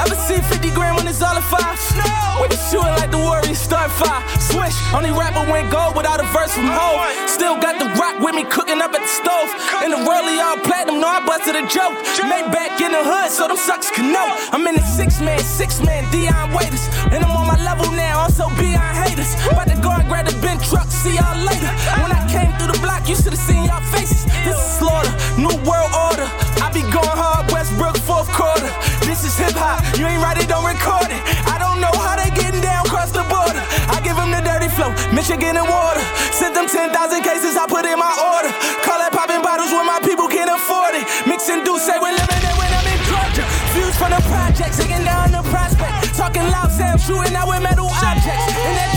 Ever 0.00 0.14
seen 0.14 0.42
50 0.42 0.70
grand 0.70 0.96
when 0.96 1.06
it's 1.08 1.22
all 1.22 1.36
a 1.36 1.42
five? 1.42 1.76
No. 1.96 2.08
We 2.40 2.48
shooting 2.70 2.94
like 2.96 3.10
the 3.10 3.18
Warriors 3.18 3.58
start 3.58 3.90
five. 3.90 4.22
Swish, 4.40 4.76
only 4.94 5.10
rapper 5.10 5.44
went 5.50 5.70
gold 5.70 5.96
without 5.96 6.20
a 6.20 6.26
verse 6.32 6.52
from 6.54 6.70
home. 6.72 7.00
Oh, 7.04 7.26
Still 7.26 7.56
got 7.60 7.76
the 7.78 7.88
rock 8.00 8.20
with 8.20 8.34
me 8.34 8.44
cooking 8.44 8.80
up 8.80 8.94
at 8.94 9.02
the 9.02 9.12
stove. 9.12 9.48
In 9.84 9.90
the 9.90 10.00
rollie 10.00 10.40
all 10.40 10.56
platinum, 10.64 11.00
know 11.00 11.08
I 11.08 11.20
busted 11.26 11.56
a 11.56 11.64
joke. 11.68 11.96
Made 12.28 12.48
back 12.52 12.80
in 12.80 12.92
the 12.92 13.02
hood, 13.04 13.30
so 13.30 13.48
them 13.48 13.56
sucks 13.56 13.90
can 13.90 14.12
know. 14.12 14.24
I'm 14.52 14.64
in 14.66 14.74
the 14.76 14.84
six 14.84 15.20
man, 15.20 15.38
six 15.40 15.80
man, 15.84 16.08
Dion 16.12 16.52
Waiters. 16.56 16.88
And 17.12 17.20
I'm 17.24 17.32
on 17.36 17.46
my 17.46 17.58
level 17.60 17.90
now, 17.92 18.20
also 18.20 18.48
beyond 18.56 18.96
haters. 18.96 19.34
About 19.52 19.68
to 19.68 19.76
go 19.80 19.90
and 19.92 20.08
grab 20.08 20.24
the 20.26 20.36
truck, 20.70 20.86
see 20.86 21.18
y'all 21.18 21.34
later. 21.42 21.72
When 21.98 22.14
I 22.14 22.22
came 22.30 22.54
through 22.54 22.70
the 22.70 22.78
block, 22.78 23.02
you 23.10 23.18
should 23.18 23.34
have 23.34 23.42
seen 23.42 23.66
y'all 23.66 23.82
faces. 23.90 24.22
This 24.46 24.54
is 24.54 24.70
slaughter, 24.78 25.10
new 25.34 25.50
world 25.66 25.90
order. 25.90 26.30
I 26.62 26.70
be 26.70 26.86
going 26.94 27.18
hard, 27.18 27.50
Westbrook, 27.50 27.98
fourth 28.06 28.30
quarter. 28.30 28.70
This 29.02 29.26
is 29.26 29.34
hip 29.34 29.58
hop, 29.58 29.82
you 29.98 30.06
ain't 30.06 30.22
write 30.22 30.38
it, 30.38 30.46
don't 30.46 30.62
record 30.62 31.10
it. 31.10 31.18
I 31.50 31.58
don't 31.58 31.82
know 31.82 31.90
how 31.98 32.14
they 32.14 32.30
getting 32.38 32.62
down 32.62 32.86
across 32.86 33.10
the 33.10 33.26
border. 33.26 33.58
I 33.90 33.98
give 34.06 34.14
them 34.14 34.30
the 34.30 34.38
dirty 34.46 34.70
flow, 34.70 34.94
Michigan 35.10 35.58
and 35.58 35.66
water. 35.66 36.04
Sent 36.30 36.54
them 36.54 36.70
10,000 36.70 36.94
cases, 37.26 37.58
I 37.58 37.66
put 37.66 37.82
in 37.82 37.98
my 37.98 38.14
order. 38.30 38.54
Call 38.86 39.02
that 39.02 39.10
popping 39.10 39.42
bottles 39.42 39.74
when 39.74 39.84
my 39.90 39.98
people 40.06 40.30
can't 40.30 40.54
afford 40.54 40.94
it. 40.94 41.02
Mixing 41.26 41.66
do 41.66 41.82
say 41.82 41.98
we're 41.98 42.14
living 42.14 42.42
it 42.46 42.54
when 42.54 42.70
I'm 42.70 42.86
in 42.86 43.00
Georgia. 43.10 43.44
Views 43.74 43.98
from 43.98 44.14
the 44.14 44.22
projects, 44.30 44.78
digging 44.78 45.02
down 45.02 45.34
the 45.34 45.42
prospect. 45.50 46.14
Talking 46.14 46.46
loud, 46.46 46.70
say 46.70 46.86
I'm 46.86 47.02
shooting 47.02 47.34
out 47.34 47.50
with 47.50 47.58
metal 47.58 47.90
objects. 47.90 48.89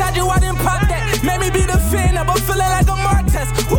And 0.00 0.08
that 0.08 0.14
chick 0.14 0.16
standing 0.16 0.16
right 0.16 0.16
beside 0.16 0.16
you, 0.16 0.28
I 0.28 0.38
didn't 0.40 0.58
pop 0.64 0.80
that. 0.88 1.20
Made 1.22 1.40
me 1.40 1.50
be 1.50 1.66
the 1.66 1.78
fan 1.90 2.16
up, 2.16 2.28
I'm 2.28 2.40
feeling 2.40 2.70
like 2.72 2.88
a 2.88 2.96
Martez. 2.96 3.48
Woo! 3.68 3.76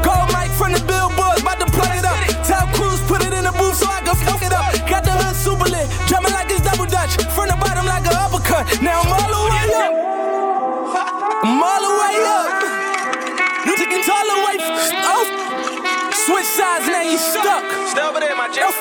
Gold 0.00 0.28
mic 0.32 0.50
from 0.56 0.72
the 0.72 0.80
billboards, 0.88 1.42
about 1.42 1.60
to 1.60 1.68
plug 1.68 1.92
it 1.92 2.04
up. 2.04 2.16
Tell 2.44 2.66
Cruz, 2.72 3.00
put 3.04 3.20
it 3.20 3.32
in 3.32 3.44
the 3.44 3.52
booth 3.52 3.76
so 3.76 3.86
I 3.88 4.00
can 4.00 4.16
fuck 4.16 4.40
it 4.40 4.52
up. 4.52 4.72
Got 4.88 5.04
the 5.04 5.12
hood 5.12 5.36
super 5.36 5.68
lit, 5.68 5.88
drumming 6.08 6.32
like 6.32 6.48
it's 6.50 6.64
double 6.64 6.88
dutch. 6.88 7.20
From 7.36 7.48
the 7.48 7.56
bottom 7.60 7.86
like 7.86 8.06
an 8.08 8.16
uppercut. 8.16 8.64
Now 8.80 9.04
I'm 9.04 9.12
all 9.12 9.28
the 9.28 9.42
way 9.52 9.68
up. 9.76 9.92
I'm 11.44 11.60
all 11.60 11.82
the 11.84 11.92
way 12.00 12.16
up. 12.24 12.48
You 13.68 13.76
taking 13.76 14.02
all 14.08 14.24
the 14.24 14.38
way 14.48 14.56
Chuck. 17.38 17.64
Stay 17.88 18.02
over 18.02 18.20
there, 18.20 18.36
my 18.36 18.48
Jeff. 18.48 18.74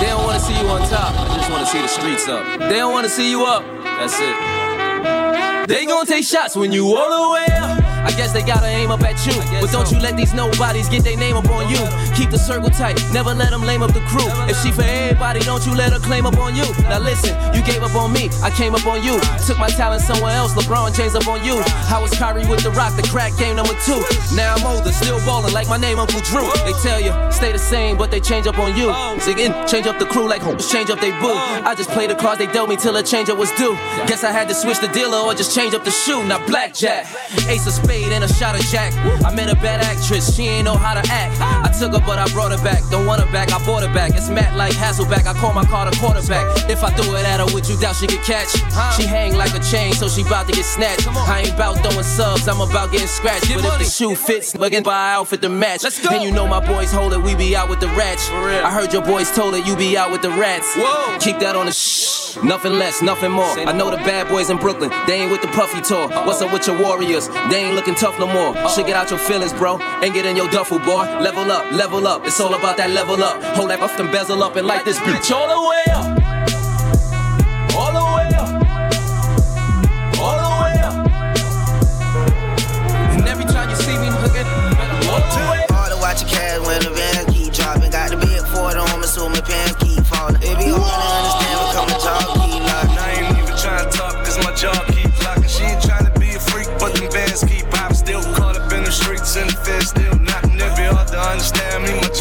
They 0.00 0.06
don't 0.06 0.24
wanna 0.24 0.40
see 0.40 0.56
you 0.58 0.66
on 0.68 0.80
top. 0.88 1.14
I 1.14 1.36
just 1.36 1.50
wanna 1.50 1.66
see 1.66 1.80
the 1.80 1.88
streets 1.88 2.28
up. 2.28 2.44
They 2.68 2.76
don't 2.76 2.92
wanna 2.92 3.08
see 3.08 3.30
you 3.30 3.44
up. 3.44 3.83
That's 3.98 4.18
it. 4.20 5.68
They 5.68 5.86
gon' 5.86 6.06
take 6.06 6.24
shots 6.24 6.56
when 6.56 6.72
you 6.72 6.94
all 6.96 7.10
the 7.10 7.34
way 7.34 7.56
up. 7.56 7.83
I 8.04 8.10
guess 8.12 8.32
they 8.32 8.42
gotta 8.42 8.66
aim 8.66 8.90
up 8.90 9.02
at 9.02 9.16
you. 9.26 9.34
But 9.60 9.70
don't 9.72 9.90
you 9.90 9.98
let 9.98 10.16
these 10.16 10.34
nobodies 10.34 10.88
get 10.88 11.04
their 11.04 11.16
name 11.16 11.36
up 11.36 11.48
on 11.48 11.68
you. 11.68 11.80
Keep 12.14 12.30
the 12.30 12.38
circle 12.38 12.70
tight, 12.70 13.00
never 13.12 13.34
let 13.34 13.50
them 13.50 13.62
lame 13.62 13.82
up 13.82 13.92
the 13.92 14.04
crew. 14.10 14.28
If 14.48 14.60
she 14.62 14.70
for 14.70 14.82
everybody, 14.82 15.40
don't 15.40 15.64
you 15.66 15.74
let 15.74 15.92
her 15.92 15.98
claim 15.98 16.26
up 16.26 16.38
on 16.38 16.54
you. 16.54 16.66
Now 16.84 16.98
listen, 16.98 17.32
you 17.54 17.62
gave 17.62 17.82
up 17.82 17.94
on 17.94 18.12
me, 18.12 18.28
I 18.42 18.50
came 18.50 18.74
up 18.74 18.86
on 18.86 19.02
you. 19.02 19.20
Took 19.46 19.58
my 19.58 19.68
talent 19.68 20.02
somewhere 20.02 20.32
else, 20.36 20.52
LeBron 20.52 20.94
James 20.94 21.14
up 21.14 21.26
on 21.28 21.44
you. 21.44 21.62
I 21.88 21.98
was 22.00 22.12
Kyrie 22.12 22.46
with 22.46 22.62
the 22.62 22.70
rock, 22.72 22.94
the 22.96 23.06
crack 23.08 23.36
game 23.38 23.56
number 23.56 23.74
two. 23.86 24.02
Now 24.34 24.54
I'm 24.54 24.66
older, 24.66 24.92
still 24.92 25.18
ballin' 25.24 25.52
like 25.54 25.68
my 25.68 25.78
name 25.78 25.98
Uncle 25.98 26.20
Drew. 26.20 26.50
They 26.64 26.74
tell 26.82 27.00
you, 27.00 27.12
stay 27.32 27.52
the 27.52 27.58
same, 27.58 27.96
but 27.96 28.10
they 28.10 28.20
change 28.20 28.46
up 28.46 28.58
on 28.58 28.76
you. 28.76 28.92
Singing, 29.20 29.52
change 29.66 29.86
up 29.86 29.98
the 29.98 30.06
crew 30.06 30.28
like 30.28 30.42
hoes 30.42 30.64
change 30.74 30.90
up 30.90 31.00
they 31.00 31.10
boo. 31.20 31.34
I 31.70 31.74
just 31.76 31.90
play 31.90 32.06
the 32.06 32.14
cards 32.14 32.38
they 32.38 32.46
dealt 32.46 32.68
me 32.68 32.76
till 32.76 32.96
a 32.96 33.02
change 33.02 33.28
up 33.30 33.38
was 33.38 33.50
due. 33.52 33.74
Guess 34.08 34.24
I 34.24 34.32
had 34.32 34.48
to 34.48 34.54
switch 34.54 34.80
the 34.80 34.88
dealer 34.88 35.18
or 35.18 35.34
just 35.34 35.54
change 35.54 35.74
up 35.74 35.84
the 35.84 35.90
shoe. 35.90 36.24
Now 36.24 36.44
blackjack, 36.46 37.06
ace 37.48 37.66
of 37.66 37.72
spade 37.94 38.12
and 38.12 38.24
a 38.24 38.28
shot 38.28 38.54
of 38.54 38.62
jack. 38.66 38.92
I 39.24 39.34
met 39.34 39.50
a 39.50 39.54
bad 39.56 39.80
actress, 39.80 40.34
she 40.34 40.44
ain't 40.44 40.64
know 40.64 40.76
how 40.76 40.94
to 40.94 41.04
act. 41.10 41.40
I 41.40 41.70
took 41.78 41.92
her, 41.92 42.04
but 42.04 42.18
I 42.18 42.26
brought 42.32 42.52
her 42.52 42.62
back. 42.62 42.82
Don't 42.90 43.06
want 43.06 43.22
her 43.22 43.30
back, 43.32 43.52
I 43.52 43.64
bought 43.64 43.82
her 43.82 43.92
back. 43.92 44.12
It's 44.14 44.28
Matt 44.28 44.56
like 44.56 44.72
Hasselback, 44.72 45.26
I 45.26 45.34
call 45.34 45.52
my 45.52 45.64
car 45.64 45.90
the 45.90 45.96
quarterback. 45.96 46.44
If 46.68 46.82
I 46.82 46.90
threw 46.90 47.14
it 47.16 47.24
at 47.24 47.40
her, 47.40 47.54
would 47.54 47.68
you 47.68 47.76
doubt 47.78 47.96
she 47.96 48.06
could 48.06 48.22
catch? 48.22 48.50
She 48.96 49.06
hang 49.06 49.36
like 49.36 49.54
a 49.54 49.62
chain, 49.62 49.92
so 49.92 50.08
she 50.08 50.22
bout 50.24 50.46
to 50.46 50.52
get 50.52 50.64
snatched. 50.64 51.06
I 51.08 51.42
ain't 51.46 51.56
bout 51.56 51.78
throwing 51.82 52.04
subs, 52.04 52.48
I'm 52.48 52.60
about 52.60 52.92
getting 52.92 53.06
scratched. 53.06 53.52
But 53.54 53.64
if 53.64 53.78
the 53.78 53.84
shoe 53.84 54.14
fits, 54.14 54.54
looking 54.56 54.82
buy 54.82 55.14
outfit 55.14 55.42
to 55.42 55.48
match. 55.48 55.84
And 55.84 56.22
you 56.22 56.32
know 56.32 56.46
my 56.46 56.64
boys 56.64 56.92
hold 56.92 57.12
it, 57.12 57.22
we 57.22 57.34
be 57.34 57.56
out 57.56 57.68
with 57.68 57.80
the 57.80 57.88
rats. 57.88 58.28
I 58.30 58.70
heard 58.70 58.92
your 58.92 59.02
boys 59.02 59.30
told 59.30 59.54
it, 59.54 59.66
you 59.66 59.76
be 59.76 59.96
out 59.96 60.10
with 60.10 60.22
the 60.22 60.30
rats. 60.30 60.74
Whoa. 60.76 61.18
Keep 61.18 61.38
that 61.40 61.56
on 61.56 61.66
the 61.66 61.72
shh, 61.72 62.36
nothing 62.42 62.74
less, 62.74 63.02
nothing 63.02 63.30
more. 63.30 63.44
I 63.44 63.72
know 63.72 63.90
the 63.90 63.98
bad 63.98 64.28
boys 64.28 64.50
in 64.50 64.56
Brooklyn, 64.58 64.90
they 65.06 65.20
ain't 65.20 65.30
with 65.30 65.42
the 65.42 65.48
puffy 65.48 65.80
tour. 65.80 66.08
What's 66.26 66.40
up 66.42 66.52
with 66.52 66.66
your 66.66 66.80
warriors? 66.80 67.28
They 67.50 67.64
ain't 67.64 67.74
looking 67.74 67.83
tough 67.92 68.18
no 68.18 68.26
more. 68.26 68.54
Should 68.70 68.86
get 68.86 68.96
out 68.96 69.10
your 69.10 69.18
feelings, 69.18 69.52
bro, 69.52 69.78
and 69.78 70.14
get 70.14 70.24
in 70.24 70.36
your 70.36 70.48
duffel, 70.48 70.78
boy. 70.78 71.04
Level 71.20 71.50
up, 71.50 71.70
level 71.72 72.06
up. 72.06 72.24
It's 72.24 72.40
all 72.40 72.54
about 72.54 72.76
that 72.78 72.90
level 72.90 73.22
up. 73.22 73.42
Hold 73.56 73.70
that 73.70 73.80
off 73.80 73.98
and 74.00 74.10
bezel 74.10 74.42
up 74.42 74.56
and 74.56 74.66
light 74.66 74.84
this 74.84 74.98
bitch 74.98 75.30
all 75.30 75.48
the 75.48 75.68
way 75.68 75.84
up. 75.94 76.13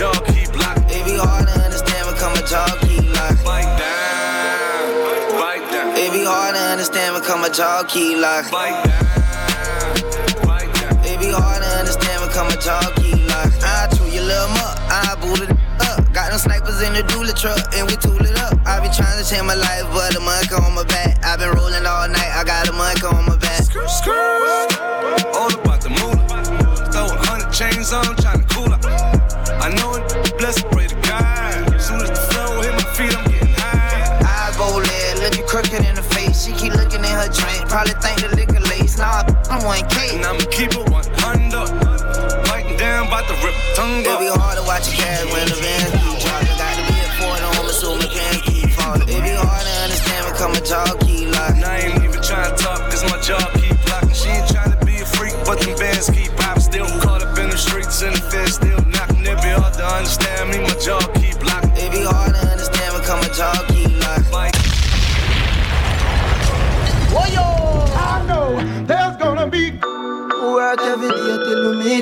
Understand 0.03 0.33
me, 0.33 0.33
jaw 0.33 0.33
keep 0.33 0.51
locking. 0.55 0.83
It 0.89 1.05
be 1.05 1.15
hard 1.15 1.47
to 1.47 1.53
understand 1.53 2.05
what 2.07 2.17
come 2.17 2.35
to 2.35 2.43
talk, 2.43 2.79
keep 2.81 3.05
locking. 3.15 3.43
Bite 3.43 3.77
down, 3.79 5.39
bite 5.39 5.71
down. 5.71 5.97
It 5.97 6.11
be 6.11 6.23
hard 6.23 6.55
to 6.55 6.61
understand 6.61 7.13
what 7.13 7.23
come 7.23 7.43
to 7.43 7.49
talk, 7.49 7.87
keep 7.89 8.17
locking. 8.17 8.51
Bite 8.51 8.83
down, 8.83 9.03
bite 10.47 10.73
down. 10.75 11.05
It 11.05 11.19
be 11.19 11.29
hard 11.31 11.63
to 11.63 11.69
understand 11.79 12.21
what 12.21 12.31
come 12.31 12.49
to 12.49 12.57
talk, 12.57 12.95
keep 12.95 13.27
locking. 13.27 13.63
I 13.63 13.87
chew 13.95 14.07
your 14.11 14.23
little 14.23 14.49
muck, 14.49 14.77
I 14.91 15.15
booted 15.21 15.51
it 15.51 15.57
up. 15.81 16.11
Got 16.13 16.29
them 16.31 16.39
snipers 16.39 16.81
in 16.81 16.93
the 16.93 17.03
dually 17.03 17.35
truck, 17.35 17.59
and 17.75 17.87
we 17.89 17.95
tool 17.97 18.19
it 18.19 18.37
up. 18.37 18.59
I 18.65 18.79
be 18.79 18.89
trying 18.93 19.17
to 19.21 19.25
change 19.27 19.45
my 19.45 19.55
life, 19.55 19.85
but 19.93 20.13
the 20.13 20.19
monk 20.19 20.51
on 20.51 20.73
my 20.75 20.83
back. 20.83 21.17
I 21.23 21.37
been 21.37 21.51
rolling 21.55 21.85
all 21.85 22.07
night, 22.07 22.31
I 22.33 22.43
got 22.43 22.67
a 22.69 22.73
monk 22.73 23.03
on 23.03 23.25
my 23.25 23.37
back. 23.37 23.63
Screw, 23.63 23.87
screw. 23.87 24.13
All 25.33 25.53
about 25.53 25.81
the 25.81 25.89
moolah. 25.89 26.27
Throw 26.91 27.09
a 27.09 27.17
hundred 27.25 27.51
chains 27.51 27.91
on, 27.91 28.05
tryna 28.21 28.42
1K. 39.63 40.15
And 40.15 40.25
I'ma 40.25 40.43
keep 40.51 40.71
it 40.75 40.89
100. 40.89 42.47
Biting 42.47 42.77
down, 42.77 43.09
bout 43.09 43.25
to 43.27 43.33
rip 43.45 43.55
tongue 43.75 44.03
It 44.03 44.19
be 44.19 44.27
hard 44.27 44.57
to 44.57 44.63
watch 44.63 44.87
your 44.91 44.97
cash 44.97 45.23
when 45.31 45.47
the 45.47 45.55
van 45.55 45.92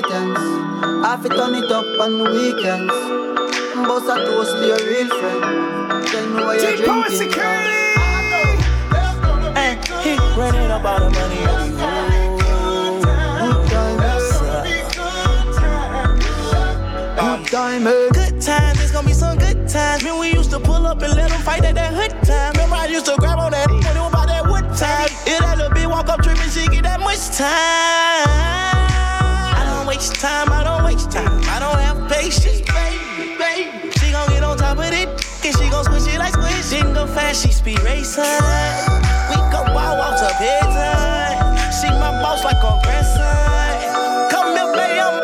meet 0.00 0.10
ends. 0.12 0.40
I 1.04 1.18
fi 1.20 1.28
turn 1.28 1.54
it 1.54 1.70
up 1.70 1.84
on 2.00 2.18
the 2.18 2.24
weekends. 2.24 2.94
Boss 3.86 4.08
a 4.08 4.16
toast 4.24 4.52
to 4.56 4.66
your 4.66 4.78
real 4.78 5.08
friend. 5.08 5.42
Tell 6.06 6.26
me 6.28 6.42
why 6.42 6.56
you're 6.56 6.76
drinking. 6.76 7.32
Hey, 9.54 9.76
he 10.02 10.16
running 10.38 10.70
about 10.70 11.00
the 11.00 11.10
money 11.10 11.40
on 11.46 11.70
the 11.72 11.82
Good 13.42 13.68
times. 13.70 14.32
Good 17.20 17.42
time? 17.50 17.84
Good 17.84 18.40
times, 18.40 18.80
it's 18.80 18.92
gonna 18.92 19.06
be 19.06 19.12
some 19.12 19.38
good 19.38 19.68
times. 19.68 20.04
Man, 20.04 20.18
we 20.18 20.32
used 20.32 20.50
to 20.50 20.60
pull 20.60 20.86
up 20.86 21.02
and 21.02 21.14
let 21.14 21.30
them 21.30 21.40
fight 21.42 21.64
at 21.64 21.74
that 21.74 21.92
hood 21.92 22.12
time. 22.24 22.52
Remember, 22.52 22.76
I 22.76 22.86
used 22.86 23.06
to 23.06 23.16
grab 23.18 23.38
on 23.38 23.52
that 23.52 23.68
when 23.70 23.80
it 23.80 24.00
was 24.00 24.10
about 24.10 24.28
that 24.28 24.46
wood 24.46 24.64
time. 24.76 25.08
It 25.26 25.40
that 25.40 25.58
little 25.58 25.72
bitch 25.72 25.90
walk 25.90 26.08
up 26.08 26.22
tripping, 26.22 26.48
she 26.50 26.66
get 26.68 26.84
that 26.84 27.00
much 27.00 27.30
time. 27.36 28.91
Waste 29.92 30.14
time, 30.14 30.48
I 30.50 30.64
don't 30.64 30.84
waste 30.84 31.10
time. 31.10 31.38
I 31.52 31.60
don't 31.60 31.76
have 31.76 32.08
patience, 32.10 32.62
baby, 32.72 33.36
baby. 33.36 33.90
She 34.00 34.10
gon' 34.10 34.26
get 34.30 34.42
on 34.42 34.56
top 34.56 34.78
of 34.78 34.88
it, 34.88 35.06
and 35.44 35.52
she 35.52 35.68
gon' 35.68 35.84
switch 35.84 36.08
it 36.08 36.18
like 36.18 36.32
switch. 36.32 36.70
Didn't 36.70 36.94
go 36.94 37.06
fast, 37.06 37.44
she 37.44 37.52
speed 37.52 37.78
racing. 37.82 38.24
We 38.24 39.36
go 39.52 39.60
wild 39.76 39.98
walks 40.00 40.22
up 40.22 40.32
head. 40.40 40.64
She 41.76 41.88
my 41.90 42.08
boss 42.24 42.42
like 42.42 42.56
on 42.64 42.80
grandson. 42.80 44.32
Come 44.32 44.56
here, 44.56 44.72
play 44.72 44.96
I'm 44.96 45.20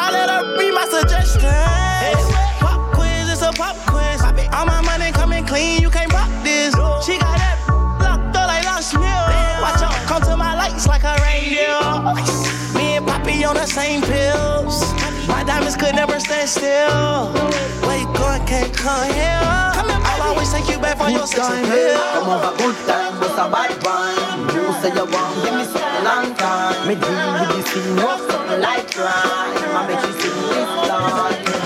I 0.00 0.08
let 0.10 0.30
her 0.32 0.56
be 0.56 0.72
my 0.72 0.88
suggestion. 0.88 1.52
Pop 2.64 2.80
quiz, 2.96 3.28
it's 3.28 3.42
a 3.42 3.52
pop 3.52 3.76
quiz. 3.84 4.22
All 4.56 4.64
my 4.64 4.80
money 4.80 5.12
coming 5.12 5.44
clean, 5.44 5.82
you 5.82 5.90
can't 5.90 6.10
rock 6.10 6.32
this. 6.42 6.72
She 7.04 7.20
got 7.20 7.36
that 7.36 7.60
locked 8.00 8.34
up 8.34 8.48
like 8.48 8.64
Lost 8.64 8.94
Mill. 8.94 9.04
Watch 9.60 9.82
out, 9.84 9.92
come 10.08 10.22
to 10.22 10.38
my 10.38 10.56
lights 10.56 10.86
like 10.88 11.04
a 11.04 11.20
reindeer. 11.20 12.43
The 13.64 13.70
same 13.70 14.02
pills. 14.02 14.92
My 15.26 15.42
diamonds 15.42 15.76
could 15.76 15.94
never 15.94 16.20
stand 16.20 16.48
still. 16.48 17.32
Where 17.86 17.98
you 17.98 18.06
going, 18.12 18.44
can't 18.44 18.72
come 18.76 19.10
here. 19.10 19.40
I'll 19.40 20.22
always 20.28 20.52
take 20.52 20.68
you 20.68 20.78
back 20.78 20.98
for 20.98 21.08
your 21.08 21.26
sex 21.26 21.48
time, 21.48 21.64
appeal. 21.64 21.96
Come 22.12 22.28
over 22.28 22.52
good 22.58 22.76
time, 22.86 23.18
but 23.20 23.32
a 23.32 23.48
bad 23.48 23.72
one. 23.80 24.52
You 24.54 24.64
say 24.80 24.92
you 24.92 25.06
want 25.08 25.32
give 25.44 25.54
me 25.56 25.64
something 25.64 26.04
long 26.04 26.34
time. 26.36 26.88
Me 26.88 26.94
deal 26.94 27.32
with 27.32 27.48
this 27.56 27.66
thing, 27.72 27.96
no 27.96 28.08
something 28.28 28.60
like 28.60 28.84
crime. 28.92 29.56
I 29.72 29.86
make 29.88 30.02
you 30.04 30.12
sing 30.20 30.38
this 30.52 30.68
song. 30.84 31.64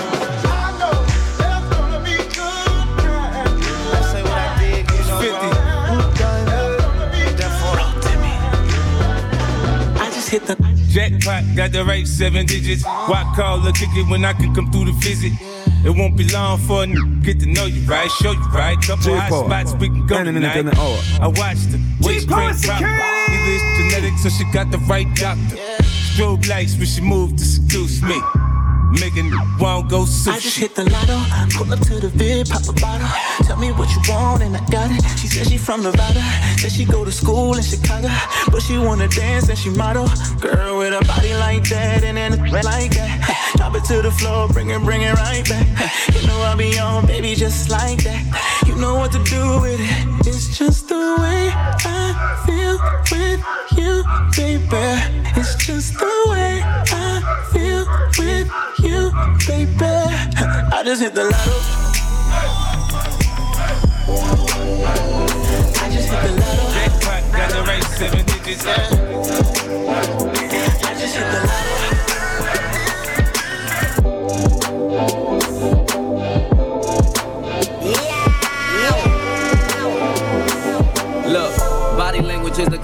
I 10.01 10.09
just 10.13 10.29
hit 10.29 10.45
the 10.45 10.78
Jackpot, 10.89 11.43
got 11.55 11.71
the 11.71 11.85
right 11.85 12.07
seven 12.07 12.45
digits. 12.45 12.83
Why 12.83 13.31
call 13.35 13.65
or 13.67 13.71
kick 13.71 13.89
it 13.93 14.09
when 14.09 14.25
I 14.25 14.33
can 14.33 14.53
come 14.55 14.71
through 14.71 14.85
to 14.85 14.91
visit? 14.93 15.33
It 15.85 15.91
won't 15.91 16.17
be 16.17 16.27
long 16.29 16.57
for 16.59 16.79
a 16.83 16.87
n- 16.87 17.21
get 17.21 17.39
to 17.41 17.45
know 17.45 17.65
you, 17.65 17.81
right? 17.87 18.09
Show 18.11 18.31
you, 18.31 18.39
right? 18.49 18.75
Couple 18.81 19.15
hot 19.15 19.29
J-Paul. 19.29 19.45
spots 19.45 19.73
we 19.75 19.87
can 19.87 20.05
go 20.07 20.17
in 20.19 20.25
the 20.25 20.31
tonight. 20.33 20.73
Oh. 20.77 21.19
I 21.21 21.27
watched 21.27 21.71
her, 21.71 21.79
waist 22.01 22.27
crank 22.27 22.61
pop. 22.65 22.81
Either 22.81 23.53
it's 23.53 23.77
genetics 23.77 24.25
or 24.25 24.29
she 24.31 24.43
got 24.51 24.71
the 24.71 24.79
right 24.89 25.07
doctor. 25.15 25.55
Strobe 26.15 26.47
lights 26.49 26.75
when 26.75 26.87
she 26.87 27.01
moved 27.01 27.37
to 27.39 27.45
seduce 27.45 28.01
me. 28.01 28.19
Making 28.91 29.31
won't 29.59 29.89
go 29.89 30.01
sushi. 30.03 30.31
I 30.31 30.39
just 30.39 30.57
hit 30.57 30.75
the 30.75 30.89
lotto, 30.89 31.21
pull 31.55 31.71
up 31.71 31.79
to 31.81 31.99
the 31.99 32.09
vid, 32.09 32.49
pop 32.49 32.67
a 32.67 32.73
bottle. 32.73 33.07
Tell 33.45 33.57
me 33.57 33.71
what 33.71 33.89
you 33.93 34.01
want 34.11 34.41
and 34.41 34.57
I 34.57 34.65
got 34.71 34.89
it. 34.89 35.01
She 35.19 35.27
said 35.27 35.47
she 35.47 35.57
from 35.57 35.83
Nevada, 35.83 36.21
said 36.57 36.71
she 36.71 36.85
go 36.85 37.05
to 37.05 37.11
school 37.11 37.55
in 37.55 37.61
Chicago, 37.61 38.09
but 38.51 38.61
she 38.61 38.77
wanna 38.77 39.07
dance 39.07 39.47
and 39.47 39.57
she 39.57 39.69
model. 39.69 40.07
Girl 40.39 40.79
with 40.79 40.93
a 40.93 41.05
body 41.05 41.33
like 41.35 41.69
that 41.69 42.03
and 42.03 42.17
then 42.17 42.33
a 42.33 42.63
like 42.63 42.91
that. 42.95 43.53
Drop 43.57 43.75
it 43.75 43.83
to 43.85 44.01
the 44.01 44.11
floor, 44.11 44.47
bring 44.47 44.71
it, 44.71 44.81
bring 44.81 45.03
it 45.03 45.13
right 45.13 45.47
back. 45.47 45.67
You 46.15 46.27
know 46.27 46.39
I'll 46.41 46.57
be 46.57 46.79
on, 46.79 47.05
baby, 47.05 47.35
just 47.35 47.69
like 47.69 48.03
that. 48.03 48.23
You 48.65 48.75
know 48.75 48.95
what 48.95 49.11
to 49.11 49.23
do 49.23 49.61
with 49.61 49.79
it. 49.79 50.27
It's 50.27 50.57
just 50.57 50.89
the 50.89 51.15
way 51.19 51.51
I 51.53 52.41
feel 52.45 52.77
with 53.11 53.41
you, 53.77 54.03
baby. 54.35 55.19
It's 55.37 55.55
just 55.63 55.93
the 55.99 56.11
way 56.29 56.61
I 56.63 57.21
feel 57.53 57.85
with 58.17 58.78
you, 58.83 59.11
baby. 59.47 59.69
I 59.81 60.81
just 60.83 61.01
hit 61.01 61.13
the 61.13 61.25
lotto. 61.25 61.51
I 65.79 65.89
just 65.91 66.09
hit 66.09 66.21
the 66.21 66.31
lotto. 66.39 66.71
Jackpot 66.73 67.23
got 67.31 67.49
the 67.51 67.61
right 67.63 67.83
seven 67.83 68.25
digits. 68.25 68.65
I 68.65 68.67
just 70.99 71.15
hit 71.15 71.31
the 71.31 71.39
lotto. 71.47 71.58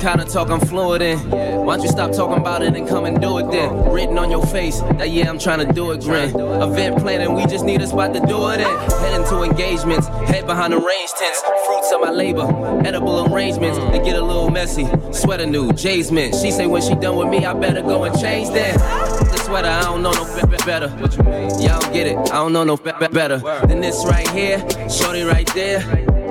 Kind 0.05 0.21
of 0.21 0.29
talk 0.29 0.51
I'm 0.51 0.59
fluent 0.59 1.01
in. 1.01 1.17
Why 1.65 1.77
don't 1.77 1.83
you 1.83 1.89
stop 1.89 2.11
talking 2.11 2.37
about 2.37 2.61
it 2.61 2.75
and 2.75 2.87
come 2.87 3.05
and 3.05 3.19
do 3.19 3.39
it 3.39 3.49
then? 3.49 3.89
Written 3.89 4.19
on 4.19 4.29
your 4.29 4.45
face, 4.45 4.79
that 4.99 5.09
yeah, 5.09 5.27
I'm 5.27 5.39
trying 5.39 5.65
to 5.65 5.73
do 5.73 5.91
it, 5.93 6.01
grin. 6.01 6.29
Event 6.29 6.99
planning, 6.99 7.33
we 7.33 7.47
just 7.47 7.65
need 7.65 7.81
a 7.81 7.87
spot 7.87 8.13
to 8.13 8.19
do 8.19 8.49
it 8.49 8.59
in. 8.59 8.67
Heading 8.99 9.25
to 9.29 9.41
engagements, 9.41 10.05
head 10.29 10.45
behind 10.45 10.73
the 10.73 10.77
range 10.77 11.09
tents. 11.17 11.41
Fruits 11.65 11.91
of 11.91 12.01
my 12.01 12.11
labor, 12.11 12.45
edible 12.85 13.33
arrangements. 13.33 13.79
They 13.79 13.97
get 13.97 14.15
a 14.15 14.23
little 14.23 14.51
messy. 14.51 14.85
Sweater 15.11 15.47
new, 15.47 15.73
Jay's 15.73 16.11
mint. 16.11 16.35
She 16.35 16.51
say 16.51 16.67
when 16.67 16.83
she 16.83 16.93
done 16.93 17.15
with 17.15 17.29
me, 17.29 17.43
I 17.43 17.55
better 17.55 17.81
go 17.81 18.03
and 18.03 18.15
change 18.19 18.49
that. 18.49 18.77
The 18.77 19.37
sweater, 19.37 19.69
I 19.69 19.81
don't 19.85 20.03
know 20.03 20.11
no 20.11 20.35
be- 20.35 20.55
be- 20.55 20.63
better. 20.65 20.89
Y'all 21.59 21.81
get 21.91 22.05
it, 22.05 22.17
I 22.29 22.35
don't 22.35 22.53
know 22.53 22.63
no 22.63 22.77
be- 22.77 22.91
better. 23.09 23.39
Than 23.65 23.81
this 23.81 24.05
right 24.05 24.29
here, 24.29 24.59
shorty 24.87 25.23
right 25.23 25.51
there. 25.55 26.14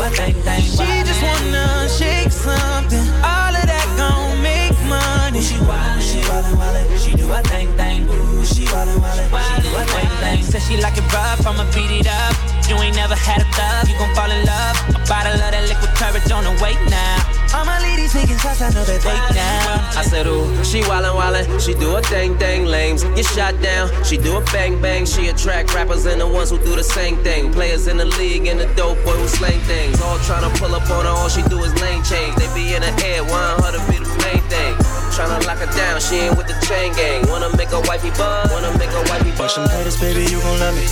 Her 0.00 0.10
thing, 0.10 0.34
thing. 0.42 0.62
She 0.62 0.88
just 1.04 1.22
wanna 1.22 1.88
shake 1.88 2.32
something. 2.32 3.06
All 3.22 3.54
of 3.54 3.66
that 3.66 3.88
gon' 3.96 4.40
make 4.42 4.76
money. 4.88 5.40
She 5.40 5.56
wildin', 5.68 6.00
she 6.00 6.20
wildin', 6.28 6.56
wildin', 6.56 6.98
she 6.98 7.12
do 7.16 7.26
her 7.28 7.42
thing, 7.42 7.68
thing. 7.76 8.08
Ooh, 8.08 8.44
she 8.44 8.64
wildin', 8.66 8.98
wildin', 9.00 9.28
she 9.28 9.62
do 9.62 9.70
her 9.76 9.86
thing, 9.86 10.10
thing. 10.22 10.42
Said 10.42 10.62
she 10.62 10.76
like 10.80 10.96
it 10.96 11.06
rough, 11.12 11.46
I'ma 11.46 11.64
beat 11.72 11.90
it 11.90 12.08
up. 12.08 12.34
You 12.68 12.76
ain't 12.78 12.96
never 12.96 13.14
had 13.14 13.42
a 13.42 13.48
thug, 13.56 13.88
you 13.88 13.96
gon' 13.98 14.14
fall 14.14 14.30
in 14.30 14.44
love. 14.46 14.76
A 14.96 15.00
bottle 15.08 15.34
of 15.34 15.50
that 15.52 15.64
liquid 15.68 15.92
courage 15.96 16.30
on 16.30 16.44
the 16.44 16.54
way 16.62 16.74
now. 16.88 17.21
All 17.54 17.66
my 17.66 17.78
ladies 17.84 18.12
taking 18.12 18.38
shots, 18.38 18.62
I 18.62 18.70
know 18.72 18.84
that 18.84 19.00
they 19.04 19.34
down. 19.36 19.78
I 19.92 20.02
said, 20.02 20.26
ooh, 20.26 20.48
she 20.64 20.80
wildin' 20.88 21.12
wildin', 21.12 21.60
she 21.60 21.74
do 21.74 21.96
a 21.96 22.02
thing 22.02 22.38
thing, 22.38 22.64
lames 22.64 23.04
get 23.12 23.26
shot 23.26 23.60
down. 23.60 23.92
She 24.04 24.16
do 24.16 24.38
a 24.38 24.44
bang 24.56 24.80
bang, 24.80 25.04
she 25.04 25.28
attract 25.28 25.74
rappers 25.74 26.06
and 26.06 26.20
the 26.20 26.26
ones 26.26 26.48
who 26.48 26.58
do 26.58 26.74
the 26.74 26.82
same 26.82 27.16
thing. 27.22 27.52
Players 27.52 27.88
in 27.88 27.98
the 27.98 28.06
league 28.16 28.46
and 28.46 28.58
the 28.58 28.66
dope 28.74 28.96
boy 29.04 29.16
who 29.20 29.28
slang 29.28 29.60
things. 29.68 30.00
All 30.00 30.16
tryna 30.24 30.48
pull 30.56 30.74
up 30.74 30.88
on 30.88 31.04
her, 31.04 31.12
all 31.12 31.28
she 31.28 31.42
do 31.52 31.58
is 31.60 31.72
lane 31.80 32.02
change. 32.04 32.34
They 32.36 32.48
be 32.56 32.74
in 32.74 32.80
the 32.80 32.92
head, 33.04 33.20
want 33.28 33.60
her 33.64 33.72
to 33.76 33.82
be 33.92 33.98
the 34.00 34.08
main 34.24 34.42
thing. 34.48 34.72
Tryna 35.12 35.44
lock 35.44 35.58
her 35.58 35.68
down, 35.76 36.00
she 36.00 36.24
ain't 36.24 36.36
with 36.38 36.48
the 36.48 36.56
chain 36.64 36.94
gang. 36.94 37.28
Wanna 37.28 37.54
make 37.56 37.72
a 37.72 37.80
wifey 37.84 38.10
buzz, 38.16 38.50
wanna 38.50 38.72
make 38.78 38.90
a 38.96 39.02
wifey 39.12 39.30
Fuck 39.36 39.52
buzz. 39.52 39.54
some 39.54 39.68
haters, 39.68 40.00
baby, 40.00 40.24
you 40.24 40.40
gon' 40.40 40.58
love 40.58 40.74
me. 40.74 40.88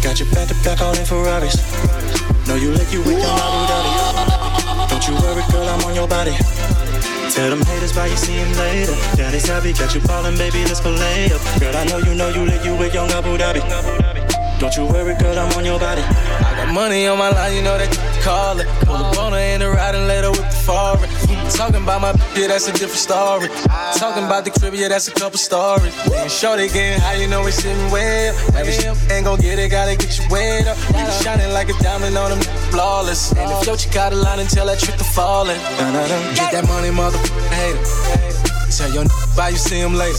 Got 0.00 0.20
your 0.20 0.28
back 0.32 0.48
to 0.48 0.56
back 0.64 0.80
all 0.80 0.96
in 0.96 1.04
Ferraris. 1.04 1.60
Know 2.48 2.56
you 2.56 2.70
lick 2.72 2.90
you 2.92 3.00
with 3.00 3.20
your 3.20 3.28
Abu 3.28 3.60
Dhabi. 3.68 4.15
Don't 5.06 5.22
you 5.22 5.22
worry, 5.22 5.42
girl, 5.52 5.68
I'm 5.68 5.84
on 5.84 5.94
your 5.94 6.08
body. 6.08 6.32
Tell 7.30 7.50
them 7.50 7.62
haters 7.62 7.92
bye, 7.92 8.08
you 8.08 8.16
see 8.16 8.32
him 8.32 8.50
later. 8.58 8.90
Daddy's 9.14 9.46
happy, 9.46 9.72
got 9.72 9.94
you 9.94 10.00
ballin', 10.00 10.36
baby, 10.36 10.64
let's 10.64 10.80
go 10.80 10.90
lay 10.90 11.30
up. 11.30 11.40
Girl, 11.60 11.76
I 11.76 11.84
know 11.84 11.98
you 11.98 12.16
know 12.16 12.28
you 12.28 12.42
lick 12.42 12.64
you 12.64 12.74
with 12.74 12.92
young 12.92 13.08
Abu 13.12 13.38
Dhabi. 13.38 13.62
Don't 14.58 14.74
you 14.74 14.84
worry, 14.86 15.14
girl, 15.14 15.38
I'm 15.38 15.52
on 15.52 15.64
your 15.64 15.78
body. 15.78 16.02
I 16.02 16.56
got 16.56 16.74
money 16.74 17.06
on 17.06 17.18
my 17.18 17.30
line, 17.30 17.54
you 17.54 17.62
know 17.62 17.78
that 17.78 17.86
call 18.24 18.58
it. 18.58 18.66
Pull 18.82 18.96
up 18.96 19.16
on 19.16 19.32
her 19.32 19.38
in 19.38 19.60
the 19.60 19.70
ride 19.70 19.94
and 19.94 20.08
let 20.08 20.24
her 20.24 20.30
with 20.32 20.50
the 20.50 20.56
foreign. 20.66 21.08
Talking 21.54 21.82
about 21.82 22.00
my 22.02 22.12
yeah, 22.34 22.48
that's 22.48 22.68
a 22.68 22.72
different 22.72 22.98
story. 22.98 23.48
Talking 23.96 24.24
about 24.24 24.44
the 24.44 24.50
crib, 24.50 24.74
yeah, 24.74 24.88
that's 24.88 25.08
a 25.08 25.12
couple 25.12 25.38
stories. 25.38 25.94
And 26.12 26.30
shorty 26.30 26.68
getting 26.68 27.00
high, 27.00 27.16
you 27.16 27.28
know 27.28 27.44
we 27.44 27.50
sitting 27.50 27.86
up. 27.86 28.54
Every 28.54 28.72
shit 28.72 28.94
ain't 29.10 29.24
gon' 29.24 29.38
get 29.40 29.58
it, 29.58 29.70
gotta 29.70 29.96
get 29.96 30.18
you 30.18 30.24
wet 30.30 30.66
up. 30.66 30.76
You 30.90 31.10
shining 31.22 31.52
like 31.52 31.68
a 31.68 31.76
diamond 31.82 32.16
on 32.16 32.30
them 32.30 32.40
flawless. 32.70 33.32
And 33.32 33.50
if 33.52 33.66
your 33.66 33.76
chick 33.76 33.92
got 33.92 34.12
a 34.12 34.16
line 34.16 34.40
until 34.40 34.66
that 34.66 34.78
trick 34.78 34.96
to 34.96 35.04
falling. 35.04 35.58
Get 36.34 36.52
that 36.52 36.66
money, 36.68 36.88
motherfucker, 36.88 37.48
hater. 37.54 38.46
Tell 38.76 38.92
your 38.92 39.04
bye, 39.36 39.50
you 39.50 39.56
see 39.56 39.78
him 39.78 39.94
later. 39.94 40.18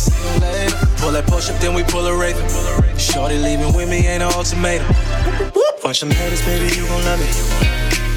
Pull 0.98 1.12
that 1.12 1.26
push 1.28 1.50
up, 1.50 1.60
then 1.60 1.74
we 1.74 1.84
pull 1.84 2.08
a 2.08 2.16
raven. 2.18 2.48
Shorty 2.98 3.38
leaving 3.38 3.74
with 3.74 3.90
me 3.90 4.08
ain't 4.08 4.24
an 4.24 4.34
ultimatum. 4.34 4.88
Fuck 5.82 5.96
some 5.96 6.10
haters, 6.10 6.42
baby, 6.46 6.74
you 6.76 6.88
gon' 6.88 7.04
love 7.06 7.20
me. 7.20 7.28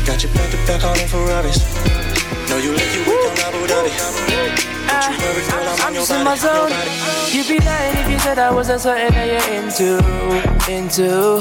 Got 0.06 0.22
your 0.22 0.32
back 0.32 0.50
to 0.50 0.56
back 0.66 0.84
all 0.84 0.98
in 0.98 1.08
Ferraris. 1.08 1.99
Know 2.50 2.56
you 2.56 2.72
lick 2.72 2.82
oh, 2.82 2.94
you 2.94 3.02
with 3.06 3.38
young 3.38 3.54
Abu 3.54 3.62
Dhabi. 3.70 3.90
Don't 4.90 5.06
you 5.06 5.22
worry, 5.22 5.42
girl, 5.46 5.68
I'm, 5.70 5.86
I'm 5.86 5.94
your 5.94 6.02
in 6.02 6.08
body. 6.08 6.24
my 6.24 6.34
zone. 6.34 6.72
You'd 7.30 7.46
be 7.46 7.64
lying 7.64 7.96
if 7.98 8.10
you 8.10 8.18
said 8.18 8.40
I 8.40 8.50
wasn't 8.50 8.80
something 8.80 9.12
that 9.12 9.26
you're 9.30 9.54
into, 9.54 10.02
into. 10.66 11.38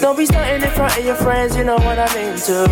Don't 0.00 0.16
be 0.16 0.24
stunting 0.24 0.62
in 0.66 0.74
front 0.74 0.96
of 0.96 1.04
your 1.04 1.16
friends, 1.16 1.54
you 1.56 1.64
know 1.64 1.76
what 1.76 1.98
I'm 1.98 2.16
into, 2.16 2.64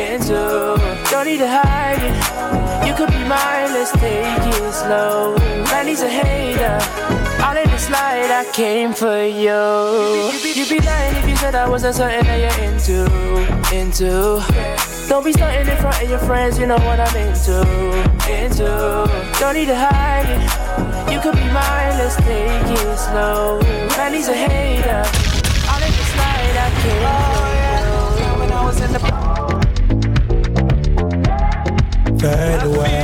into. 0.00 0.80
Don't 1.10 1.26
need 1.26 1.44
to 1.44 1.46
hide 1.46 2.00
it. 2.00 2.88
You 2.88 2.94
could 2.94 3.10
be 3.10 3.20
mine, 3.28 3.68
let's 3.76 3.92
take 3.92 4.24
it 4.40 4.72
slow. 4.72 5.36
Man, 5.36 5.86
he's 5.86 6.00
a 6.00 6.08
hater. 6.08 7.33
All 7.44 7.56
in 7.56 7.68
the 7.68 7.76
slide, 7.76 8.30
I 8.30 8.50
came 8.52 8.94
for 8.94 9.22
you. 9.22 10.32
You'd 10.56 10.70
be 10.70 10.80
lying 10.80 11.16
if 11.16 11.28
you 11.28 11.36
said 11.36 11.54
I 11.54 11.68
wasn't 11.68 11.94
something 11.94 12.24
that 12.24 12.40
you're 12.40 12.58
into, 12.64 13.04
into. 13.70 14.40
Don't 15.10 15.22
be 15.22 15.32
stunting 15.32 15.68
in 15.68 15.76
front 15.76 16.02
of 16.02 16.08
your 16.08 16.20
friends, 16.20 16.58
you 16.58 16.66
know 16.66 16.78
what 16.88 16.98
I'm 16.98 17.14
into, 17.14 17.60
into. 18.32 18.64
Don't 19.38 19.54
need 19.54 19.66
to 19.66 19.76
hide 19.76 20.30
it. 20.34 21.12
You 21.12 21.20
could 21.20 21.34
be 21.36 21.44
mine, 21.52 21.98
let's 22.00 22.16
take 22.16 22.64
it 22.64 22.96
slow. 22.96 23.60
Man, 23.98 24.14
he's 24.14 24.28
a 24.28 24.34
hater. 24.34 25.04
All 25.68 25.82
in 25.84 25.92
the 25.92 26.04
slide, 26.14 26.56
I 26.64 26.70
came 26.80 27.02
for 27.04 27.52
you. 27.60 27.76
Oh, 28.24 28.40
when 28.40 28.50
I 28.52 28.64
was 28.64 28.80
in 28.80 28.90
the 28.94 29.00
Fade 32.18 32.62
away. 32.62 33.03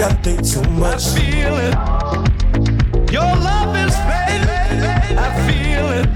can't 0.00 0.24
take 0.24 0.42
too 0.42 0.62
much. 0.80 1.08
I 1.08 1.20
feel 1.20 1.54
it. 1.66 1.74
Your 3.12 3.30
love 3.48 3.76
is 3.84 3.94
fading. 4.08 5.18
I 5.24 5.28
feel 5.46 5.86
it. 5.98 6.08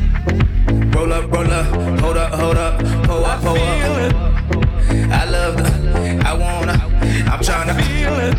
Roll 0.94 1.12
up, 1.12 1.30
roll 1.30 1.50
up, 1.50 1.66
hold 2.00 2.16
up, 2.16 2.32
hold 2.32 2.56
up, 2.56 2.78
pull 3.04 3.24
up, 3.26 3.40
pull 3.42 3.56
up. 3.56 4.14
I 5.20 5.24
love 5.26 5.56
the, 5.58 6.22
I 6.24 6.32
wanna, 6.32 6.76
I'm 7.30 7.42
trying 7.42 7.68
to 7.68 7.74
feel 7.84 8.14
it. 8.26 8.34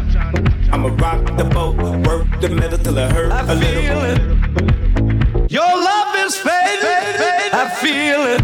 I'ma 0.73 0.89
rock 1.03 1.37
the 1.37 1.43
boat, 1.43 1.75
work 2.07 2.25
the 2.41 2.49
middle 2.49 2.79
till 2.79 2.97
it 2.97 3.11
hurt 3.11 3.31
I 3.31 3.41
a 3.41 3.55
little. 3.55 3.83
I 3.83 3.85
Feel 3.85 4.01
it. 4.11 5.51
Your 5.51 5.73
love 5.89 6.15
is 6.25 6.35
fading. 6.37 7.51
I 7.61 7.69
feel 7.83 8.21
it. 8.33 8.41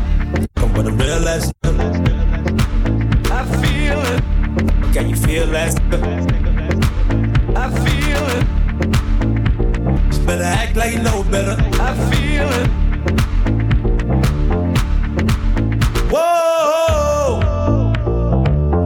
But 0.54 0.70
when 0.78 0.86
I 0.86 0.94
realize, 1.04 1.52
I 3.40 3.44
feel 3.64 4.00
it. 4.14 4.94
Can 4.94 5.10
you 5.10 5.16
feel 5.16 5.48
that? 5.48 6.51
Better 10.32 10.44
act 10.44 10.76
like 10.78 10.94
you 10.94 11.02
know 11.02 11.24
better. 11.24 11.58
I 11.74 11.94
feel 12.10 12.48
it. 12.62 12.68
Whoa! 16.10 17.40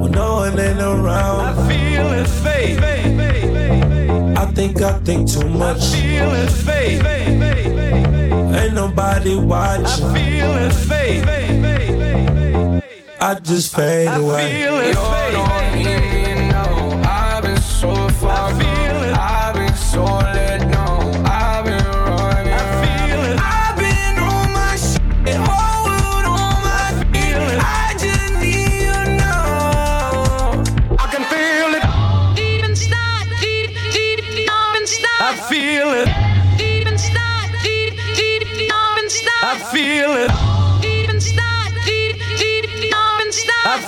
When 0.02 0.12
no 0.12 0.36
one 0.38 0.60
ain't 0.60 0.80
around. 0.80 1.40
I 1.42 1.54
feel 1.70 2.14
it, 2.14 2.28
faith. 2.28 2.80
I 4.38 4.46
think 4.54 4.82
I 4.82 5.00
think 5.00 5.30
too 5.30 5.48
much. 5.50 5.82
I 5.82 6.02
feel 6.02 6.34
it, 6.34 6.50
faith. 6.50 7.06
Ain't 8.56 8.74
nobody 8.74 9.36
watching. 9.36 9.86
I 9.86 10.14
feel 10.16 10.52
it, 10.66 10.74
faith. 10.74 11.24
I 13.22 13.36
just 13.36 13.76
fade 13.76 14.08
I 14.08 14.18
away. 14.18 14.52
feel 14.52 14.78
it, 14.78 14.96
faith. 14.96 16.05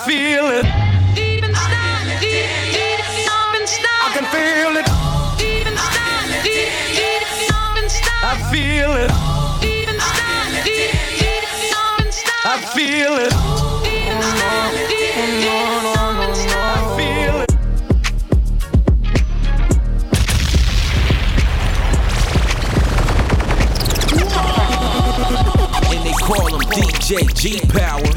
Feel 0.08 0.48
it. 0.52 0.64
Deep 1.16 1.44
inside, 1.44 2.20
deep, 2.22 2.48
deep, 2.72 2.96
deep 3.12 3.56
inside. 3.60 4.00
I 4.00 4.16
can 4.16 4.24
feel 4.32 4.78
it. 4.80 4.88
Deep 5.38 5.68
inside, 5.68 6.44
deep, 6.44 6.72
deep, 6.96 7.28
deep 7.36 7.76
inside. 7.84 8.24
I 8.24 8.40
feel 8.50 8.94
it. 8.96 9.12
Deep 9.60 9.90
inside, 9.90 10.64
deep, 10.64 10.96
deep, 11.20 11.44
deep 11.44 11.44
inside. 12.00 12.40
I 12.46 12.56
feel 12.74 13.20
it. 13.20 13.36
Deep 13.84 14.08
inside, 14.16 14.72
deep, 14.88 15.12
deep, 15.12 15.44
deep 15.44 15.76
inside. 16.24 16.56
I 16.56 16.96
feel 16.96 17.36
it. 17.44 17.52
And 25.92 26.02
they 26.06 26.16
call 26.24 26.48
him 26.48 26.64
DJ 26.72 27.28
G 27.36 27.60
Power. 27.68 28.08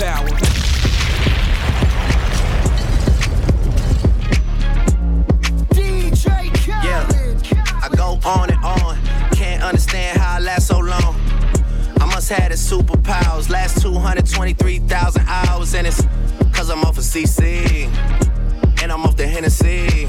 Superpowers. 12.61 13.48
Last 13.48 13.80
223,000 13.82 15.22
hours, 15.26 15.74
and 15.74 15.86
it's 15.86 16.02
cause 16.52 16.70
I'm 16.70 16.84
off 16.84 16.98
of 16.98 17.04
CC. 17.04 17.86
And 18.82 18.92
I'm 18.92 19.04
off 19.04 19.16
the 19.16 19.26
Hennessy. 19.26 20.04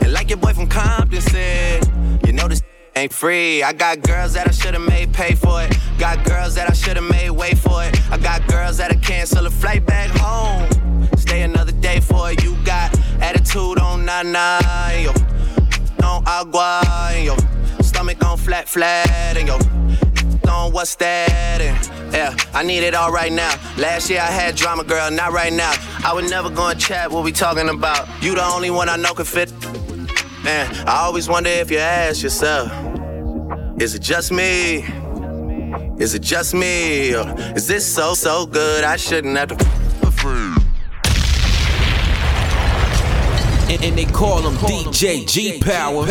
And 0.00 0.12
like 0.12 0.30
your 0.30 0.38
boy 0.38 0.52
from 0.52 0.68
Compton 0.68 1.20
said, 1.20 1.86
you 2.26 2.32
know 2.32 2.48
this 2.48 2.62
ain't 2.96 3.12
free. 3.12 3.62
I 3.62 3.72
got 3.72 4.02
girls 4.02 4.32
that 4.34 4.48
I 4.48 4.50
should've 4.50 4.82
made 4.82 5.12
pay 5.12 5.34
for 5.34 5.62
it. 5.62 5.76
Got 5.98 6.24
girls 6.24 6.54
that 6.54 6.70
I 6.70 6.72
should've 6.72 7.08
made 7.08 7.30
wait 7.30 7.58
for 7.58 7.84
it. 7.84 7.98
I 8.10 8.18
got 8.18 8.46
girls 8.48 8.78
that'll 8.78 9.00
cancel 9.00 9.46
a 9.46 9.50
flight 9.50 9.84
back 9.86 10.10
home. 10.10 10.68
Stay 11.16 11.42
another 11.42 11.72
day 11.72 12.00
for 12.00 12.30
it. 12.30 12.42
You 12.42 12.56
got 12.64 12.96
attitude 13.20 13.78
on 13.78 14.04
nana, 14.04 14.60
yo. 15.02 15.12
On 16.06 16.22
agua, 16.26 16.82
and 17.12 17.24
yo. 17.26 17.36
Stomach 17.80 18.24
on 18.24 18.38
flat, 18.38 18.68
flat, 18.68 19.36
and 19.36 19.48
yo. 19.48 20.05
On 20.48 20.72
what's 20.72 20.94
that? 20.96 21.60
And 21.60 22.12
yeah, 22.14 22.36
I 22.54 22.62
need 22.62 22.82
it 22.84 22.94
all 22.94 23.10
right 23.12 23.32
now. 23.32 23.54
Last 23.76 24.08
year 24.10 24.20
I 24.20 24.30
had 24.30 24.54
drama, 24.54 24.84
girl, 24.84 25.10
not 25.10 25.32
right 25.32 25.52
now. 25.52 25.72
I 26.04 26.12
would 26.14 26.30
never 26.30 26.50
go 26.50 26.68
and 26.68 26.80
chat 26.80 27.10
what 27.10 27.24
we 27.24 27.32
talking 27.32 27.68
about. 27.68 28.08
You 28.22 28.34
the 28.34 28.44
only 28.44 28.70
one 28.70 28.88
I 28.88 28.96
know 28.96 29.14
can 29.14 29.24
fit. 29.24 29.52
Man, 30.44 30.72
I 30.86 30.98
always 31.02 31.28
wonder 31.28 31.50
if 31.50 31.70
you 31.70 31.78
ask 31.78 32.22
yourself, 32.22 32.70
is 33.80 33.94
it 33.94 34.02
just 34.02 34.30
me? 34.30 34.84
Is 35.98 36.14
it 36.14 36.22
just 36.22 36.54
me? 36.54 37.14
Or 37.14 37.34
is 37.56 37.66
this 37.66 37.84
so, 37.84 38.14
so 38.14 38.46
good 38.46 38.84
I 38.84 38.96
shouldn't 38.96 39.36
have 39.36 39.48
to 39.48 39.54
f- 39.56 39.66
And, 43.68 43.82
and 43.82 43.98
they 43.98 44.04
call 44.04 44.48
him 44.48 44.54
DJ 44.58 45.26
G 45.26 45.58
Power. 45.60 46.06